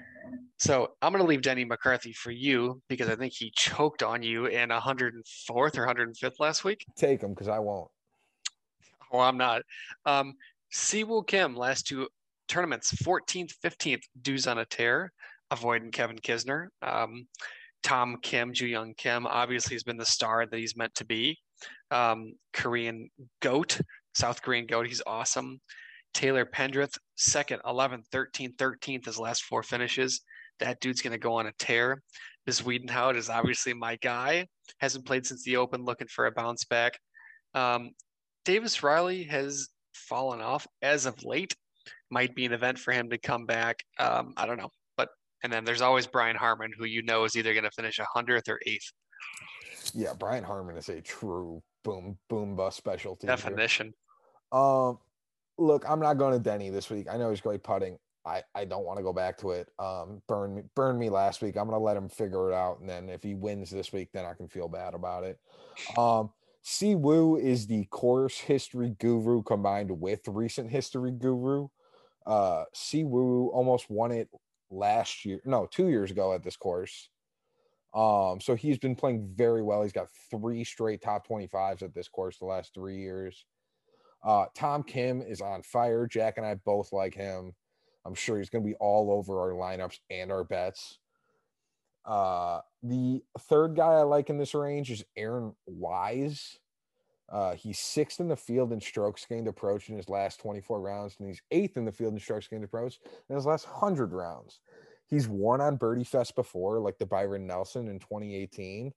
So 0.59 0.89
I'm 1.01 1.13
going 1.13 1.23
to 1.23 1.27
leave 1.27 1.41
Denny 1.41 1.63
McCarthy 1.63 2.11
for 2.11 2.31
you 2.31 2.81
because 2.89 3.07
I 3.07 3.15
think 3.15 3.31
he 3.33 3.53
choked 3.55 4.03
on 4.03 4.21
you 4.21 4.47
in 4.47 4.67
104th 4.67 5.13
or 5.49 5.69
105th 5.69 6.39
last 6.39 6.65
week. 6.65 6.85
Take 6.97 7.21
him 7.21 7.29
because 7.29 7.47
I 7.47 7.59
won't. 7.59 7.89
Well, 9.13 9.21
I'm 9.21 9.37
not. 9.37 9.61
Um, 10.05 10.33
Siwoo 10.73 11.25
Kim, 11.25 11.55
last 11.55 11.87
two 11.87 12.09
tournaments, 12.49 12.91
14th, 13.01 13.53
15th, 13.63 14.03
dues 14.21 14.45
on 14.45 14.57
a 14.57 14.65
tear, 14.65 15.13
avoiding 15.51 15.91
Kevin 15.91 16.17
Kisner. 16.17 16.67
Um, 16.81 17.27
Tom 17.81 18.17
Kim, 18.21 18.51
Ju 18.53 18.67
Young 18.67 18.93
Kim, 18.95 19.25
obviously 19.25 19.75
has 19.75 19.83
been 19.83 19.97
the 19.97 20.05
star 20.05 20.45
that 20.45 20.59
he's 20.59 20.75
meant 20.75 20.95
to 20.95 21.05
be. 21.05 21.37
Um, 21.91 22.33
Korean 22.53 23.09
goat, 23.41 23.79
South 24.15 24.41
Korean 24.41 24.65
goat, 24.65 24.87
he's 24.87 25.01
awesome. 25.05 25.59
Taylor 26.13 26.45
Pendrith, 26.45 26.97
second, 27.15 27.61
11th, 27.65 28.03
13th, 28.11 28.55
13th, 28.55 29.05
his 29.05 29.17
last 29.17 29.43
four 29.43 29.63
finishes. 29.63 30.21
That 30.59 30.79
dude's 30.79 31.01
going 31.01 31.13
to 31.13 31.19
go 31.19 31.35
on 31.35 31.47
a 31.47 31.53
tear. 31.57 32.01
Bezuidenhout 32.47 33.15
is 33.15 33.29
obviously 33.29 33.73
my 33.73 33.95
guy. 33.97 34.47
Hasn't 34.79 35.05
played 35.05 35.25
since 35.25 35.43
the 35.43 35.57
Open, 35.57 35.83
looking 35.83 36.07
for 36.07 36.25
a 36.25 36.31
bounce 36.31 36.65
back. 36.65 36.99
Um, 37.53 37.91
Davis 38.45 38.83
Riley 38.83 39.23
has 39.23 39.69
fallen 39.93 40.41
off 40.41 40.67
as 40.81 41.05
of 41.05 41.23
late. 41.23 41.55
Might 42.11 42.35
be 42.35 42.45
an 42.45 42.53
event 42.53 42.77
for 42.77 42.91
him 42.91 43.09
to 43.09 43.17
come 43.17 43.45
back. 43.45 43.79
Um, 43.99 44.33
I 44.37 44.45
don't 44.45 44.57
know. 44.57 44.69
But 44.97 45.09
and 45.43 45.51
then 45.51 45.65
there's 45.65 45.81
always 45.81 46.07
Brian 46.07 46.35
Harman, 46.35 46.71
who 46.77 46.85
you 46.85 47.01
know 47.03 47.23
is 47.23 47.35
either 47.35 47.53
going 47.53 47.63
to 47.63 47.71
finish 47.71 47.99
a 47.99 48.05
hundredth 48.13 48.49
or 48.49 48.59
eighth. 48.65 48.91
Yeah, 49.93 50.13
Brian 50.13 50.43
Harman 50.43 50.77
is 50.77 50.89
a 50.89 51.01
true 51.01 51.61
boom 51.83 52.17
boom 52.29 52.55
bust 52.55 52.77
specialty. 52.77 53.27
here. 53.27 53.35
Definition. 53.35 53.93
Um, 54.51 54.99
look, 55.57 55.83
I'm 55.87 55.99
not 55.99 56.15
going 56.15 56.33
to 56.33 56.39
Denny 56.39 56.69
this 56.69 56.89
week. 56.89 57.07
I 57.11 57.17
know 57.17 57.29
he's 57.29 57.41
great 57.41 57.63
putting. 57.63 57.97
I, 58.25 58.41
I 58.55 58.65
don't 58.65 58.85
want 58.85 58.97
to 58.97 59.03
go 59.03 59.11
back 59.11 59.37
to 59.39 59.51
it. 59.51 59.67
Um, 59.79 60.21
burn 60.27 60.55
me, 60.55 60.61
burn 60.75 60.97
me 60.97 61.09
last 61.09 61.41
week. 61.41 61.57
I'm 61.57 61.65
gonna 61.65 61.83
let 61.83 61.97
him 61.97 62.07
figure 62.07 62.51
it 62.51 62.55
out, 62.55 62.79
and 62.79 62.89
then 62.89 63.09
if 63.09 63.21
he 63.21 63.35
wins 63.35 63.69
this 63.69 63.91
week, 63.91 64.09
then 64.13 64.25
I 64.25 64.33
can 64.33 64.47
feel 64.47 64.69
bad 64.69 64.93
about 64.93 65.25
it. 65.25 65.39
Um, 65.97 66.31
Si 66.61 66.95
Woo 66.95 67.35
is 67.35 67.67
the 67.67 67.83
course 67.85 68.37
history 68.37 68.95
guru 68.99 69.43
combined 69.43 69.91
with 69.91 70.21
recent 70.27 70.71
history 70.71 71.11
guru. 71.11 71.67
Uh, 72.25 72.63
Si 72.73 73.03
Woo 73.03 73.49
almost 73.49 73.89
won 73.89 74.13
it 74.13 74.29
last 74.71 75.25
year, 75.25 75.41
no, 75.43 75.67
two 75.69 75.89
years 75.89 76.09
ago 76.09 76.33
at 76.33 76.43
this 76.43 76.55
course. 76.55 77.09
Um, 77.93 78.41
so 78.41 78.55
he's 78.55 78.79
been 78.79 78.95
playing 78.95 79.31
very 79.35 79.61
well. 79.61 79.83
He's 79.83 79.93
got 79.93 80.07
three 80.31 80.63
straight 80.63 81.01
top 81.01 81.27
25s 81.27 81.83
at 81.83 81.93
this 81.93 82.07
course 82.07 82.39
the 82.39 82.45
last 82.45 82.73
three 82.73 82.97
years. 82.97 83.45
Uh, 84.23 84.45
Tom 84.55 84.83
Kim 84.83 85.21
is 85.21 85.41
on 85.41 85.61
fire. 85.61 86.07
Jack 86.07 86.37
and 86.37 86.45
I 86.45 86.55
both 86.55 86.91
like 86.91 87.13
him. 87.13 87.53
I'm 88.05 88.15
sure 88.15 88.37
he's 88.37 88.49
going 88.49 88.63
to 88.63 88.69
be 88.69 88.75
all 88.79 89.11
over 89.11 89.39
our 89.39 89.51
lineups 89.51 89.99
and 90.09 90.31
our 90.31 90.43
bets. 90.43 90.97
Uh, 92.05 92.59
the 92.81 93.21
third 93.39 93.75
guy 93.75 93.93
I 93.93 94.01
like 94.01 94.29
in 94.29 94.37
this 94.37 94.53
range 94.53 94.91
is 94.91 95.03
Aaron 95.15 95.53
Wise. 95.67 96.59
Uh, 97.31 97.55
he's 97.55 97.79
sixth 97.79 98.19
in 98.19 98.27
the 98.27 98.35
field 98.35 98.73
in 98.73 98.81
strokes 98.81 99.25
gained 99.25 99.47
approach 99.47 99.89
in 99.89 99.95
his 99.95 100.09
last 100.09 100.39
24 100.41 100.81
rounds, 100.81 101.15
and 101.19 101.27
he's 101.27 101.41
eighth 101.51 101.77
in 101.77 101.85
the 101.85 101.91
field 101.91 102.13
in 102.13 102.19
strokes 102.19 102.47
gained 102.47 102.63
approach 102.63 102.99
in 103.29 103.35
his 103.35 103.45
last 103.45 103.65
100 103.67 104.11
rounds. 104.13 104.59
He's 105.07 105.27
won 105.27 105.61
on 105.61 105.75
Birdie 105.77 106.03
Fest 106.03 106.35
before, 106.35 106.79
like 106.79 106.97
the 106.97 107.05
Byron 107.05 107.45
Nelson 107.45 107.87
in 107.87 107.99
2018. 107.99 108.93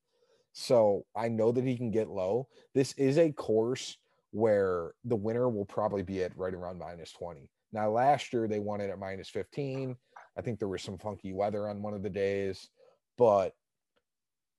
So 0.52 1.04
I 1.14 1.28
know 1.28 1.52
that 1.52 1.64
he 1.64 1.76
can 1.76 1.90
get 1.90 2.08
low. 2.08 2.48
This 2.74 2.92
is 2.94 3.18
a 3.18 3.32
course 3.32 3.98
where 4.30 4.92
the 5.04 5.16
winner 5.16 5.48
will 5.48 5.66
probably 5.66 6.02
be 6.02 6.22
at 6.22 6.36
right 6.36 6.54
around 6.54 6.78
minus 6.78 7.12
20. 7.12 7.50
Now, 7.72 7.90
last 7.90 8.32
year 8.32 8.48
they 8.48 8.58
won 8.58 8.80
it 8.80 8.90
at 8.90 8.98
minus 8.98 9.28
15. 9.28 9.96
I 10.38 10.40
think 10.42 10.58
there 10.58 10.68
was 10.68 10.82
some 10.82 10.98
funky 10.98 11.32
weather 11.32 11.68
on 11.68 11.82
one 11.82 11.94
of 11.94 12.02
the 12.02 12.10
days, 12.10 12.68
but 13.18 13.54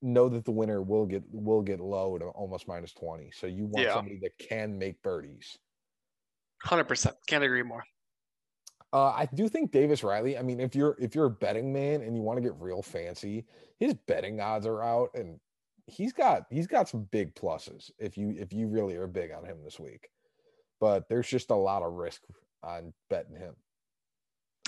know 0.00 0.28
that 0.28 0.44
the 0.44 0.52
winner 0.52 0.80
will 0.82 1.06
get 1.06 1.24
will 1.32 1.62
get 1.62 1.80
low 1.80 2.18
to 2.18 2.26
almost 2.26 2.68
minus 2.68 2.92
20. 2.92 3.32
So 3.32 3.46
you 3.48 3.66
want 3.66 3.86
Yeah. 3.86 3.94
somebody 3.94 4.18
that 4.20 4.38
can 4.38 4.78
make 4.78 5.02
birdies. 5.02 5.58
Hundred 6.62 6.84
percent. 6.84 7.16
Can't 7.26 7.42
agree 7.42 7.62
more. 7.62 7.82
Uh, 8.92 9.10
I 9.10 9.28
do 9.34 9.48
think 9.48 9.70
Davis 9.70 10.02
Riley. 10.02 10.38
I 10.38 10.42
mean, 10.42 10.60
if 10.60 10.74
you're 10.74 10.96
if 10.98 11.14
you're 11.14 11.26
a 11.26 11.30
betting 11.30 11.72
man 11.72 12.00
and 12.02 12.16
you 12.16 12.22
want 12.22 12.38
to 12.38 12.42
get 12.42 12.54
real 12.58 12.82
fancy, 12.82 13.44
his 13.78 13.94
betting 14.06 14.40
odds 14.40 14.66
are 14.66 14.82
out, 14.82 15.10
and 15.14 15.38
he's 15.86 16.12
got 16.12 16.44
he's 16.50 16.66
got 16.66 16.88
some 16.88 17.06
big 17.10 17.34
pluses 17.34 17.90
if 17.98 18.16
you 18.16 18.34
if 18.38 18.52
you 18.52 18.66
really 18.66 18.96
are 18.96 19.06
big 19.06 19.30
on 19.30 19.44
him 19.44 19.58
this 19.62 19.78
week. 19.78 20.08
But 20.80 21.08
there's 21.08 21.28
just 21.28 21.50
a 21.50 21.54
lot 21.54 21.82
of 21.82 21.92
risk 21.94 22.22
on 22.62 22.94
betting 23.10 23.36
him. 23.36 23.54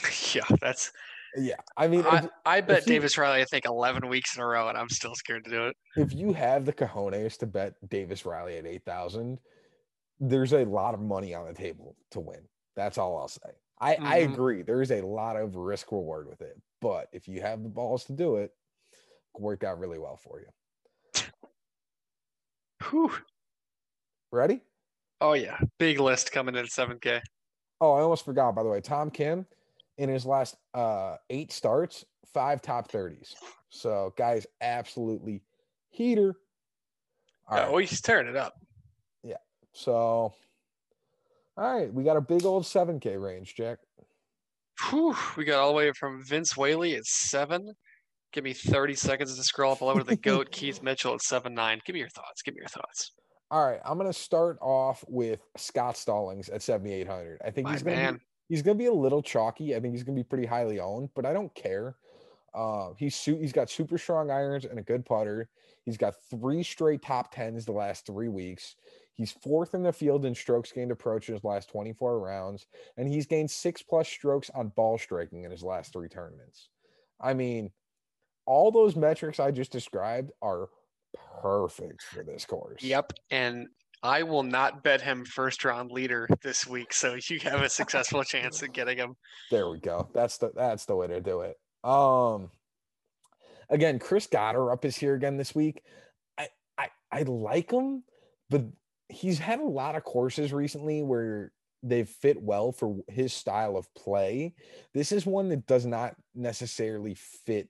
yeah, 0.34 0.56
that's. 0.60 0.92
Yeah, 1.36 1.54
I 1.76 1.86
mean, 1.86 2.04
I, 2.04 2.18
if, 2.18 2.28
I 2.44 2.60
bet 2.60 2.86
you- 2.86 2.94
Davis 2.94 3.16
Riley. 3.16 3.40
I 3.40 3.44
think 3.44 3.64
eleven 3.64 4.08
weeks 4.08 4.36
in 4.36 4.42
a 4.42 4.46
row, 4.46 4.68
and 4.68 4.76
I'm 4.76 4.88
still 4.88 5.14
scared 5.14 5.44
to 5.44 5.50
do 5.50 5.66
it. 5.68 5.76
if 5.96 6.12
you 6.12 6.32
have 6.32 6.64
the 6.66 6.72
cojones 6.72 7.38
to 7.38 7.46
bet 7.46 7.74
Davis 7.88 8.26
Riley 8.26 8.58
at 8.58 8.66
eight 8.66 8.84
thousand, 8.84 9.38
there's 10.18 10.52
a 10.52 10.64
lot 10.64 10.92
of 10.92 11.00
money 11.00 11.32
on 11.32 11.46
the 11.46 11.54
table 11.54 11.96
to 12.10 12.20
win. 12.20 12.40
That's 12.74 12.98
all 12.98 13.16
I'll 13.16 13.28
say. 13.28 13.50
I, 13.80 13.94
I 13.94 14.20
Mhm. 14.20 14.32
agree. 14.32 14.62
There 14.62 14.82
is 14.82 14.90
a 14.90 15.00
lot 15.00 15.36
of 15.36 15.56
risk 15.56 15.90
reward 15.90 16.28
with 16.28 16.42
it, 16.42 16.60
but 16.80 17.08
if 17.12 17.26
you 17.26 17.40
have 17.40 17.62
the 17.62 17.68
balls 17.68 18.04
to 18.04 18.12
do 18.12 18.36
it, 18.36 18.54
it 18.92 18.98
can 19.34 19.42
work 19.42 19.64
out 19.64 19.78
really 19.78 19.98
well 19.98 20.16
for 20.16 20.40
you. 20.40 21.24
Whew. 22.90 23.12
Ready? 24.32 24.62
Oh 25.20 25.32
yeah, 25.32 25.58
big 25.78 25.98
list 26.00 26.32
coming 26.32 26.56
in 26.56 26.66
seven 26.66 26.98
K. 26.98 27.20
Oh, 27.80 27.92
I 27.92 28.00
almost 28.00 28.24
forgot. 28.24 28.54
By 28.54 28.62
the 28.62 28.68
way, 28.68 28.80
Tom 28.80 29.10
Kim 29.10 29.46
in 29.98 30.08
his 30.08 30.24
last 30.24 30.56
uh, 30.74 31.16
eight 31.30 31.52
starts, 31.52 32.04
five 32.32 32.62
top 32.62 32.90
thirties. 32.90 33.34
So, 33.70 34.14
guys, 34.16 34.46
absolutely 34.60 35.42
heater. 35.90 36.36
All 37.48 37.56
right. 37.58 37.68
Oh, 37.68 37.78
he's 37.78 38.00
tearing 38.00 38.28
it 38.28 38.36
up. 38.36 38.54
Yeah. 39.22 39.38
So, 39.72 40.34
all 41.56 41.78
right, 41.78 41.92
we 41.92 42.04
got 42.04 42.16
a 42.16 42.20
big 42.20 42.44
old 42.44 42.64
7K 42.64 43.22
range, 43.22 43.54
Jack. 43.54 43.78
Whew, 44.88 45.14
we 45.36 45.44
got 45.44 45.60
all 45.60 45.68
the 45.68 45.74
way 45.74 45.92
from 45.92 46.24
Vince 46.24 46.56
Whaley 46.56 46.94
at 46.96 47.04
seven. 47.04 47.74
Give 48.32 48.44
me 48.44 48.52
30 48.52 48.94
seconds 48.94 49.36
to 49.36 49.42
scroll 49.42 49.72
up 49.72 49.82
all 49.82 49.88
over 49.88 50.00
to 50.00 50.06
the 50.06 50.16
GOAT, 50.16 50.50
Keith 50.50 50.82
Mitchell 50.82 51.14
at 51.14 51.22
seven 51.22 51.52
nine. 51.52 51.80
Give 51.84 51.94
me 51.94 52.00
your 52.00 52.08
thoughts. 52.08 52.42
Give 52.42 52.54
me 52.54 52.60
your 52.60 52.68
thoughts. 52.68 53.12
All 53.50 53.66
right, 53.66 53.80
I'm 53.84 53.98
gonna 53.98 54.12
start 54.12 54.58
off 54.62 55.04
with 55.08 55.40
Scott 55.56 55.96
Stallings 55.96 56.48
at 56.48 56.62
7,800. 56.62 57.40
I 57.44 57.50
think 57.50 57.66
My 57.66 57.72
he's 57.72 57.82
gonna 57.82 58.12
be, 58.12 58.18
he's 58.48 58.62
gonna 58.62 58.78
be 58.78 58.86
a 58.86 58.92
little 58.92 59.22
chalky. 59.22 59.74
I 59.74 59.80
think 59.80 59.92
he's 59.92 60.04
gonna 60.04 60.16
be 60.16 60.22
pretty 60.22 60.46
highly 60.46 60.78
owned, 60.78 61.10
but 61.16 61.26
I 61.26 61.32
don't 61.32 61.52
care. 61.54 61.96
Uh, 62.54 62.90
he's 62.96 63.16
su- 63.16 63.38
he's 63.38 63.52
got 63.52 63.68
super 63.68 63.98
strong 63.98 64.30
irons 64.30 64.64
and 64.64 64.78
a 64.78 64.82
good 64.82 65.04
putter. 65.04 65.48
He's 65.84 65.96
got 65.96 66.14
three 66.30 66.62
straight 66.62 67.02
top 67.02 67.34
tens 67.34 67.64
the 67.64 67.72
last 67.72 68.06
three 68.06 68.28
weeks. 68.28 68.76
He's 69.20 69.32
fourth 69.32 69.74
in 69.74 69.82
the 69.82 69.92
field 69.92 70.24
in 70.24 70.34
strokes 70.34 70.72
gained 70.72 70.90
approach 70.90 71.28
in 71.28 71.34
his 71.34 71.44
last 71.44 71.68
24 71.68 72.20
rounds, 72.20 72.66
and 72.96 73.06
he's 73.06 73.26
gained 73.26 73.50
six 73.50 73.82
plus 73.82 74.08
strokes 74.08 74.48
on 74.54 74.68
ball 74.68 74.96
striking 74.96 75.44
in 75.44 75.50
his 75.50 75.62
last 75.62 75.92
three 75.92 76.08
tournaments. 76.08 76.70
I 77.20 77.34
mean, 77.34 77.70
all 78.46 78.70
those 78.70 78.96
metrics 78.96 79.38
I 79.38 79.50
just 79.50 79.72
described 79.72 80.30
are 80.40 80.70
perfect 81.42 82.02
for 82.02 82.22
this 82.22 82.46
course. 82.46 82.82
Yep. 82.82 83.12
And 83.30 83.68
I 84.02 84.22
will 84.22 84.42
not 84.42 84.82
bet 84.82 85.02
him 85.02 85.26
first 85.26 85.66
round 85.66 85.90
leader 85.90 86.26
this 86.42 86.66
week. 86.66 86.94
So 86.94 87.18
you 87.28 87.40
have 87.40 87.60
a 87.60 87.68
successful 87.68 88.24
chance 88.24 88.62
at 88.62 88.72
getting 88.72 88.96
him. 88.96 89.16
There 89.50 89.68
we 89.68 89.80
go. 89.80 90.08
That's 90.14 90.38
the 90.38 90.50
that's 90.56 90.86
the 90.86 90.96
way 90.96 91.08
to 91.08 91.20
do 91.20 91.42
it. 91.42 91.58
Um 91.84 92.50
again, 93.68 93.98
Chris 93.98 94.26
Gotterup 94.26 94.86
is 94.86 94.96
here 94.96 95.14
again 95.14 95.36
this 95.36 95.54
week. 95.54 95.82
I 96.38 96.48
I 96.78 96.88
I 97.12 97.22
like 97.24 97.70
him, 97.70 98.04
but 98.48 98.62
he's 99.10 99.38
had 99.38 99.60
a 99.60 99.64
lot 99.64 99.96
of 99.96 100.04
courses 100.04 100.52
recently 100.52 101.02
where 101.02 101.52
they've 101.82 102.08
fit 102.08 102.40
well 102.40 102.72
for 102.72 102.96
his 103.08 103.32
style 103.32 103.76
of 103.76 103.92
play. 103.94 104.54
This 104.92 105.12
is 105.12 105.26
one 105.26 105.48
that 105.48 105.66
does 105.66 105.86
not 105.86 106.14
necessarily 106.34 107.14
fit 107.14 107.68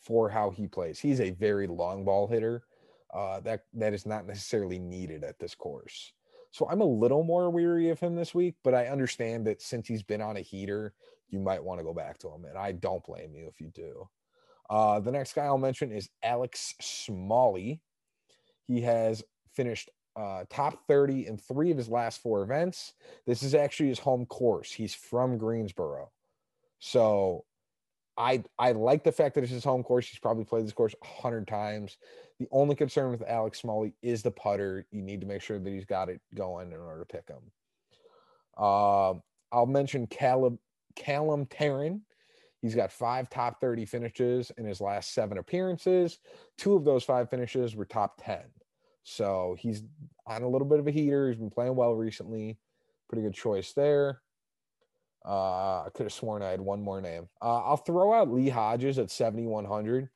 for 0.00 0.28
how 0.28 0.50
he 0.50 0.66
plays. 0.66 0.98
He's 0.98 1.20
a 1.20 1.30
very 1.30 1.66
long 1.66 2.04
ball 2.04 2.26
hitter. 2.26 2.64
Uh, 3.12 3.40
that 3.40 3.64
that 3.74 3.92
is 3.92 4.06
not 4.06 4.26
necessarily 4.26 4.78
needed 4.78 5.22
at 5.22 5.38
this 5.38 5.54
course. 5.54 6.12
So 6.50 6.66
I'm 6.70 6.80
a 6.80 6.86
little 6.86 7.22
more 7.22 7.50
weary 7.50 7.90
of 7.90 8.00
him 8.00 8.14
this 8.14 8.34
week, 8.34 8.54
but 8.64 8.74
I 8.74 8.86
understand 8.86 9.46
that 9.46 9.60
since 9.60 9.86
he's 9.86 10.02
been 10.02 10.22
on 10.22 10.36
a 10.36 10.40
heater, 10.40 10.94
you 11.28 11.38
might 11.38 11.62
want 11.62 11.80
to 11.80 11.84
go 11.84 11.94
back 11.94 12.18
to 12.18 12.28
him, 12.28 12.44
and 12.44 12.58
I 12.58 12.72
don't 12.72 13.04
blame 13.04 13.34
you 13.34 13.48
if 13.48 13.60
you 13.60 13.68
do. 13.68 14.08
Uh, 14.68 15.00
the 15.00 15.12
next 15.12 15.34
guy 15.34 15.44
I'll 15.44 15.58
mention 15.58 15.92
is 15.92 16.08
Alex 16.22 16.74
Smalley. 16.80 17.80
He 18.66 18.80
has 18.82 19.22
finished 19.54 19.90
uh, 20.16 20.44
top 20.50 20.86
30 20.86 21.26
in 21.26 21.38
three 21.38 21.70
of 21.70 21.76
his 21.76 21.88
last 21.88 22.22
four 22.22 22.42
events. 22.42 22.92
This 23.26 23.42
is 23.42 23.54
actually 23.54 23.88
his 23.88 23.98
home 23.98 24.26
course. 24.26 24.72
He's 24.72 24.94
from 24.94 25.38
Greensboro. 25.38 26.10
So 26.78 27.44
I 28.16 28.42
I 28.58 28.72
like 28.72 29.04
the 29.04 29.12
fact 29.12 29.34
that 29.34 29.44
it's 29.44 29.52
his 29.52 29.64
home 29.64 29.82
course. 29.82 30.08
He's 30.08 30.18
probably 30.18 30.44
played 30.44 30.66
this 30.66 30.72
course 30.72 30.94
a 31.00 31.22
hundred 31.22 31.46
times. 31.46 31.96
The 32.38 32.48
only 32.50 32.74
concern 32.74 33.10
with 33.10 33.22
Alex 33.26 33.60
Smalley 33.60 33.94
is 34.02 34.22
the 34.22 34.30
putter. 34.30 34.86
You 34.90 35.02
need 35.02 35.20
to 35.20 35.26
make 35.26 35.42
sure 35.42 35.58
that 35.58 35.70
he's 35.70 35.84
got 35.84 36.08
it 36.08 36.20
going 36.34 36.72
in 36.72 36.78
order 36.78 37.00
to 37.00 37.06
pick 37.06 37.28
him. 37.28 37.42
Uh, 38.56 39.14
I'll 39.50 39.66
mention 39.66 40.06
Callum 40.06 40.58
Callum 40.96 41.46
Tarren. 41.46 42.00
He's 42.60 42.74
got 42.74 42.92
five 42.92 43.28
top 43.28 43.60
30 43.60 43.86
finishes 43.86 44.52
in 44.56 44.64
his 44.64 44.80
last 44.80 45.14
seven 45.14 45.38
appearances. 45.38 46.18
Two 46.58 46.74
of 46.74 46.84
those 46.84 47.02
five 47.02 47.28
finishes 47.28 47.74
were 47.74 47.84
top 47.84 48.20
10. 48.24 48.38
So 49.04 49.56
he's 49.58 49.82
on 50.26 50.42
a 50.42 50.48
little 50.48 50.66
bit 50.66 50.78
of 50.78 50.86
a 50.86 50.90
heater. 50.90 51.28
He's 51.28 51.38
been 51.38 51.50
playing 51.50 51.76
well 51.76 51.94
recently. 51.94 52.58
Pretty 53.08 53.22
good 53.22 53.34
choice 53.34 53.72
there. 53.72 54.20
Uh, 55.24 55.82
I 55.82 55.88
could 55.94 56.04
have 56.04 56.12
sworn 56.12 56.42
I 56.42 56.50
had 56.50 56.60
one 56.60 56.82
more 56.82 57.00
name. 57.00 57.28
Uh, 57.40 57.60
I'll 57.62 57.76
throw 57.76 58.12
out 58.12 58.32
Lee 58.32 58.48
Hodges 58.48 58.98
at 58.98 59.10
7,100. 59.10 60.08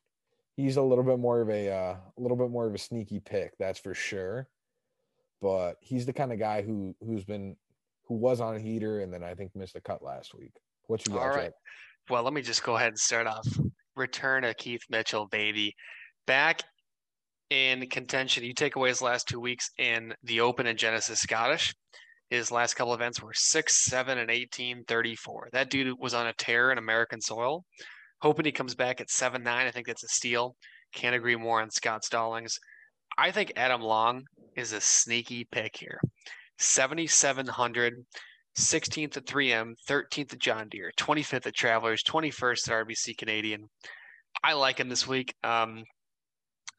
He's 0.57 0.77
a 0.77 0.83
little 0.83 1.05
bit 1.05 1.19
more 1.19 1.41
of 1.43 1.51
a 1.51 1.71
uh, 1.71 1.97
a 2.17 2.21
little 2.21 2.37
bit 2.37 2.51
more 2.51 2.67
of 2.67 2.75
a 2.75 2.79
sneaky 2.79 3.21
pick, 3.21 3.53
that's 3.59 3.79
for 3.79 3.95
sure. 3.95 4.49
But 5.43 5.75
he's 5.81 6.07
the 6.07 6.15
kind 6.15 6.33
of 6.33 6.39
guy 6.39 6.63
who 6.63 6.97
who's 7.05 7.25
been 7.25 7.57
who 8.05 8.15
was 8.15 8.41
on 8.41 8.57
a 8.57 8.59
heater 8.59 9.01
and 9.01 9.13
then 9.13 9.23
I 9.23 9.35
think 9.35 9.55
missed 9.55 9.77
a 9.77 9.81
cut 9.81 10.03
last 10.03 10.35
week. 10.35 10.55
What 10.87 11.07
you 11.07 11.13
got? 11.13 11.23
All 11.23 11.29
right. 11.29 11.53
Well, 12.09 12.23
let 12.23 12.33
me 12.33 12.41
just 12.41 12.63
go 12.63 12.77
ahead 12.77 12.89
and 12.89 12.99
start 12.99 13.27
off. 13.27 13.47
Return 13.97 14.45
of 14.45 14.57
Keith 14.57 14.83
Mitchell, 14.89 15.27
baby. 15.27 15.75
Back 16.27 16.63
in 17.51 17.89
contention. 17.89 18.45
You 18.45 18.55
take 18.55 18.77
away 18.77 18.89
his 18.89 19.03
last 19.03 19.29
two 19.29 19.41
weeks 19.41 19.71
in 19.79 20.15
the 20.23 20.41
Open 20.41 20.67
and 20.67 20.79
Genesis 20.79 21.21
Scottish. 21.21 21.75
His 22.31 22.51
last 22.51 22.75
couple 22.75 22.95
events 22.95 23.23
were 23.23 23.33
6, 23.35 23.85
7, 23.85 24.19
and 24.19 24.31
18, 24.31 24.85
34. 24.89 25.49
That 25.53 25.71
dude 25.71 25.97
was 25.99 26.15
on 26.15 26.27
a 26.27 26.33
tear 26.33 26.73
in 26.73 26.79
American 26.79 27.21
soil. 27.21 27.65
Hoping 28.23 28.47
he 28.47 28.53
comes 28.53 28.75
back 28.75 29.01
at 29.01 29.11
7, 29.11 29.43
9. 29.43 29.67
I 29.67 29.71
think 29.71 29.87
that's 29.87 30.03
a 30.03 30.09
steal. 30.09 30.57
Can't 30.93 31.15
agree 31.15 31.37
more 31.37 31.61
on 31.61 31.71
Scott 31.71 32.05
Stallings. 32.05 32.59
I 33.17 33.31
think 33.31 33.53
Adam 33.57 33.81
Long 33.81 34.25
is 34.57 34.73
a 34.73 34.81
sneaky 34.81 35.47
pick 35.53 35.77
here. 35.77 36.01
7,700, 36.59 37.95
16th 38.59 39.17
at 39.17 39.27
3M, 39.27 39.75
13th 39.89 40.33
at 40.33 40.39
John 40.39 40.69
Deere, 40.69 40.91
25th 40.99 41.47
at 41.47 41.55
Travelers, 41.55 42.03
21st 42.03 42.69
at 42.69 42.87
RBC 42.87 43.17
Canadian. 43.17 43.69
I 44.43 44.55
like 44.55 44.79
him 44.81 44.89
this 44.89 45.07
week. 45.07 45.35
Um, 45.45 45.85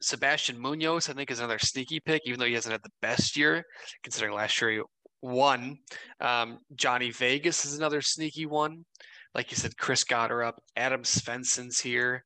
Sebastian 0.00 0.60
Munoz, 0.60 1.08
I 1.08 1.12
think, 1.12 1.30
is 1.30 1.38
another 1.38 1.58
sneaky 1.58 2.00
pick, 2.00 2.22
even 2.24 2.38
though 2.38 2.46
he 2.46 2.54
hasn't 2.54 2.72
had 2.72 2.82
the 2.82 2.90
best 3.02 3.36
year, 3.36 3.64
considering 4.02 4.34
last 4.34 4.60
year 4.60 4.70
he 4.70 4.80
won. 5.22 5.78
Um, 6.20 6.58
Johnny 6.74 7.10
Vegas 7.10 7.64
is 7.64 7.76
another 7.76 8.00
sneaky 8.00 8.46
one. 8.46 8.84
Like 9.34 9.50
you 9.50 9.56
said, 9.56 9.76
Chris 9.76 10.04
Gotterup, 10.04 10.54
Adam 10.76 11.02
Svensson's 11.02 11.80
here, 11.80 12.24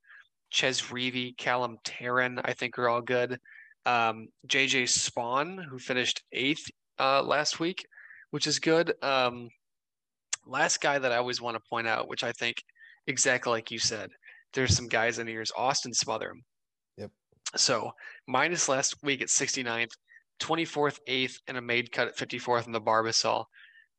Chez 0.50 0.82
Reavie, 0.90 1.36
Callum 1.36 1.78
Tarren, 1.84 2.40
I 2.44 2.52
think 2.52 2.78
are 2.78 2.88
all 2.88 3.00
good. 3.00 3.38
Um, 3.86 4.28
JJ 4.46 4.84
Spaun, 4.84 5.64
who 5.64 5.78
finished 5.78 6.22
eighth 6.32 6.64
uh, 7.00 7.22
last 7.22 7.58
week, 7.58 7.84
which 8.30 8.46
is 8.46 8.58
good. 8.58 8.92
Um, 9.02 9.48
last 10.46 10.80
guy 10.80 10.98
that 10.98 11.10
I 11.12 11.16
always 11.16 11.40
want 11.40 11.56
to 11.56 11.68
point 11.68 11.88
out, 11.88 12.08
which 12.08 12.22
I 12.22 12.32
think 12.32 12.56
exactly 13.06 13.50
like 13.50 13.70
you 13.70 13.78
said, 13.78 14.10
there's 14.52 14.76
some 14.76 14.88
guys 14.88 15.18
in 15.18 15.26
here 15.26 15.40
is 15.40 15.52
Austin 15.56 15.92
Smotherman. 15.92 16.42
So 17.56 17.92
minus 18.26 18.68
last 18.68 18.96
week 19.02 19.22
at 19.22 19.28
69th, 19.28 19.90
24th, 20.40 20.98
8th, 21.08 21.36
and 21.46 21.56
a 21.56 21.62
made 21.62 21.92
cut 21.92 22.08
at 22.08 22.16
54th 22.16 22.66
in 22.66 22.72
the 22.72 22.80
Barbasol. 22.80 23.44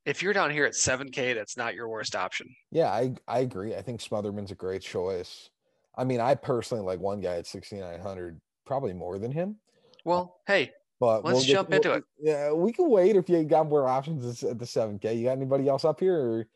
If 0.05 0.21
you're 0.21 0.33
down 0.33 0.51
here 0.51 0.65
at 0.65 0.73
7K, 0.73 1.33
that's 1.33 1.55
not 1.55 1.75
your 1.75 1.87
worst 1.87 2.15
option. 2.15 2.53
Yeah, 2.71 2.89
I, 2.91 3.13
I 3.27 3.39
agree. 3.39 3.75
I 3.75 3.81
think 3.81 4.01
Smotherman's 4.01 4.51
a 4.51 4.55
great 4.55 4.81
choice. 4.81 5.49
I 5.95 6.03
mean, 6.03 6.19
I 6.19 6.35
personally 6.35 6.83
like 6.83 6.99
one 6.99 7.21
guy 7.21 7.37
at 7.37 7.47
6,900, 7.47 8.41
probably 8.65 8.93
more 8.93 9.17
than 9.17 9.31
him. 9.31 9.57
Well, 10.03 10.39
hey, 10.45 10.71
but 10.99 11.23
let's 11.23 11.37
we'll 11.37 11.45
jump 11.45 11.69
get, 11.69 11.77
into 11.77 11.89
we'll, 11.89 11.97
it. 11.97 12.03
Yeah, 12.19 12.51
we 12.51 12.73
can 12.73 12.89
wait 12.89 13.15
if 13.15 13.29
you 13.29 13.43
got 13.43 13.69
more 13.69 13.87
options 13.87 14.43
at 14.43 14.59
the 14.59 14.65
7K. 14.65 15.17
You 15.17 15.25
got 15.25 15.33
anybody 15.33 15.69
else 15.69 15.85
up 15.85 15.99
here? 15.99 16.17
Or, 16.17 16.47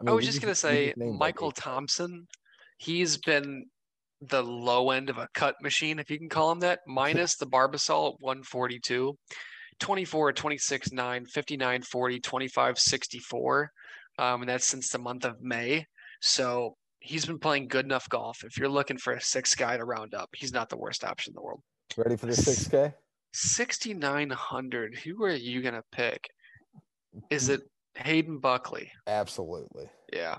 I, 0.00 0.02
mean, 0.02 0.08
I 0.08 0.12
was 0.12 0.24
just, 0.24 0.40
just 0.40 0.42
going 0.42 0.52
to 0.52 0.58
say 0.58 0.94
Michael 0.96 1.52
Thompson. 1.52 2.26
He's 2.78 3.16
been 3.18 3.66
the 4.20 4.42
low 4.42 4.90
end 4.90 5.10
of 5.10 5.18
a 5.18 5.28
cut 5.34 5.56
machine, 5.62 5.98
if 5.98 6.10
you 6.10 6.18
can 6.18 6.28
call 6.28 6.50
him 6.50 6.60
that, 6.60 6.80
minus 6.86 7.36
the 7.36 7.46
Barbasol 7.46 8.14
at 8.14 8.20
142, 8.20 9.16
24, 9.78 10.32
26, 10.32 10.92
9, 10.92 11.26
59, 11.26 11.82
40, 11.82 12.20
25, 12.20 12.78
64. 12.78 13.70
Um, 14.18 14.42
and 14.42 14.48
that's 14.48 14.64
since 14.64 14.90
the 14.90 14.98
month 14.98 15.24
of 15.24 15.42
May. 15.42 15.86
So 16.20 16.76
he's 17.00 17.26
been 17.26 17.38
playing 17.38 17.68
good 17.68 17.84
enough 17.84 18.08
golf. 18.08 18.44
If 18.44 18.58
you're 18.58 18.68
looking 18.68 18.98
for 18.98 19.12
a 19.12 19.20
six 19.20 19.54
guy 19.54 19.76
to 19.76 19.84
round 19.84 20.14
up, 20.14 20.30
he's 20.34 20.52
not 20.52 20.68
the 20.68 20.78
worst 20.78 21.04
option 21.04 21.32
in 21.32 21.34
the 21.34 21.42
world. 21.42 21.60
Ready 21.96 22.16
for 22.16 22.26
the 22.26 22.32
6K? 22.32 22.94
6,900. 23.32 24.96
Who 25.04 25.22
are 25.24 25.30
you 25.30 25.60
going 25.62 25.74
to 25.74 25.84
pick? 25.92 26.26
Is 27.30 27.48
it 27.48 27.60
Hayden 27.94 28.38
Buckley? 28.38 28.90
Absolutely. 29.06 29.88
Yeah. 30.12 30.36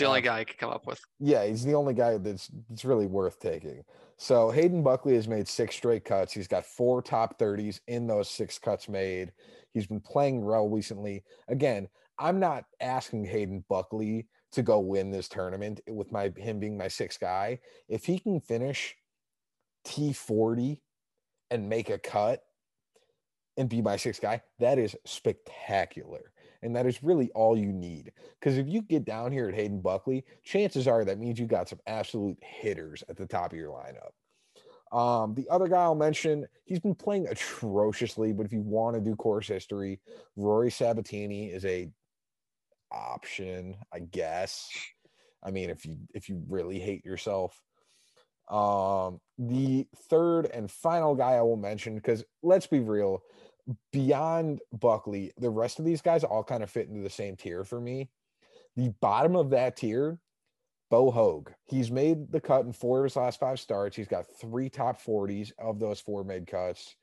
The 0.00 0.06
only 0.06 0.20
guy 0.22 0.40
I 0.40 0.44
could 0.44 0.58
come 0.58 0.70
up 0.70 0.86
with. 0.86 1.00
Yeah, 1.18 1.46
he's 1.46 1.64
the 1.64 1.74
only 1.74 1.94
guy 1.94 2.18
that's 2.18 2.50
that's 2.68 2.84
really 2.84 3.06
worth 3.06 3.38
taking. 3.38 3.84
So 4.16 4.50
Hayden 4.50 4.82
Buckley 4.82 5.14
has 5.14 5.28
made 5.28 5.48
six 5.48 5.76
straight 5.76 6.04
cuts. 6.04 6.32
He's 6.32 6.48
got 6.48 6.66
four 6.66 7.00
top 7.00 7.38
30s 7.38 7.80
in 7.86 8.06
those 8.06 8.28
six 8.28 8.58
cuts 8.58 8.88
made. 8.88 9.32
He's 9.72 9.86
been 9.86 10.00
playing 10.00 10.44
well 10.44 10.68
recently. 10.68 11.24
Again, 11.48 11.88
I'm 12.18 12.38
not 12.40 12.64
asking 12.80 13.24
Hayden 13.26 13.64
Buckley 13.68 14.26
to 14.52 14.62
go 14.62 14.80
win 14.80 15.10
this 15.10 15.28
tournament 15.28 15.80
with 15.88 16.12
my 16.12 16.32
him 16.36 16.60
being 16.60 16.76
my 16.76 16.88
sixth 16.88 17.20
guy. 17.20 17.60
If 17.88 18.04
he 18.04 18.18
can 18.18 18.40
finish 18.40 18.96
T40 19.86 20.80
and 21.50 21.68
make 21.68 21.90
a 21.90 21.98
cut 21.98 22.42
and 23.56 23.68
be 23.68 23.80
my 23.80 23.96
sixth 23.96 24.20
guy, 24.20 24.42
that 24.58 24.78
is 24.78 24.96
spectacular. 25.04 26.32
And 26.62 26.76
that 26.76 26.86
is 26.86 27.02
really 27.02 27.30
all 27.34 27.56
you 27.56 27.72
need. 27.72 28.12
Because 28.38 28.58
if 28.58 28.68
you 28.68 28.82
get 28.82 29.04
down 29.04 29.32
here 29.32 29.48
at 29.48 29.54
Hayden 29.54 29.80
Buckley, 29.80 30.24
chances 30.42 30.86
are 30.86 31.04
that 31.04 31.18
means 31.18 31.38
you 31.38 31.46
got 31.46 31.68
some 31.68 31.80
absolute 31.86 32.36
hitters 32.42 33.02
at 33.08 33.16
the 33.16 33.26
top 33.26 33.52
of 33.52 33.58
your 33.58 33.72
lineup. 33.72 34.12
Um, 34.96 35.34
the 35.34 35.48
other 35.48 35.68
guy 35.68 35.82
I'll 35.82 35.94
mention, 35.94 36.46
he's 36.64 36.80
been 36.80 36.96
playing 36.96 37.28
atrociously, 37.28 38.32
but 38.32 38.44
if 38.44 38.52
you 38.52 38.60
want 38.60 38.96
to 38.96 39.00
do 39.00 39.14
course 39.14 39.46
history, 39.46 40.00
Rory 40.36 40.70
Sabatini 40.70 41.46
is 41.46 41.64
a 41.64 41.90
option, 42.90 43.76
I 43.92 44.00
guess. 44.00 44.68
I 45.42 45.50
mean, 45.50 45.70
if 45.70 45.86
you 45.86 45.96
if 46.12 46.28
you 46.28 46.42
really 46.48 46.78
hate 46.78 47.04
yourself. 47.04 47.60
Um, 48.50 49.20
the 49.38 49.86
third 50.08 50.46
and 50.46 50.68
final 50.68 51.14
guy 51.14 51.34
I 51.34 51.42
will 51.42 51.56
mention, 51.56 51.94
because 51.94 52.24
let's 52.42 52.66
be 52.66 52.80
real, 52.80 53.22
beyond 53.92 54.60
Buckley, 54.72 55.32
the 55.38 55.50
rest 55.50 55.78
of 55.78 55.84
these 55.84 56.02
guys 56.02 56.24
all 56.24 56.44
kind 56.44 56.62
of 56.62 56.70
fit 56.70 56.88
into 56.88 57.02
the 57.02 57.10
same 57.10 57.36
tier 57.36 57.64
for 57.64 57.80
me. 57.80 58.10
The 58.76 58.92
bottom 59.00 59.36
of 59.36 59.50
that 59.50 59.76
tier, 59.76 60.18
Bo 60.90 61.10
Hoag. 61.10 61.52
He's 61.66 61.90
made 61.90 62.30
the 62.32 62.40
cut 62.40 62.64
in 62.64 62.72
four 62.72 62.98
of 62.98 63.04
his 63.04 63.16
last 63.16 63.40
five 63.40 63.60
starts. 63.60 63.96
He's 63.96 64.08
got 64.08 64.26
three 64.40 64.68
top 64.68 65.00
40s 65.00 65.52
of 65.58 65.78
those 65.78 66.00
four 66.00 66.24
made 66.24 66.46
cuts. 66.46 66.96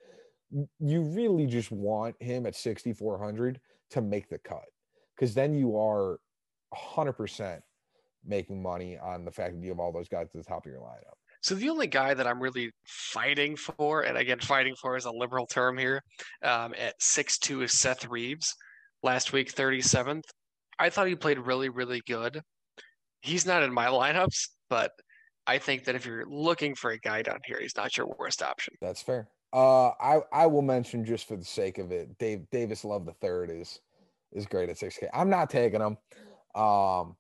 You 0.80 1.01
really 1.01 1.45
just 1.45 1.72
want 1.72 2.16
him 2.22 2.45
at 2.45 2.55
6,400 2.55 3.60
to 3.91 4.01
make 4.01 4.30
the 4.30 4.39
cut 4.39 4.66
because 5.16 5.34
then 5.34 5.53
you 5.53 5.78
are 5.78 6.20
100% 6.74 7.62
making 8.26 8.62
money 8.62 8.97
on 8.97 9.24
the 9.24 9.32
fact 9.32 9.55
that 9.55 9.64
you 9.64 9.70
have 9.70 9.80
all 9.80 9.93
those 9.93 10.10
guys 10.10 10.28
at 10.28 10.34
the 10.34 10.43
top 10.43 10.66
of 10.66 10.72
your 10.72 10.82
lineup. 10.82 11.16
So 11.41 11.55
the 11.55 11.69
only 11.69 11.88
guy 11.88 12.13
that 12.13 12.27
I'm 12.27 12.39
really 12.39 12.71
fighting 12.85 13.55
for, 13.55 14.01
and 14.01 14.17
again, 14.17 14.39
fighting 14.39 14.75
for 14.81 14.95
is 14.97 15.05
a 15.05 15.11
liberal 15.11 15.45
term 15.45 15.77
here, 15.77 16.01
um, 16.43 16.73
at 16.77 16.95
six 16.99 17.38
two 17.38 17.61
is 17.61 17.79
Seth 17.79 18.07
Reeves. 18.07 18.53
Last 19.03 19.31
week, 19.31 19.53
37th. 19.53 20.23
I 20.79 20.89
thought 20.89 21.07
he 21.07 21.15
played 21.15 21.38
really, 21.38 21.69
really 21.69 22.01
good. 22.07 22.41
He's 23.21 23.45
not 23.45 23.63
in 23.63 23.71
my 23.71 23.88
lineups, 23.88 24.49
but 24.69 24.91
I 25.45 25.59
think 25.59 25.85
that 25.85 25.95
if 25.95 26.05
you're 26.05 26.25
looking 26.27 26.75
for 26.75 26.91
a 26.91 26.99
guy 26.99 27.21
down 27.21 27.39
here, 27.45 27.59
he's 27.61 27.75
not 27.77 27.95
your 27.95 28.07
worst 28.19 28.41
option. 28.41 28.73
That's 28.81 29.01
fair. 29.01 29.27
Uh, 29.53 29.89
I 29.89 30.19
I 30.33 30.45
will 30.45 30.61
mention 30.61 31.05
just 31.05 31.27
for 31.27 31.38
the 31.38 31.45
sake 31.45 31.77
of 31.77 31.91
it, 31.91 32.17
Dave 32.17 32.49
Davis 32.51 32.83
Love 32.83 33.05
the 33.05 33.13
third 33.13 33.49
is 33.49 33.79
is 34.33 34.45
great 34.45 34.69
at 34.69 34.75
6K. 34.75 35.07
I'm 35.13 35.29
not 35.29 35.49
taking 35.49 35.79
him. 35.79 35.97
Um, 36.53 37.15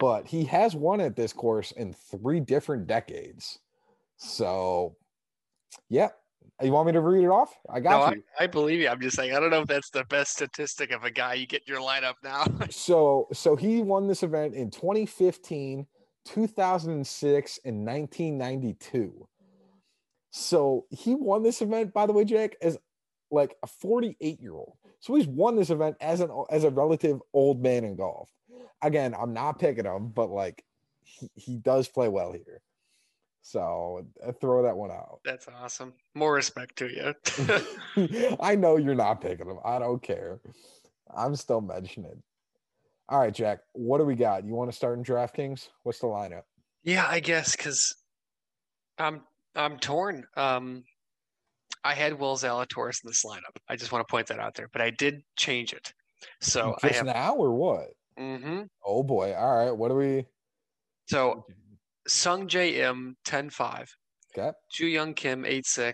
but 0.00 0.26
he 0.26 0.44
has 0.46 0.74
won 0.74 1.00
at 1.00 1.14
this 1.14 1.32
course 1.32 1.72
in 1.72 1.92
three 1.92 2.40
different 2.40 2.86
decades. 2.88 3.58
So, 4.16 4.96
yeah. 5.90 6.08
You 6.62 6.72
want 6.72 6.86
me 6.86 6.92
to 6.92 7.00
read 7.00 7.24
it 7.24 7.28
off? 7.28 7.54
I 7.70 7.80
got 7.80 8.10
no, 8.10 8.16
you. 8.16 8.22
I, 8.38 8.44
I, 8.44 8.46
believe 8.46 8.80
you. 8.80 8.88
I'm 8.88 9.00
just 9.00 9.16
saying 9.16 9.34
I 9.34 9.40
don't 9.40 9.50
know 9.50 9.60
if 9.60 9.68
that's 9.68 9.90
the 9.90 10.04
best 10.04 10.32
statistic 10.32 10.90
of 10.90 11.04
a 11.04 11.10
guy 11.10 11.34
you 11.34 11.46
get 11.46 11.66
your 11.68 11.80
lineup 11.80 12.14
now. 12.24 12.44
so, 12.70 13.28
so 13.32 13.56
he 13.56 13.80
won 13.80 14.08
this 14.08 14.22
event 14.22 14.54
in 14.54 14.70
2015, 14.70 15.86
2006, 16.26 17.58
and 17.64 17.86
1992. 17.86 19.28
So 20.32 20.86
he 20.90 21.14
won 21.14 21.42
this 21.42 21.62
event, 21.62 21.92
by 21.92 22.06
the 22.06 22.12
way, 22.12 22.24
Jack, 22.24 22.56
as 22.62 22.78
like 23.30 23.56
a 23.62 23.66
48 23.66 24.40
year 24.40 24.52
old. 24.52 24.74
So 25.00 25.14
he's 25.14 25.26
won 25.26 25.56
this 25.56 25.70
event 25.70 25.96
as 26.00 26.20
an 26.20 26.30
as 26.50 26.64
a 26.64 26.70
relative 26.70 27.20
old 27.32 27.62
man 27.62 27.84
in 27.84 27.96
golf. 27.96 28.30
Again, 28.82 29.14
I'm 29.18 29.32
not 29.32 29.58
picking 29.58 29.84
him, 29.84 30.08
but 30.08 30.30
like 30.30 30.64
he, 31.02 31.30
he 31.34 31.56
does 31.56 31.88
play 31.88 32.08
well 32.08 32.32
here. 32.32 32.62
So 33.42 34.06
uh, 34.26 34.32
throw 34.32 34.62
that 34.62 34.76
one 34.76 34.90
out. 34.90 35.20
That's 35.24 35.46
awesome. 35.48 35.94
More 36.14 36.34
respect 36.34 36.76
to 36.76 36.88
you. 36.88 38.36
I 38.40 38.54
know 38.54 38.76
you're 38.76 38.94
not 38.94 39.20
picking 39.20 39.46
him. 39.48 39.58
I 39.64 39.78
don't 39.78 40.02
care. 40.02 40.40
I'm 41.14 41.34
still 41.36 41.60
mentioning. 41.60 42.22
All 43.08 43.18
right, 43.18 43.34
Jack. 43.34 43.60
What 43.72 43.98
do 43.98 44.04
we 44.04 44.14
got? 44.14 44.44
You 44.44 44.54
want 44.54 44.70
to 44.70 44.76
start 44.76 44.98
in 44.98 45.04
DraftKings? 45.04 45.68
What's 45.82 45.98
the 45.98 46.06
lineup? 46.06 46.42
Yeah, 46.84 47.06
I 47.08 47.20
guess 47.20 47.56
because 47.56 47.94
I'm 48.98 49.22
I'm 49.56 49.78
torn. 49.78 50.24
Um, 50.36 50.84
I 51.82 51.94
had 51.94 52.18
Will 52.18 52.36
Zalatoris 52.36 53.02
in 53.02 53.08
this 53.08 53.24
lineup. 53.24 53.56
I 53.68 53.76
just 53.76 53.90
want 53.90 54.06
to 54.06 54.10
point 54.10 54.26
that 54.28 54.38
out 54.38 54.54
there, 54.54 54.68
but 54.72 54.82
I 54.82 54.90
did 54.90 55.22
change 55.36 55.72
it. 55.72 55.92
So 56.40 56.76
just 56.82 56.94
I 56.94 56.96
have 56.98 57.06
now 57.06 57.34
or 57.34 57.52
what? 57.54 57.88
Mm-hmm. 58.20 58.62
Oh 58.84 59.02
boy! 59.02 59.34
All 59.34 59.56
right, 59.56 59.70
what 59.70 59.88
do 59.88 59.94
we? 59.94 60.26
So 61.08 61.44
Sung 62.06 62.48
Im 62.48 63.16
10-5. 63.26 63.88
Okay. 64.36 64.52
Joohyung 64.78 65.16
Kim 65.16 65.42
8-6. 65.42 65.92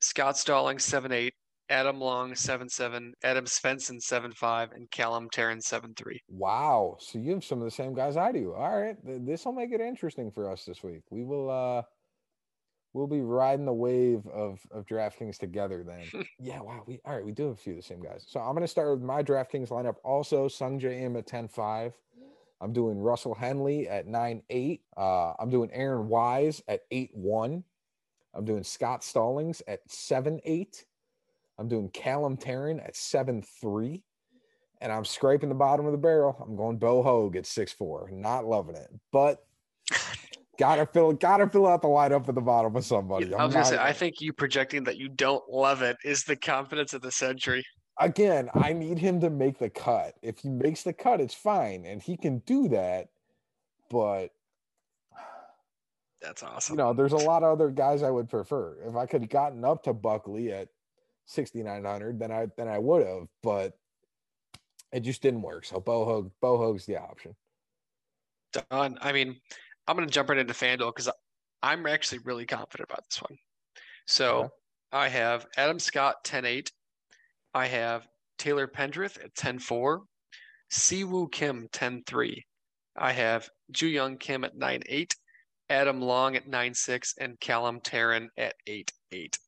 Scott 0.00 0.36
Stallings 0.36 0.84
7-8. 0.86 1.30
Adam 1.68 2.00
Long 2.00 2.32
7-7. 2.32 3.12
Adam 3.22 3.44
Svensson 3.44 3.98
7-5. 4.02 4.74
And 4.74 4.90
Callum 4.90 5.28
Tarren 5.30 5.62
7-3. 5.62 6.16
Wow! 6.28 6.96
So 6.98 7.18
you 7.18 7.32
have 7.32 7.44
some 7.44 7.58
of 7.58 7.64
the 7.64 7.70
same 7.70 7.94
guys 7.94 8.16
I 8.16 8.32
do. 8.32 8.54
All 8.54 8.80
right, 8.80 8.96
this 9.04 9.44
will 9.44 9.52
make 9.52 9.72
it 9.72 9.80
interesting 9.80 10.30
for 10.30 10.50
us 10.50 10.64
this 10.64 10.82
week. 10.82 11.02
We 11.10 11.22
will. 11.24 11.50
uh 11.50 11.82
we'll 12.92 13.06
be 13.06 13.20
riding 13.20 13.64
the 13.64 13.72
wave 13.72 14.26
of 14.26 14.60
of 14.70 14.86
DraftKings 14.86 15.38
together 15.38 15.84
then. 15.86 16.24
yeah, 16.38 16.60
wow. 16.60 16.82
We 16.86 17.00
all 17.04 17.14
right, 17.14 17.24
we 17.24 17.32
do 17.32 17.48
have 17.48 17.54
a 17.54 17.56
few 17.56 17.72
of 17.74 17.78
the 17.78 17.82
same 17.82 18.02
guys. 18.02 18.24
So 18.28 18.40
I'm 18.40 18.54
gonna 18.54 18.68
start 18.68 18.90
with 18.90 19.02
my 19.02 19.22
DraftKings 19.22 19.68
lineup. 19.68 19.96
Also, 20.04 20.48
Sungjae 20.48 21.02
Im 21.02 21.16
at 21.16 21.26
10-5. 21.26 21.92
I'm 22.62 22.72
doing 22.72 22.98
Russell 22.98 23.34
Henley 23.34 23.88
at 23.88 24.06
9-8. 24.06 24.80
Uh, 24.96 25.32
I'm 25.38 25.48
doing 25.48 25.70
Aaron 25.72 26.08
Wise 26.08 26.62
at 26.68 26.82
8-1. 26.90 27.62
I'm 28.34 28.44
doing 28.44 28.62
Scott 28.62 29.02
Stallings 29.02 29.62
at 29.66 29.86
7-8. 29.88 30.84
I'm 31.58 31.68
doing 31.68 31.88
Callum 31.88 32.36
Tarren 32.36 32.84
at 32.84 32.94
7-3. 32.94 34.02
And 34.82 34.92
I'm 34.92 35.04
scraping 35.04 35.48
the 35.48 35.54
bottom 35.54 35.86
of 35.86 35.92
the 35.92 35.98
barrel. 35.98 36.36
I'm 36.46 36.56
going 36.56 36.78
Bo 36.78 37.02
Hoag 37.02 37.36
at 37.36 37.44
6-4. 37.44 38.12
Not 38.12 38.46
loving 38.46 38.76
it. 38.76 38.88
But 39.10 39.44
Gotta 40.60 40.84
fill, 40.84 41.14
gotta 41.14 41.48
fill 41.48 41.66
out 41.66 41.80
the 41.80 41.88
lineup 41.88 42.28
at 42.28 42.34
the 42.34 42.40
bottom 42.42 42.76
of 42.76 42.84
somebody. 42.84 43.32
I 43.32 43.46
was 43.46 43.54
gonna 43.54 43.64
say, 43.64 43.78
I 43.78 43.94
think 43.94 44.20
you 44.20 44.30
projecting 44.34 44.84
that 44.84 44.98
you 44.98 45.08
don't 45.08 45.42
love 45.48 45.80
it 45.80 45.96
is 46.04 46.22
the 46.24 46.36
confidence 46.36 46.92
of 46.92 47.00
the 47.00 47.10
century. 47.10 47.64
Again, 47.98 48.50
I 48.52 48.74
need 48.74 48.98
him 48.98 49.22
to 49.22 49.30
make 49.30 49.58
the 49.58 49.70
cut. 49.70 50.16
If 50.20 50.40
he 50.40 50.50
makes 50.50 50.82
the 50.82 50.92
cut, 50.92 51.18
it's 51.18 51.32
fine, 51.32 51.86
and 51.86 52.02
he 52.02 52.14
can 52.14 52.40
do 52.40 52.68
that. 52.68 53.08
But 53.88 54.32
that's 56.20 56.42
awesome. 56.42 56.74
You 56.74 56.84
know, 56.84 56.92
there's 56.92 57.14
a 57.14 57.16
lot 57.16 57.42
of 57.42 57.52
other 57.52 57.70
guys 57.70 58.02
I 58.02 58.10
would 58.10 58.28
prefer. 58.28 58.76
If 58.86 58.96
I 58.96 59.06
could 59.06 59.22
have 59.22 59.30
gotten 59.30 59.64
up 59.64 59.84
to 59.84 59.94
Buckley 59.94 60.52
at 60.52 60.68
6,900, 61.24 62.18
then 62.18 62.30
I 62.30 62.48
then 62.58 62.68
I 62.68 62.78
would 62.78 63.06
have. 63.06 63.28
But 63.42 63.78
it 64.92 65.00
just 65.00 65.22
didn't 65.22 65.40
work. 65.40 65.64
So 65.64 65.80
Bo 65.80 66.04
Hoag, 66.04 66.30
Bo 66.42 66.58
Hoag's 66.58 66.84
the 66.84 66.98
option. 66.98 67.34
Done. 68.52 68.98
I 69.00 69.12
mean, 69.12 69.40
I'm 69.86 69.96
going 69.96 70.06
to 70.06 70.12
jump 70.12 70.28
right 70.28 70.38
into 70.38 70.54
FanDuel 70.54 70.94
because 70.94 71.10
I'm 71.62 71.86
actually 71.86 72.18
really 72.24 72.46
confident 72.46 72.88
about 72.90 73.04
this 73.08 73.20
one. 73.20 73.36
So 74.06 74.38
okay. 74.38 74.48
I 74.92 75.08
have 75.08 75.46
Adam 75.56 75.78
Scott 75.78 76.16
10 76.24 76.44
8. 76.44 76.72
I 77.54 77.66
have 77.66 78.06
Taylor 78.38 78.66
Pendrith 78.66 79.22
at 79.22 79.34
10 79.34 79.58
4. 79.58 80.02
Siwoo 80.72 81.30
Kim 81.30 81.68
10 81.72 82.02
3. 82.06 82.44
I 82.96 83.12
have 83.12 83.48
Joohyung 83.72 84.18
Kim 84.18 84.44
at 84.44 84.56
9 84.56 84.82
8. 84.86 85.16
Adam 85.68 86.00
Long 86.00 86.36
at 86.36 86.48
9 86.48 86.74
6. 86.74 87.14
And 87.18 87.38
Callum 87.40 87.80
Tarren 87.80 88.28
at 88.36 88.54
8 88.66 88.92
8. 89.12 89.38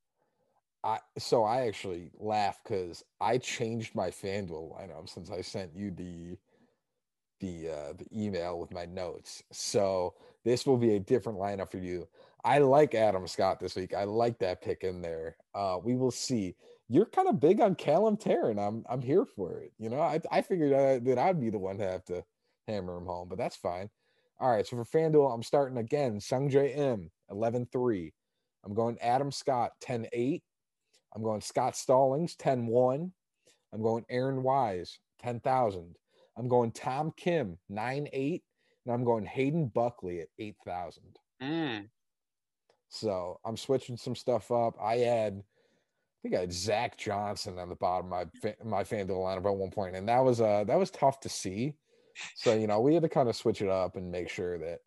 I, 0.84 0.98
so 1.16 1.44
I 1.44 1.66
actually 1.68 2.10
laugh 2.18 2.58
because 2.64 3.04
I 3.20 3.38
changed 3.38 3.94
my 3.94 4.10
FanDuel 4.10 4.76
lineup 4.76 5.08
since 5.08 5.30
I 5.30 5.40
sent 5.40 5.76
you 5.76 5.92
the 5.92 6.36
the 7.42 7.68
uh, 7.68 7.92
the 7.98 8.06
email 8.14 8.58
with 8.58 8.72
my 8.72 8.86
notes. 8.86 9.42
So 9.52 10.14
this 10.44 10.64
will 10.64 10.78
be 10.78 10.94
a 10.94 11.00
different 11.00 11.38
lineup 11.38 11.70
for 11.70 11.78
you. 11.78 12.08
I 12.44 12.58
like 12.58 12.94
Adam 12.94 13.26
Scott 13.26 13.60
this 13.60 13.76
week. 13.76 13.94
I 13.94 14.04
like 14.04 14.38
that 14.38 14.62
pick 14.62 14.84
in 14.84 15.02
there. 15.02 15.36
Uh, 15.54 15.78
we 15.82 15.94
will 15.94 16.10
see. 16.10 16.54
You're 16.88 17.06
kind 17.06 17.28
of 17.28 17.40
big 17.40 17.60
on 17.60 17.74
Callum 17.74 18.16
Tarren. 18.16 18.58
I'm 18.58 18.84
I'm 18.88 19.02
here 19.02 19.26
for 19.26 19.58
it. 19.60 19.72
You 19.78 19.90
know, 19.90 20.00
I 20.00 20.20
I 20.30 20.40
figured 20.40 20.72
that 21.04 21.18
I'd 21.18 21.40
be 21.40 21.50
the 21.50 21.58
one 21.58 21.78
to 21.78 21.84
have 21.84 22.04
to 22.06 22.24
hammer 22.68 22.96
him 22.96 23.06
home, 23.06 23.28
but 23.28 23.38
that's 23.38 23.56
fine. 23.56 23.90
All 24.40 24.50
right, 24.50 24.66
so 24.66 24.76
for 24.76 24.84
FanDuel, 24.84 25.32
I'm 25.32 25.42
starting 25.42 25.78
again. 25.78 26.18
Sungjae 26.18 26.76
Im 26.76 27.10
11-3. 27.30 28.12
I'm 28.64 28.74
going 28.74 28.98
Adam 29.00 29.30
Scott 29.30 29.70
10-8. 29.84 30.42
I'm 31.14 31.22
going 31.22 31.40
Scott 31.40 31.76
Stallings 31.76 32.34
10-1. 32.36 33.12
I'm 33.72 33.82
going 33.82 34.04
Aaron 34.10 34.42
Wise 34.42 34.98
10,000. 35.22 35.96
I'm 36.36 36.48
going 36.48 36.72
Tom 36.72 37.12
Kim, 37.16 37.58
9 37.68 38.08
8, 38.12 38.42
and 38.84 38.94
I'm 38.94 39.04
going 39.04 39.24
Hayden 39.26 39.66
Buckley 39.68 40.20
at 40.20 40.28
8,000. 40.38 41.02
Mm. 41.42 41.88
So 42.88 43.40
I'm 43.44 43.56
switching 43.56 43.96
some 43.96 44.14
stuff 44.14 44.50
up. 44.50 44.74
I 44.80 44.96
had, 44.96 45.34
I 45.34 46.18
think 46.22 46.34
I 46.34 46.40
had 46.40 46.52
Zach 46.52 46.96
Johnson 46.98 47.58
on 47.58 47.68
the 47.68 47.76
bottom 47.76 48.12
of 48.12 48.28
my 48.42 48.54
my 48.64 48.84
FanDuel 48.84 49.08
lineup 49.08 49.50
at 49.50 49.56
one 49.56 49.70
point, 49.70 49.96
and 49.96 50.08
that 50.08 50.20
was 50.20 50.40
uh 50.40 50.64
that 50.64 50.78
was 50.78 50.90
tough 50.90 51.20
to 51.20 51.28
see. 51.28 51.74
So 52.36 52.54
you 52.54 52.66
know 52.66 52.80
we 52.80 52.94
had 52.94 53.02
to 53.02 53.08
kind 53.08 53.28
of 53.28 53.36
switch 53.36 53.62
it 53.62 53.68
up 53.68 53.96
and 53.96 54.10
make 54.10 54.28
sure 54.28 54.58
that 54.58 54.80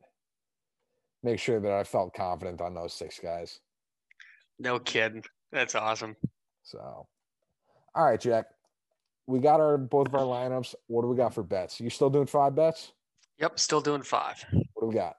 make 1.23 1.39
sure 1.39 1.59
that 1.59 1.71
I 1.71 1.83
felt 1.83 2.13
confident 2.13 2.61
on 2.61 2.75
those 2.75 2.93
six 2.93 3.19
guys. 3.19 3.59
No 4.59 4.79
kidding. 4.79 5.23
That's 5.51 5.75
awesome. 5.75 6.15
So, 6.63 7.07
all 7.95 8.05
right, 8.05 8.19
Jack 8.21 8.45
we 9.27 9.39
got 9.39 9.59
our 9.59 9.77
both 9.77 10.07
of 10.07 10.15
our 10.15 10.21
lineups. 10.21 10.75
What 10.87 11.01
do 11.01 11.07
we 11.07 11.15
got 11.15 11.33
for 11.33 11.43
bets? 11.43 11.79
You 11.79 11.89
still 11.89 12.09
doing 12.09 12.27
five 12.27 12.55
bets? 12.55 12.93
Yep, 13.39 13.59
still 13.59 13.81
doing 13.81 14.01
five. 14.01 14.43
What 14.51 14.81
do 14.81 14.87
we 14.87 14.95
got? 14.95 15.15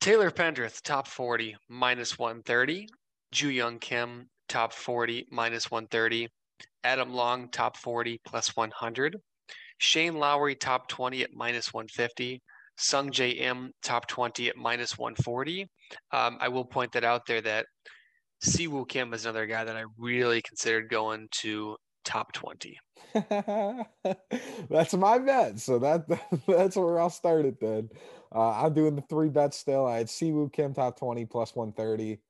Taylor 0.00 0.30
Pendrith, 0.30 0.80
top 0.82 1.06
40, 1.06 1.56
minus 1.68 2.18
130. 2.18 2.88
Joohyung 3.34 3.80
Kim, 3.80 4.28
top 4.48 4.72
40, 4.72 5.26
minus 5.30 5.70
130. 5.70 6.28
Adam 6.84 7.12
Long, 7.12 7.48
top 7.48 7.76
40, 7.76 8.20
plus 8.24 8.56
100. 8.56 9.16
Shane 9.78 10.14
Lowry, 10.14 10.54
top 10.54 10.88
20 10.88 11.22
at 11.22 11.32
minus 11.34 11.72
150. 11.72 12.40
Sungjae 12.78 13.40
Im, 13.40 13.72
top 13.82 14.06
20 14.06 14.48
at 14.48 14.56
minus 14.56 14.96
140. 14.96 15.66
Um, 16.12 16.38
I 16.40 16.48
will 16.48 16.64
point 16.64 16.92
that 16.92 17.04
out 17.04 17.26
there 17.26 17.42
that 17.42 17.66
Siwoo 18.42 18.88
Kim 18.88 19.12
is 19.12 19.26
another 19.26 19.46
guy 19.46 19.64
that 19.64 19.76
I 19.76 19.84
really 19.98 20.40
considered 20.40 20.88
going 20.88 21.28
to 21.42 21.76
top 22.04 22.32
20. 22.32 22.78
that's 24.70 24.94
my 24.94 25.18
bet. 25.18 25.58
So 25.58 25.78
that 25.78 26.06
that's 26.48 26.76
where 26.76 27.00
I'll 27.00 27.10
start 27.10 27.44
it 27.44 27.60
then. 27.60 27.88
Uh, 28.34 28.50
I'm 28.50 28.74
doing 28.74 28.94
the 28.94 29.02
three 29.02 29.28
bets 29.28 29.58
still. 29.58 29.86
I 29.86 29.98
had 29.98 30.06
Siwoo 30.06 30.52
Kim 30.52 30.72
top 30.74 30.98
20 30.98 31.26
plus 31.26 31.54
130. 31.54 32.20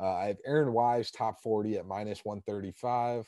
Uh, 0.00 0.14
I 0.14 0.26
have 0.26 0.38
Aaron 0.46 0.72
Wise 0.72 1.10
top 1.10 1.42
40 1.42 1.78
at 1.78 1.86
minus 1.86 2.24
135. 2.24 3.26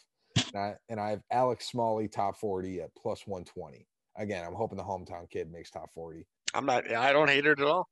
And 0.55 0.57
I, 0.57 0.75
and 0.89 1.01
I 1.01 1.11
have 1.11 1.23
Alex 1.31 1.69
Smalley 1.69 2.09
top 2.09 2.37
40 2.37 2.83
at 2.83 2.95
plus 2.95 3.27
120. 3.27 3.87
Again, 4.17 4.45
I'm 4.47 4.55
hoping 4.55 4.79
the 4.79 4.85
hometown 4.85 5.29
kid 5.29 5.51
makes 5.51 5.71
top 5.71 5.91
40. 5.95 6.27
I'm 6.55 6.67
not, 6.67 6.91
I 6.91 7.13
don't 7.13 7.29
hate 7.29 7.47
it 7.47 7.59
at 7.61 7.67
all. 7.67 7.89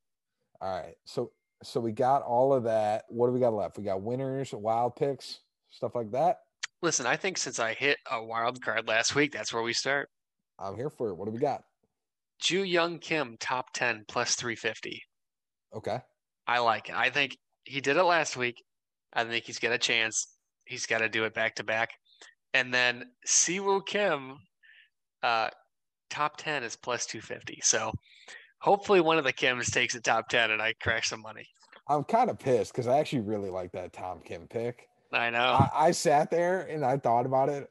All 0.60 0.80
right. 0.80 0.94
So 1.04 1.32
So 1.62 1.80
we 1.80 1.92
got 1.92 2.22
all 2.22 2.52
of 2.52 2.64
that. 2.64 3.04
What 3.08 3.26
do 3.26 3.32
we 3.32 3.40
got 3.40 3.54
left? 3.54 3.76
We 3.76 3.84
got 3.84 4.02
winners, 4.02 4.52
wild 4.52 4.96
picks, 4.96 5.40
stuff 5.70 5.94
like 5.94 6.12
that. 6.12 6.38
Listen, 6.82 7.06
I 7.06 7.16
think 7.16 7.36
since 7.36 7.58
I 7.58 7.74
hit 7.74 7.98
a 8.10 8.22
wild 8.22 8.62
card 8.62 8.88
last 8.88 9.14
week, 9.14 9.32
that's 9.32 9.52
where 9.52 9.62
we 9.62 9.72
start. 9.72 10.08
I'm 10.58 10.76
here 10.76 10.90
for 10.90 11.08
it. 11.08 11.14
What 11.14 11.26
do 11.26 11.32
we 11.32 11.38
got? 11.38 11.62
Joohyung 12.42 13.00
Kim, 13.00 13.36
top 13.38 13.72
10, 13.74 14.04
plus 14.08 14.34
350. 14.34 15.02
Okay. 15.76 15.98
I 16.46 16.58
like 16.58 16.88
it. 16.88 16.94
I 16.96 17.10
think 17.10 17.36
he 17.64 17.80
did 17.80 17.96
it 17.96 18.02
last 18.04 18.36
week. 18.36 18.62
I 19.12 19.24
think 19.24 19.44
he's 19.44 19.58
got 19.58 19.72
a 19.72 19.78
chance. 19.78 20.36
He's 20.64 20.86
got 20.86 20.98
to 20.98 21.08
do 21.08 21.24
it 21.24 21.34
back 21.34 21.56
to 21.56 21.64
back. 21.64 21.90
And 22.54 22.72
then 22.72 23.04
Siwoo 23.26 23.84
Kim, 23.86 24.36
uh, 25.22 25.48
top 26.08 26.36
10 26.38 26.64
is 26.64 26.76
plus 26.76 27.06
250. 27.06 27.60
So 27.62 27.92
hopefully 28.60 29.00
one 29.00 29.18
of 29.18 29.24
the 29.24 29.32
Kims 29.32 29.70
takes 29.70 29.94
a 29.94 30.00
top 30.00 30.28
10 30.28 30.50
and 30.50 30.62
I 30.62 30.74
crack 30.80 31.04
some 31.04 31.20
money. 31.20 31.46
I'm 31.88 32.04
kind 32.04 32.30
of 32.30 32.38
pissed 32.38 32.72
because 32.72 32.86
I 32.86 32.98
actually 32.98 33.22
really 33.22 33.50
like 33.50 33.72
that 33.72 33.92
Tom 33.92 34.20
Kim 34.24 34.46
pick. 34.48 34.86
I 35.12 35.30
know. 35.30 35.38
I, 35.38 35.70
I 35.74 35.90
sat 35.90 36.30
there 36.30 36.62
and 36.62 36.84
I 36.84 36.96
thought 36.96 37.26
about 37.26 37.48
it 37.48 37.70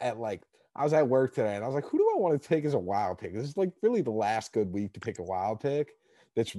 at 0.00 0.18
like 0.18 0.42
I 0.74 0.84
was 0.84 0.92
at 0.92 1.08
work 1.08 1.34
today 1.34 1.56
and 1.56 1.64
I 1.64 1.66
was 1.66 1.74
like, 1.74 1.86
who 1.86 1.98
do 1.98 2.10
I 2.14 2.18
want 2.18 2.40
to 2.40 2.48
take 2.48 2.64
as 2.64 2.74
a 2.74 2.78
wild 2.78 3.18
pick? 3.18 3.34
This 3.34 3.48
is 3.48 3.56
like 3.56 3.72
really 3.82 4.02
the 4.02 4.10
last 4.10 4.52
good 4.52 4.70
week 4.70 4.92
to 4.92 5.00
pick 5.00 5.18
a 5.18 5.22
wild 5.22 5.60
pick. 5.60 5.92
That's 6.36 6.54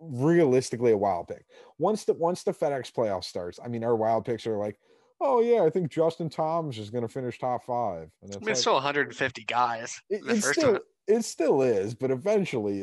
realistically 0.00 0.90
a 0.90 0.96
wild 0.96 1.28
pick. 1.28 1.46
Once 1.78 2.04
the 2.04 2.14
once 2.14 2.42
the 2.42 2.52
FedEx 2.52 2.92
playoff 2.92 3.22
starts, 3.22 3.60
I 3.64 3.68
mean, 3.68 3.84
our 3.84 3.94
wild 3.94 4.24
picks 4.24 4.44
are 4.46 4.56
like, 4.56 4.76
oh 5.20 5.40
yeah, 5.40 5.62
I 5.62 5.70
think 5.70 5.90
Justin 5.90 6.28
Thomas 6.28 6.78
is 6.78 6.90
going 6.90 7.02
to 7.06 7.08
finish 7.08 7.38
top 7.38 7.64
five. 7.64 8.10
And 8.22 8.30
it's 8.30 8.36
I 8.36 8.40
mean, 8.40 8.48
like, 8.48 8.56
still 8.56 8.74
150 8.74 9.44
guys. 9.44 10.00
It, 10.10 10.22
it's 10.26 10.50
still, 10.50 10.72
one. 10.72 10.80
it 11.06 11.24
still 11.24 11.62
is, 11.62 11.94
but 11.94 12.10
eventually, 12.10 12.78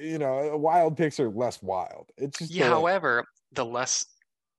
you 0.00 0.18
know, 0.18 0.56
wild 0.56 0.96
picks 0.96 1.18
are 1.18 1.28
less 1.28 1.60
wild. 1.60 2.08
It's 2.16 2.38
just 2.38 2.52
yeah. 2.52 2.68
However, 2.68 3.26
the 3.50 3.64
less 3.64 4.06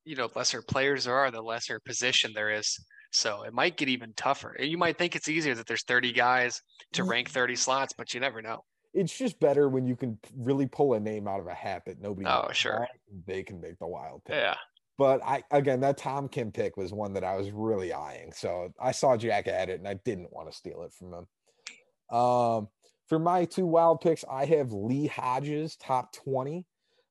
you 0.10 0.16
know, 0.16 0.28
lesser 0.36 0.64
players 0.64 1.03
there 1.03 1.14
are, 1.14 1.30
the 1.30 1.39
lesser 1.39 1.80
position 1.80 2.32
there 2.34 2.49
is. 2.49 2.84
So 3.12 3.43
it 3.43 3.53
might 3.53 3.78
get 3.78 3.89
even 3.89 4.12
tougher. 4.16 4.55
And 4.57 4.68
you 4.68 4.76
might 4.76 4.97
think 4.97 5.16
it's 5.16 5.30
easier 5.30 5.53
that 5.53 5.68
there's 5.68 5.84
30 5.84 6.14
guys 6.14 6.60
to 6.93 7.03
rank 7.03 7.30
30 7.30 7.55
slots, 7.55 7.93
but 7.95 8.12
you 8.12 8.20
never 8.20 8.41
know. 8.41 8.64
It's 8.95 9.16
just 9.16 9.39
better 9.39 9.70
when 9.70 9.86
you 9.86 9.95
can 9.95 10.18
really 10.36 10.66
pull 10.66 10.95
a 10.95 10.99
name 10.99 11.28
out 11.28 11.39
of 11.39 11.45
a 11.45 11.53
hat 11.53 11.84
that 11.86 12.01
nobody. 12.01 12.28
Oh, 12.28 12.49
sure. 12.51 12.88
They 13.28 13.43
can 13.43 13.62
make 13.62 13.78
the 13.78 13.86
wild 13.86 14.24
pick. 14.26 14.38
Yeah. 14.38 14.55
But 14.97 15.22
I 15.24 15.43
again, 15.51 15.80
that 15.82 15.97
Tom 15.97 16.28
Kim 16.28 16.51
pick 16.51 16.76
was 16.76 16.91
one 16.91 17.14
that 17.14 17.24
I 17.24 17.36
was 17.36 17.51
really 17.51 17.93
eyeing. 17.93 18.34
So 18.34 18.74
I 18.82 18.91
saw 18.91 19.16
Jack 19.16 19.47
at 19.47 19.70
it, 19.70 19.78
and 19.78 19.88
I 19.88 19.93
didn't 20.05 20.34
want 20.34 20.51
to 20.51 20.57
steal 20.57 20.82
it 20.82 20.91
from 20.91 21.14
him. 21.14 22.18
Um, 22.18 22.68
for 23.07 23.20
my 23.20 23.45
two 23.45 23.68
wild 23.68 24.01
picks, 24.01 24.26
I 24.30 24.45
have 24.45 24.72
Lee 24.72 25.05
Hodges 25.05 25.76
top 25.76 26.12
20 26.14 26.66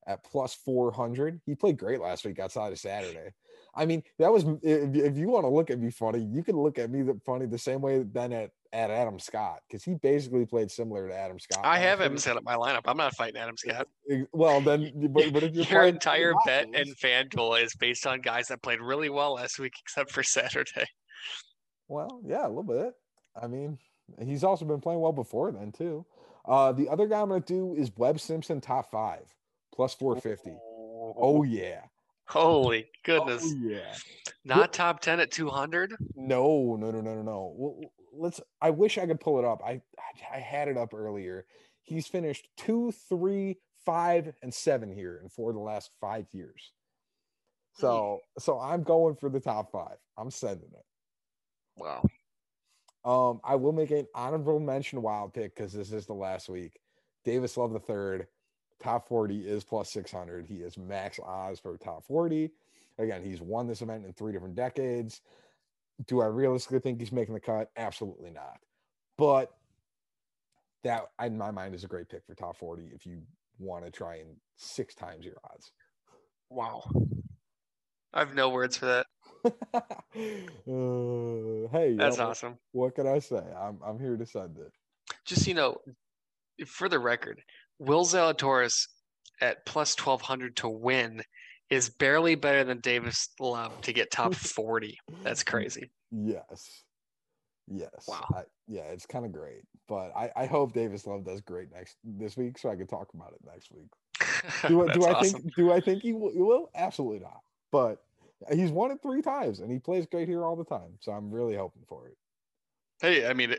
at 0.08 0.24
plus 0.24 0.54
400. 0.64 1.40
He 1.46 1.54
played 1.54 1.76
great 1.76 2.00
last 2.00 2.24
week 2.24 2.40
outside 2.40 2.72
of 2.72 2.78
Saturday. 2.78 3.30
I 3.74 3.86
mean, 3.86 4.02
that 4.18 4.32
was 4.32 4.44
if, 4.62 4.94
if 4.96 5.16
you 5.16 5.28
want 5.28 5.44
to 5.44 5.50
look 5.50 5.70
at 5.70 5.78
me 5.78 5.90
funny, 5.90 6.20
you 6.20 6.42
can 6.42 6.56
look 6.56 6.78
at 6.78 6.90
me 6.90 7.04
funny 7.24 7.46
the 7.46 7.58
same 7.58 7.80
way 7.80 8.02
then 8.02 8.32
at, 8.32 8.50
at 8.72 8.90
Adam 8.90 9.18
Scott 9.20 9.60
because 9.68 9.84
he 9.84 9.94
basically 9.94 10.46
played 10.46 10.70
similar 10.70 11.06
to 11.06 11.14
Adam 11.14 11.38
Scott. 11.38 11.64
I 11.64 11.78
have 11.78 12.00
him 12.00 12.16
set 12.16 12.36
up 12.36 12.42
my 12.42 12.54
lineup. 12.54 12.80
I'm 12.86 12.96
not 12.96 13.14
fighting 13.14 13.40
Adam 13.40 13.56
Scott. 13.56 13.86
Well, 14.32 14.62
then, 14.62 14.90
but, 15.12 15.32
but 15.34 15.42
if 15.42 15.70
your 15.70 15.84
entire 15.84 16.32
bet 16.46 16.66
and 16.72 16.96
FanDuel 16.96 17.62
is 17.62 17.74
based 17.74 18.06
on 18.06 18.22
guys 18.22 18.48
that 18.48 18.62
played 18.62 18.80
really 18.80 19.10
well 19.10 19.34
last 19.34 19.58
week, 19.58 19.74
except 19.82 20.10
for 20.10 20.22
Saturday. 20.22 20.86
Well, 21.88 22.22
yeah, 22.24 22.46
a 22.46 22.48
little 22.48 22.62
bit. 22.62 22.94
I 23.40 23.46
mean, 23.46 23.78
he's 24.18 24.44
also 24.44 24.64
been 24.64 24.80
playing 24.80 25.00
well 25.00 25.12
before 25.12 25.52
then 25.52 25.72
too. 25.72 26.06
Uh, 26.46 26.72
the 26.72 26.88
other 26.88 27.06
guy 27.06 27.20
I'm 27.20 27.28
going 27.28 27.42
to 27.42 27.46
do 27.46 27.74
is 27.74 27.92
Webb 27.96 28.18
Simpson 28.18 28.60
top 28.60 28.90
five 28.90 29.34
plus 29.78 29.94
450. 29.94 30.58
Oh 31.16 31.44
yeah. 31.44 31.82
Holy 32.26 32.88
goodness. 33.04 33.44
Oh, 33.46 33.54
yeah. 33.62 33.94
Not 34.44 34.72
top 34.72 34.98
10 34.98 35.20
at 35.20 35.30
200? 35.30 35.94
No, 36.16 36.76
no, 36.76 36.90
no, 36.90 37.00
no, 37.00 37.14
no, 37.14 37.22
no. 37.22 37.54
Well, 37.56 37.80
let's 38.12 38.40
I 38.60 38.70
wish 38.70 38.98
I 38.98 39.06
could 39.06 39.20
pull 39.20 39.38
it 39.38 39.44
up. 39.44 39.62
I 39.64 39.80
I 40.34 40.38
had 40.38 40.66
it 40.66 40.76
up 40.76 40.94
earlier. 40.94 41.46
He's 41.82 42.08
finished 42.08 42.48
two, 42.56 42.92
three, 43.08 43.58
five, 43.86 44.32
and 44.42 44.52
seven 44.52 44.90
here 44.90 45.20
in 45.22 45.28
four 45.28 45.50
of 45.50 45.54
the 45.54 45.62
last 45.62 45.90
five 46.00 46.26
years. 46.32 46.72
So 47.74 48.18
so 48.40 48.58
I'm 48.58 48.82
going 48.82 49.14
for 49.14 49.30
the 49.30 49.38
top 49.38 49.70
five. 49.70 49.98
I'm 50.16 50.32
sending 50.32 50.72
it. 50.72 50.84
Wow. 51.76 52.04
Um, 53.04 53.40
I 53.44 53.54
will 53.54 53.72
make 53.72 53.92
an 53.92 54.08
honorable 54.12 54.58
mention 54.58 55.02
wild 55.02 55.34
pick 55.34 55.54
because 55.54 55.72
this 55.72 55.92
is 55.92 56.06
the 56.06 56.14
last 56.14 56.48
week. 56.48 56.80
Davis 57.24 57.56
Love 57.56 57.72
the 57.72 57.78
third 57.78 58.26
top 58.80 59.08
40 59.08 59.40
is 59.40 59.64
plus 59.64 59.90
600. 59.92 60.46
He 60.46 60.56
is 60.56 60.78
max 60.78 61.18
odds 61.22 61.60
for 61.60 61.76
top 61.76 62.04
40. 62.04 62.50
Again, 62.98 63.22
he's 63.22 63.40
won 63.40 63.66
this 63.66 63.82
event 63.82 64.04
in 64.04 64.12
three 64.12 64.32
different 64.32 64.54
decades. 64.56 65.20
Do 66.06 66.20
I 66.20 66.26
realistically 66.26 66.80
think 66.80 67.00
he's 67.00 67.12
making 67.12 67.34
the 67.34 67.40
cut? 67.40 67.70
Absolutely 67.76 68.30
not. 68.30 68.58
But 69.16 69.52
that, 70.84 71.06
in 71.22 71.36
my 71.36 71.50
mind, 71.50 71.74
is 71.74 71.84
a 71.84 71.88
great 71.88 72.08
pick 72.08 72.24
for 72.26 72.34
top 72.34 72.56
40 72.56 72.90
if 72.94 73.04
you 73.04 73.22
want 73.58 73.84
to 73.84 73.90
try 73.90 74.16
and 74.16 74.36
six 74.56 74.94
times 74.94 75.24
your 75.24 75.36
odds. 75.44 75.72
Wow. 76.50 76.90
I 78.12 78.20
have 78.20 78.34
no 78.34 78.50
words 78.50 78.76
for 78.76 78.86
that. 78.86 79.06
uh, 79.44 80.08
hey, 81.72 81.94
that's 81.94 82.18
know, 82.18 82.28
awesome. 82.28 82.58
What, 82.72 82.86
what 82.86 82.94
can 82.94 83.06
I 83.06 83.18
say? 83.18 83.42
I'm 83.56 83.78
I'm 83.84 83.98
here 83.98 84.16
to 84.16 84.26
send 84.26 84.58
it. 84.58 84.72
Just 85.24 85.46
you 85.46 85.54
know, 85.54 85.76
for 86.66 86.88
the 86.88 86.98
record, 86.98 87.40
Will 87.78 88.04
Zalatoris 88.04 88.86
at 89.40 89.64
plus 89.66 89.98
1200 89.98 90.56
to 90.56 90.68
win 90.68 91.22
is 91.70 91.90
barely 91.90 92.34
better 92.34 92.64
than 92.64 92.80
Davis 92.80 93.28
Love 93.38 93.80
to 93.82 93.92
get 93.92 94.10
top 94.10 94.34
40. 94.34 94.98
That's 95.22 95.44
crazy. 95.44 95.90
Yes. 96.10 96.82
Yes. 97.66 98.06
Wow. 98.06 98.24
I, 98.34 98.42
yeah, 98.66 98.82
it's 98.82 99.06
kind 99.06 99.24
of 99.24 99.32
great. 99.32 99.62
But 99.88 100.12
I, 100.16 100.30
I 100.34 100.46
hope 100.46 100.72
Davis 100.72 101.06
Love 101.06 101.24
does 101.24 101.40
great 101.40 101.68
next 101.72 101.96
this 102.04 102.36
week 102.36 102.58
so 102.58 102.70
I 102.70 102.76
can 102.76 102.86
talk 102.86 103.08
about 103.14 103.32
it 103.32 103.40
next 103.46 103.70
week. 103.70 103.88
Do, 104.66 104.88
do 104.92 105.04
I 105.04 105.12
awesome. 105.12 105.42
think 105.42 105.54
do 105.54 105.72
I 105.72 105.80
think 105.80 106.02
he 106.02 106.12
will, 106.12 106.32
he 106.32 106.40
will? 106.40 106.70
Absolutely 106.74 107.20
not. 107.20 107.40
But 107.70 108.02
he's 108.52 108.70
won 108.70 108.90
it 108.90 109.00
three 109.02 109.22
times 109.22 109.60
and 109.60 109.70
he 109.70 109.78
plays 109.78 110.06
great 110.06 110.28
here 110.28 110.44
all 110.44 110.56
the 110.56 110.64
time. 110.64 110.98
So 111.00 111.12
I'm 111.12 111.30
really 111.30 111.56
hoping 111.56 111.82
for 111.88 112.08
it. 112.08 112.16
Hey, 113.00 113.26
I 113.26 113.32
mean, 113.32 113.54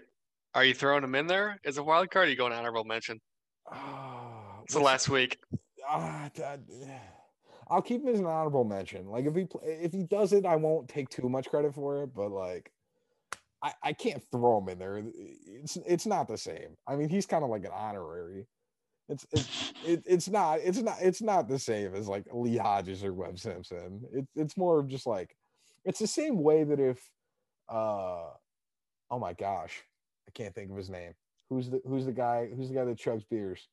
are 0.53 0.63
you 0.63 0.73
throwing 0.73 1.03
him 1.03 1.15
in 1.15 1.27
there 1.27 1.59
as 1.63 1.77
a 1.77 1.83
wild 1.83 2.09
card? 2.09 2.27
Are 2.27 2.31
you 2.31 2.37
going 2.37 2.51
to 2.51 2.57
honorable 2.57 2.83
mention? 2.83 3.21
Uh, 3.71 4.61
it's 4.63 4.73
the 4.73 4.79
last 4.79 5.09
week. 5.09 5.39
Uh, 5.87 6.29
I'll 7.69 7.81
keep 7.81 8.01
him 8.01 8.09
as 8.09 8.19
an 8.19 8.25
honorable 8.25 8.63
mention. 8.63 9.07
Like 9.07 9.25
if 9.25 9.35
he 9.35 9.47
if 9.63 9.93
he 9.93 10.03
does 10.03 10.33
it, 10.33 10.45
I 10.45 10.55
won't 10.55 10.87
take 10.87 11.09
too 11.09 11.29
much 11.29 11.49
credit 11.49 11.73
for 11.73 12.03
it. 12.03 12.13
But 12.15 12.31
like, 12.31 12.71
I 13.63 13.73
I 13.83 13.93
can't 13.93 14.23
throw 14.31 14.59
him 14.59 14.69
in 14.69 14.79
there. 14.79 15.03
It's 15.45 15.77
it's 15.85 16.05
not 16.05 16.27
the 16.27 16.37
same. 16.37 16.77
I 16.87 16.95
mean, 16.95 17.09
he's 17.09 17.25
kind 17.25 17.43
of 17.43 17.49
like 17.49 17.65
an 17.65 17.71
honorary. 17.73 18.47
It's 19.07 19.25
it's 19.31 19.73
it, 19.85 20.03
it's 20.05 20.29
not 20.29 20.59
it's 20.63 20.79
not 20.79 20.97
it's 21.01 21.21
not 21.21 21.47
the 21.47 21.59
same 21.59 21.95
as 21.95 22.07
like 22.07 22.25
Lee 22.31 22.57
Hodges 22.57 23.03
or 23.03 23.13
Webb 23.13 23.39
Simpson. 23.39 24.01
It's 24.13 24.31
it's 24.35 24.57
more 24.57 24.79
of 24.79 24.87
just 24.87 25.07
like 25.07 25.35
it's 25.85 25.99
the 25.99 26.07
same 26.07 26.41
way 26.41 26.63
that 26.63 26.79
if 26.79 26.99
uh 27.69 28.29
oh 29.11 29.19
my 29.19 29.33
gosh, 29.33 29.81
I 30.27 30.31
can't 30.31 30.53
think 30.53 30.71
of 30.71 30.77
his 30.77 30.89
name. 30.89 31.13
Who's 31.49 31.69
the 31.69 31.81
who's 31.85 32.05
the 32.05 32.11
guy 32.11 32.47
who's 32.55 32.69
the 32.69 32.75
guy 32.75 32.85
that 32.85 32.97
chugs 32.97 33.23
beers? 33.29 33.67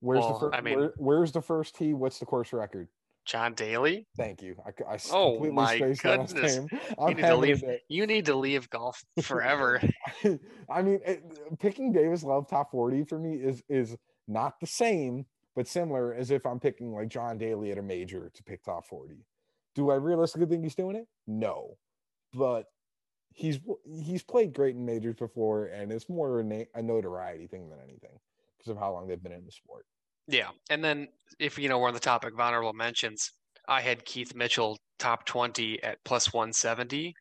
Where's 0.00 0.20
well, 0.20 0.34
the 0.34 0.40
first? 0.40 0.56
I 0.56 0.60
mean, 0.60 0.78
where, 0.78 0.92
where's 0.96 1.32
the 1.32 1.42
first 1.42 1.76
tee? 1.76 1.92
What's 1.92 2.18
the 2.18 2.26
course 2.26 2.52
record? 2.52 2.88
John 3.26 3.54
Daly. 3.54 4.06
Thank 4.16 4.42
you. 4.42 4.56
I, 4.66 4.94
I 4.94 4.98
oh 5.12 5.38
my 5.52 5.78
goodness! 5.78 6.58
You 6.98 7.14
need 7.14 7.22
to 7.22 7.36
leave. 7.36 7.64
You 7.88 8.06
need 8.06 8.26
to 8.26 8.34
leave 8.34 8.70
golf 8.70 9.04
forever. 9.22 9.80
I 10.70 10.82
mean, 10.82 11.00
it, 11.06 11.58
picking 11.58 11.92
Davis 11.92 12.22
Love 12.22 12.48
top 12.48 12.70
forty 12.70 13.04
for 13.04 13.18
me 13.18 13.34
is 13.34 13.62
is 13.68 13.96
not 14.26 14.58
the 14.60 14.66
same, 14.66 15.26
but 15.54 15.68
similar 15.68 16.14
as 16.14 16.30
if 16.30 16.46
I'm 16.46 16.58
picking 16.58 16.92
like 16.92 17.08
John 17.08 17.36
Daly 17.36 17.70
at 17.70 17.78
a 17.78 17.82
major 17.82 18.30
to 18.34 18.42
pick 18.42 18.64
top 18.64 18.86
forty. 18.86 19.26
Do 19.74 19.90
I 19.90 19.96
realistically 19.96 20.46
think 20.46 20.64
he's 20.64 20.74
doing 20.74 20.96
it? 20.96 21.06
No, 21.26 21.76
but 22.32 22.66
he's 23.34 23.58
he's 23.84 24.22
played 24.22 24.52
great 24.52 24.74
in 24.74 24.84
majors 24.84 25.16
before, 25.16 25.66
and 25.66 25.92
it's 25.92 26.08
more 26.08 26.40
a, 26.40 26.44
na- 26.44 26.64
a 26.74 26.82
notoriety 26.82 27.46
thing 27.46 27.68
than 27.68 27.78
anything 27.80 28.18
because 28.58 28.70
of 28.70 28.78
how 28.78 28.92
long 28.92 29.08
they've 29.08 29.22
been 29.22 29.32
in 29.32 29.44
the 29.44 29.52
sport. 29.52 29.86
Yeah, 30.26 30.50
and 30.68 30.84
then 30.84 31.08
if 31.38 31.58
you 31.58 31.68
know 31.68 31.78
we're 31.78 31.88
on 31.88 31.94
the 31.94 32.00
topic 32.00 32.34
of 32.34 32.40
honorable 32.40 32.72
mentions, 32.72 33.30
I 33.68 33.80
had 33.80 34.04
Keith 34.04 34.34
Mitchell 34.34 34.78
top 34.98 35.24
twenty 35.26 35.82
at 35.82 35.98
plus 36.04 36.32
one 36.32 36.52
seventy. 36.52 37.14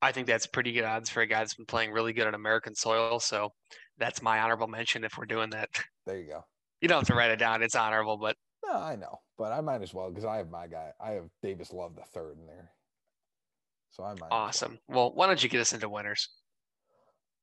I 0.00 0.12
think 0.12 0.26
that's 0.26 0.46
pretty 0.46 0.72
good 0.72 0.84
odds 0.84 1.10
for 1.10 1.20
a 1.22 1.26
guy 1.26 1.38
that's 1.38 1.54
been 1.54 1.66
playing 1.66 1.92
really 1.92 2.12
good 2.12 2.26
on 2.26 2.34
American 2.34 2.74
soil. 2.74 3.20
So 3.20 3.50
that's 3.98 4.20
my 4.20 4.40
honorable 4.40 4.66
mention 4.66 5.04
if 5.04 5.16
we're 5.16 5.26
doing 5.26 5.50
that. 5.50 5.68
There 6.04 6.18
you 6.18 6.26
go. 6.26 6.40
You 6.80 6.88
don't 6.88 6.98
have 6.98 7.06
to 7.06 7.14
write 7.14 7.30
it 7.30 7.38
down; 7.38 7.62
it's 7.62 7.76
honorable, 7.76 8.18
but 8.18 8.34
no, 8.66 8.74
I 8.74 8.96
know, 8.96 9.20
but 9.38 9.52
I 9.52 9.60
might 9.60 9.82
as 9.82 9.94
well 9.94 10.08
because 10.10 10.24
I 10.24 10.38
have 10.38 10.50
my 10.50 10.66
guy. 10.66 10.90
I 11.00 11.12
have 11.12 11.26
Davis 11.40 11.72
Love 11.72 11.94
the 11.94 12.02
third 12.02 12.38
in 12.38 12.46
there. 12.46 12.72
So 13.92 14.04
I 14.04 14.14
might. 14.14 14.28
Awesome. 14.30 14.78
Well, 14.88 15.12
why 15.14 15.26
don't 15.26 15.42
you 15.42 15.48
get 15.48 15.60
us 15.60 15.72
into 15.72 15.88
winners? 15.88 16.28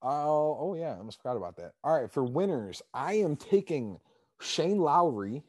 Oh, 0.02 0.58
oh 0.60 0.76
yeah, 0.76 0.94
I 0.94 0.98
almost 0.98 1.22
forgot 1.22 1.38
about 1.38 1.56
that. 1.58 1.72
All 1.84 2.00
right, 2.00 2.12
for 2.12 2.24
winners, 2.24 2.82
I 2.94 3.14
am 3.14 3.36
taking 3.36 4.00
Shane 4.40 4.80
Lowry, 4.80 5.44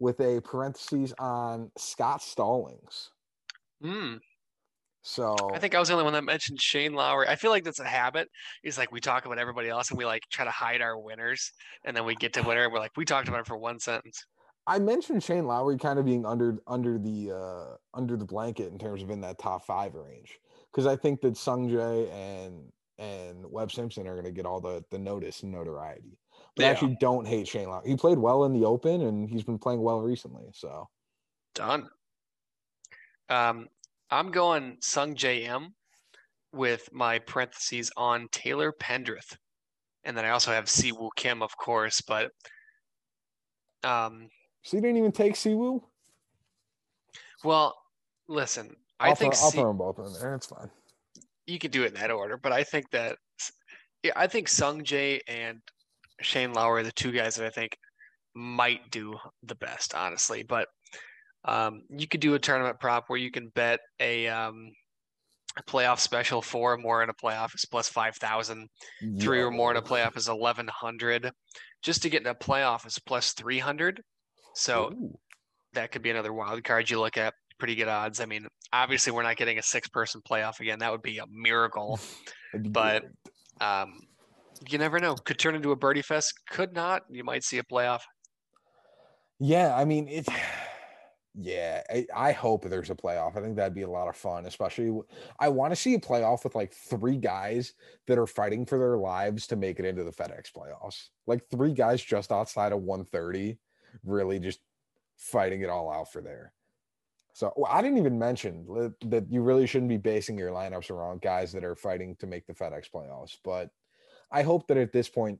with 0.00 0.18
a 0.20 0.40
parentheses 0.40 1.14
on 1.18 1.70
Scott 1.78 2.22
Stallings. 2.22 3.10
Hmm. 3.80 4.16
So 5.02 5.34
I 5.54 5.58
think 5.58 5.74
I 5.74 5.78
was 5.78 5.88
the 5.88 5.94
only 5.94 6.04
one 6.04 6.12
that 6.12 6.24
mentioned 6.24 6.60
Shane 6.60 6.92
Lowry. 6.92 7.26
I 7.28 7.36
feel 7.36 7.50
like 7.50 7.64
that's 7.64 7.80
a 7.80 7.84
habit. 7.84 8.28
Is 8.64 8.76
like 8.76 8.92
we 8.92 9.00
talk 9.00 9.24
about 9.24 9.38
everybody 9.38 9.68
else 9.68 9.90
and 9.90 9.96
we 9.96 10.04
like 10.04 10.22
try 10.30 10.44
to 10.44 10.50
hide 10.50 10.82
our 10.82 10.98
winners, 10.98 11.52
and 11.84 11.96
then 11.96 12.04
we 12.04 12.14
get 12.16 12.34
to 12.34 12.42
winner 12.42 12.64
and 12.64 12.72
we're 12.72 12.80
like 12.80 12.96
we 12.96 13.04
talked 13.04 13.28
about 13.28 13.40
it 13.40 13.46
for 13.46 13.56
one 13.56 13.78
sentence. 13.78 14.26
I 14.66 14.78
mentioned 14.78 15.22
Shane 15.22 15.46
Lowry 15.46 15.78
kind 15.78 15.98
of 15.98 16.04
being 16.04 16.24
under 16.24 16.58
under 16.66 16.98
the 16.98 17.32
uh 17.32 17.76
under 17.94 18.16
the 18.16 18.24
blanket 18.24 18.72
in 18.72 18.78
terms 18.78 19.02
of 19.02 19.10
in 19.10 19.20
that 19.22 19.38
top 19.38 19.64
five 19.64 19.94
range 19.94 20.38
because 20.70 20.86
I 20.86 20.96
think 20.96 21.20
that 21.22 21.34
Sungjae 21.34 22.10
and 22.12 22.70
and 22.98 23.50
Webb 23.50 23.72
Simpson 23.72 24.06
are 24.06 24.14
going 24.14 24.26
to 24.26 24.32
get 24.32 24.46
all 24.46 24.60
the 24.60 24.84
the 24.90 24.98
notice 24.98 25.42
and 25.42 25.52
notoriety. 25.52 26.18
But 26.56 26.66
I 26.66 26.68
actually 26.68 26.96
don't 27.00 27.26
hate 27.26 27.48
Shane 27.48 27.68
Lowry. 27.68 27.88
He 27.88 27.96
played 27.96 28.18
well 28.18 28.44
in 28.44 28.52
the 28.52 28.64
Open 28.64 29.02
and 29.02 29.28
he's 29.28 29.44
been 29.44 29.58
playing 29.58 29.82
well 29.82 30.00
recently. 30.00 30.50
So 30.52 30.88
Done. 31.54 31.88
Um, 33.28 33.68
I'm 34.10 34.30
going 34.30 34.76
Sungjae 34.80 35.46
Im 35.46 35.74
with 36.52 36.88
my 36.92 37.20
parentheses 37.20 37.90
on 37.96 38.28
Taylor 38.32 38.72
Pendrith, 38.72 39.36
and 40.04 40.16
then 40.16 40.24
I 40.24 40.30
also 40.30 40.50
have 40.50 40.64
Siwoo 40.64 41.10
Kim, 41.16 41.42
of 41.42 41.56
course, 41.56 42.00
but 42.00 42.32
um, 43.84 44.28
so 44.62 44.76
you 44.76 44.82
didn't 44.82 44.96
even 44.98 45.12
take 45.12 45.34
Siwoo. 45.34 45.80
well, 47.44 47.76
listen, 48.28 48.74
I 48.98 49.08
I'll, 49.08 49.14
think 49.14 49.34
throw, 49.34 49.44
I'll 49.44 49.50
Si- 49.50 49.58
throw 49.58 49.68
them 49.68 49.78
both 49.78 49.98
in 49.98 50.12
there. 50.20 50.34
It's 50.34 50.46
fine. 50.46 50.70
you 51.46 51.58
could 51.58 51.70
do 51.70 51.84
it 51.84 51.88
in 51.88 52.00
that 52.00 52.10
order, 52.10 52.36
but 52.36 52.52
I 52.52 52.62
think 52.64 52.90
that 52.90 53.16
yeah, 54.02 54.12
I 54.16 54.26
think 54.26 54.48
Sungjae 54.48 55.20
and 55.28 55.58
Shane 56.20 56.52
Lowry 56.52 56.80
are 56.80 56.84
the 56.84 56.92
two 56.92 57.12
guys 57.12 57.34
that 57.36 57.46
I 57.46 57.50
think 57.50 57.76
might 58.34 58.90
do 58.90 59.14
the 59.42 59.54
best, 59.56 59.94
honestly. 59.94 60.42
But 60.42 60.68
um, 61.44 61.82
you 61.90 62.06
could 62.06 62.20
do 62.20 62.34
a 62.34 62.38
tournament 62.38 62.78
prop 62.80 63.04
where 63.08 63.18
you 63.18 63.30
can 63.30 63.48
bet 63.54 63.80
a 64.00 64.28
um, 64.28 64.70
a 65.58 65.62
playoff 65.64 65.98
special 65.98 66.40
four 66.40 66.74
or 66.74 66.78
more 66.78 67.02
in 67.02 67.10
a 67.10 67.14
playoff 67.14 67.54
is 67.54 67.64
plus 67.70 67.88
five 67.88 68.14
thousand, 68.16 68.68
three 69.18 69.40
or 69.40 69.50
more 69.50 69.70
in 69.70 69.76
a 69.76 69.82
playoff 69.82 70.16
is 70.16 70.28
eleven 70.28 70.68
hundred. 70.68 71.30
Just 71.82 72.02
to 72.02 72.10
get 72.10 72.20
in 72.20 72.26
a 72.28 72.34
playoff 72.34 72.86
is 72.86 72.98
plus 72.98 73.32
three 73.32 73.58
hundred. 73.58 74.02
So 74.54 74.92
Ooh. 74.92 75.18
that 75.74 75.92
could 75.92 76.02
be 76.02 76.10
another 76.10 76.32
wild 76.32 76.62
card 76.64 76.90
you 76.90 77.00
look 77.00 77.16
at. 77.16 77.34
Pretty 77.58 77.74
good 77.74 77.88
odds. 77.88 78.20
I 78.20 78.26
mean, 78.26 78.46
obviously 78.72 79.12
we're 79.12 79.22
not 79.22 79.36
getting 79.36 79.58
a 79.58 79.62
six 79.62 79.88
person 79.88 80.20
playoff 80.28 80.60
again. 80.60 80.78
That 80.78 80.90
would 80.92 81.02
be 81.02 81.18
a 81.18 81.26
miracle. 81.30 81.98
But- 82.64 83.04
Um, 83.60 84.00
you 84.68 84.76
never 84.78 84.98
know. 84.98 85.14
Could 85.14 85.38
turn 85.38 85.54
into 85.54 85.70
a 85.70 85.76
birdie 85.76 86.02
fest. 86.02 86.34
Could 86.50 86.74
not. 86.74 87.02
You 87.08 87.22
might 87.24 87.44
see 87.44 87.58
a 87.58 87.62
playoff. 87.62 88.00
Yeah, 89.38 89.74
I 89.76 89.84
mean 89.84 90.08
it. 90.08 90.26
Yeah, 91.36 91.82
I, 91.88 92.06
I 92.14 92.32
hope 92.32 92.64
there's 92.64 92.90
a 92.90 92.94
playoff. 92.96 93.36
I 93.36 93.40
think 93.40 93.54
that'd 93.54 93.72
be 93.72 93.82
a 93.82 93.88
lot 93.88 94.08
of 94.08 94.16
fun, 94.16 94.46
especially. 94.46 95.00
I 95.38 95.48
want 95.48 95.70
to 95.70 95.76
see 95.76 95.94
a 95.94 96.00
playoff 96.00 96.42
with 96.42 96.56
like 96.56 96.74
three 96.74 97.16
guys 97.18 97.72
that 98.08 98.18
are 98.18 98.26
fighting 98.26 98.66
for 98.66 98.80
their 98.80 98.98
lives 98.98 99.46
to 99.46 99.56
make 99.56 99.78
it 99.78 99.84
into 99.86 100.02
the 100.02 100.10
FedEx 100.10 100.50
playoffs. 100.50 101.10
Like 101.28 101.48
three 101.48 101.72
guys 101.72 102.02
just 102.02 102.32
outside 102.32 102.72
of 102.72 102.82
130, 102.82 103.56
really 104.04 104.38
just 104.38 104.60
fighting 105.16 105.62
it 105.62 105.70
all 105.70 105.90
out 105.90 106.12
for 106.12 106.20
there. 106.22 106.52
So 107.32 107.52
well, 107.56 107.70
I 107.70 107.80
didn't 107.82 107.98
even 107.98 108.18
mention 108.18 108.66
that, 108.74 108.94
that 109.10 109.30
you 109.30 109.42
really 109.42 109.66
shouldn't 109.66 109.88
be 109.88 109.96
basing 109.96 110.36
your 110.36 110.50
lineups 110.50 110.90
around 110.90 111.22
guys 111.22 111.52
that 111.52 111.64
are 111.64 111.76
fighting 111.76 112.16
to 112.16 112.26
make 112.26 112.46
the 112.46 112.54
FedEx 112.54 112.90
playoffs. 112.90 113.36
But 113.44 113.70
I 114.30 114.42
hope 114.42 114.66
that 114.68 114.76
at 114.76 114.92
this 114.92 115.08
point, 115.08 115.38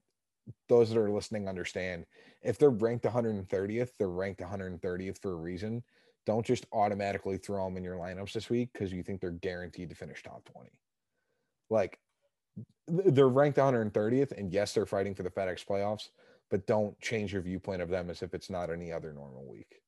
those 0.68 0.88
that 0.90 0.98
are 0.98 1.10
listening 1.10 1.48
understand 1.48 2.06
if 2.42 2.58
they're 2.58 2.70
ranked 2.70 3.04
130th, 3.04 3.90
they're 3.98 4.08
ranked 4.08 4.40
130th 4.40 5.18
for 5.20 5.32
a 5.32 5.36
reason. 5.36 5.82
Don't 6.26 6.46
just 6.46 6.66
automatically 6.72 7.38
throw 7.38 7.64
them 7.64 7.76
in 7.76 7.84
your 7.84 7.96
lineups 7.96 8.32
this 8.32 8.50
week 8.50 8.70
because 8.72 8.92
you 8.92 9.02
think 9.02 9.20
they're 9.20 9.30
guaranteed 9.30 9.90
to 9.90 9.94
finish 9.94 10.22
top 10.22 10.44
20. 10.44 10.70
Like 11.70 11.98
they're 12.88 13.28
ranked 13.28 13.58
130th, 13.58 14.32
and 14.32 14.52
yes, 14.52 14.74
they're 14.74 14.86
fighting 14.86 15.14
for 15.14 15.22
the 15.22 15.30
FedEx 15.30 15.64
playoffs, 15.64 16.08
but 16.50 16.66
don't 16.66 16.98
change 17.00 17.32
your 17.32 17.42
viewpoint 17.42 17.80
of 17.82 17.88
them 17.88 18.10
as 18.10 18.22
if 18.22 18.34
it's 18.34 18.50
not 18.50 18.70
any 18.70 18.92
other 18.92 19.12
normal 19.12 19.46
week. 19.48 19.80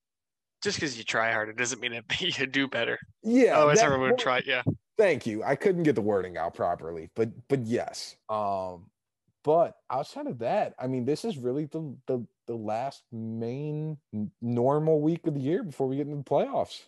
Just 0.63 0.77
because 0.79 0.97
you 0.97 1.05
try 1.05 1.33
harder 1.33 1.53
doesn't 1.53 1.81
mean 1.81 1.93
it, 1.93 2.05
you 2.39 2.47
do 2.47 2.69
better. 2.69 2.99
Yeah. 3.23 3.57
Otherwise, 3.59 3.79
that- 3.79 3.87
everyone 3.87 4.11
would 4.11 4.19
try. 4.19 4.43
Yeah. 4.47 4.63
thank 4.99 5.27
you 5.27 5.43
i 5.43 5.57
couldn't 5.57 5.85
get 5.85 5.95
the 5.95 6.03
wording 6.03 6.37
out 6.37 6.55
properly 6.55 7.09
but 7.17 7.31
but 7.49 7.61
yes 7.67 8.15
um 8.29 8.85
but 9.43 9.75
outside 9.91 10.27
of 10.27 10.39
that 10.39 10.75
i 10.79 10.87
mean 10.87 11.05
this 11.07 11.25
is 11.25 11.39
really 11.39 11.65
the 11.65 11.97
the, 12.07 12.25
the 12.47 12.55
last 12.55 13.03
main 13.11 13.97
normal 14.43 15.01
week 15.01 15.27
of 15.27 15.33
the 15.35 15.41
year 15.41 15.63
before 15.65 15.89
we 15.89 15.97
get 15.97 16.07
into 16.07 16.19
the 16.19 16.23
playoffs 16.23 16.83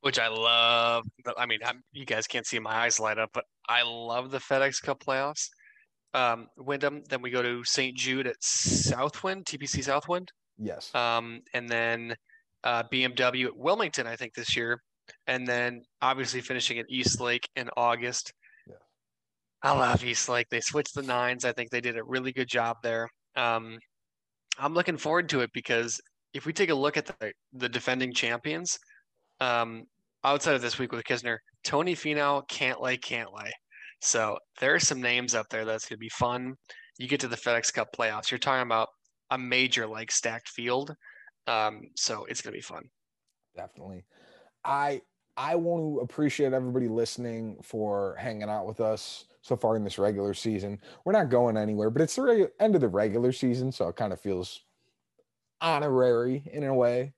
Which 0.00 0.18
I 0.18 0.26
love. 0.28 1.04
I 1.38 1.46
mean, 1.46 1.60
I'm, 1.64 1.84
you 1.92 2.04
guys 2.04 2.26
can't 2.26 2.46
see 2.46 2.58
my 2.58 2.72
eyes 2.72 2.98
light 2.98 3.18
up, 3.18 3.30
but 3.32 3.44
I 3.68 3.82
love 3.84 4.32
the 4.32 4.38
FedEx 4.38 4.82
Cup 4.82 5.04
playoffs. 5.04 5.50
Um, 6.14 6.48
Wyndham. 6.56 7.02
Then 7.08 7.22
we 7.22 7.30
go 7.30 7.42
to 7.42 7.64
St. 7.64 7.96
Jude 7.96 8.26
at 8.26 8.36
Southwind, 8.42 9.44
TPC 9.44 9.82
Southwind. 9.84 10.28
yes 10.58 10.94
um, 10.94 11.40
and 11.54 11.68
then 11.68 12.14
uh, 12.64 12.82
BMW 12.92 13.46
at 13.46 13.56
Wilmington, 13.56 14.06
I 14.06 14.16
think 14.16 14.34
this 14.34 14.56
year, 14.56 14.80
and 15.26 15.46
then 15.46 15.82
obviously 16.00 16.40
finishing 16.40 16.78
at 16.78 16.86
East 16.88 17.20
Lake 17.20 17.48
in 17.56 17.68
August. 17.76 18.32
Yeah. 18.68 18.74
I 19.62 19.72
love 19.72 20.04
East 20.04 20.28
Lake. 20.28 20.46
They 20.50 20.60
switched 20.60 20.94
the 20.94 21.02
nines. 21.02 21.44
I 21.44 21.52
think 21.52 21.70
they 21.70 21.80
did 21.80 21.96
a 21.96 22.04
really 22.04 22.32
good 22.32 22.48
job 22.48 22.76
there. 22.82 23.08
Um, 23.36 23.78
I'm 24.58 24.74
looking 24.74 24.96
forward 24.96 25.28
to 25.30 25.40
it 25.40 25.50
because 25.52 26.00
if 26.34 26.46
we 26.46 26.52
take 26.52 26.70
a 26.70 26.74
look 26.74 26.96
at 26.96 27.06
the 27.06 27.32
the 27.52 27.68
defending 27.68 28.12
champions, 28.12 28.78
um, 29.40 29.84
outside 30.24 30.54
of 30.54 30.62
this 30.62 30.78
week 30.78 30.92
with 30.92 31.04
Kisner, 31.04 31.38
Tony 31.64 31.94
Finau 31.94 32.46
Cantlay, 32.48 33.00
can't 33.00 33.32
lay. 33.32 33.50
So 34.02 34.38
there 34.60 34.74
are 34.74 34.80
some 34.80 35.00
names 35.00 35.34
up 35.34 35.46
there 35.50 35.64
that's 35.64 35.88
going 35.88 35.96
to 35.96 36.00
be 36.00 36.08
fun. 36.10 36.54
You 36.98 37.08
get 37.08 37.20
to 37.20 37.28
the 37.28 37.36
FedEx 37.36 37.72
Cup 37.72 37.88
playoffs, 37.96 38.30
you're 38.30 38.38
talking 38.38 38.62
about 38.62 38.88
a 39.30 39.38
major 39.38 39.86
like 39.86 40.10
stacked 40.12 40.48
field. 40.48 40.94
Um, 41.46 41.82
so 41.96 42.24
it's 42.26 42.40
gonna 42.42 42.54
be 42.54 42.60
fun. 42.60 42.84
definitely 43.56 44.04
i 44.64 45.00
i 45.36 45.56
want 45.56 45.82
to 45.82 46.00
appreciate 46.00 46.52
everybody 46.52 46.88
listening 46.88 47.58
for 47.62 48.14
hanging 48.18 48.48
out 48.48 48.66
with 48.66 48.80
us 48.80 49.24
so 49.40 49.56
far 49.56 49.74
in 49.76 49.82
this 49.84 49.98
regular 49.98 50.34
season 50.34 50.78
we're 51.04 51.12
not 51.12 51.28
going 51.30 51.56
anywhere 51.56 51.90
but 51.90 52.00
it's 52.02 52.14
the 52.14 52.22
regu- 52.22 52.50
end 52.60 52.74
of 52.74 52.80
the 52.80 52.88
regular 52.88 53.32
season 53.32 53.72
so 53.72 53.88
it 53.88 53.96
kind 53.96 54.12
of 54.12 54.20
feels 54.20 54.62
honorary 55.60 56.42
in 56.52 56.64
a 56.64 56.74
way 56.74 57.12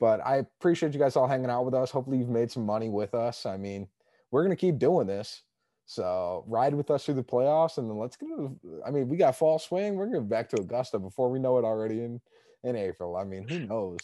but 0.00 0.20
i 0.24 0.36
appreciate 0.36 0.92
you 0.92 0.98
guys 0.98 1.16
all 1.16 1.26
hanging 1.28 1.50
out 1.50 1.64
with 1.64 1.74
us 1.74 1.90
hopefully 1.90 2.18
you've 2.18 2.28
made 2.28 2.50
some 2.50 2.64
money 2.64 2.88
with 2.88 3.14
us 3.14 3.46
i 3.46 3.56
mean 3.56 3.86
we're 4.30 4.42
going 4.42 4.56
to 4.56 4.60
keep 4.60 4.78
doing 4.78 5.06
this 5.06 5.42
so 5.86 6.44
ride 6.48 6.74
with 6.74 6.90
us 6.90 7.04
through 7.04 7.14
the 7.14 7.22
playoffs 7.22 7.78
and 7.78 7.88
then 7.88 7.96
let's 7.96 8.16
get 8.16 8.26
to 8.26 8.58
i 8.86 8.90
mean 8.90 9.08
we 9.08 9.16
got 9.16 9.36
fall 9.36 9.58
swing 9.58 9.94
we're 9.94 10.06
going 10.06 10.28
back 10.28 10.48
to 10.48 10.56
augusta 10.60 10.98
before 10.98 11.30
we 11.30 11.38
know 11.38 11.56
it 11.58 11.64
already 11.64 12.00
in 12.02 12.20
in 12.64 12.74
april 12.76 13.16
i 13.16 13.22
mean 13.24 13.46
who 13.48 13.60
knows 13.60 13.98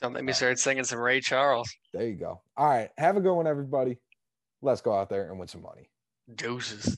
Don't 0.00 0.12
make 0.12 0.24
me 0.24 0.32
start 0.32 0.58
singing 0.58 0.84
some 0.84 0.98
Ray 0.98 1.20
Charles. 1.20 1.70
there 1.92 2.06
you 2.06 2.16
go. 2.16 2.40
All 2.56 2.68
right. 2.68 2.90
Have 2.98 3.16
a 3.16 3.20
good 3.20 3.34
one, 3.34 3.46
everybody. 3.46 3.98
Let's 4.62 4.80
go 4.80 4.94
out 4.94 5.08
there 5.08 5.30
and 5.30 5.38
win 5.38 5.48
some 5.48 5.62
money. 5.62 5.88
Deuces. 6.34 6.96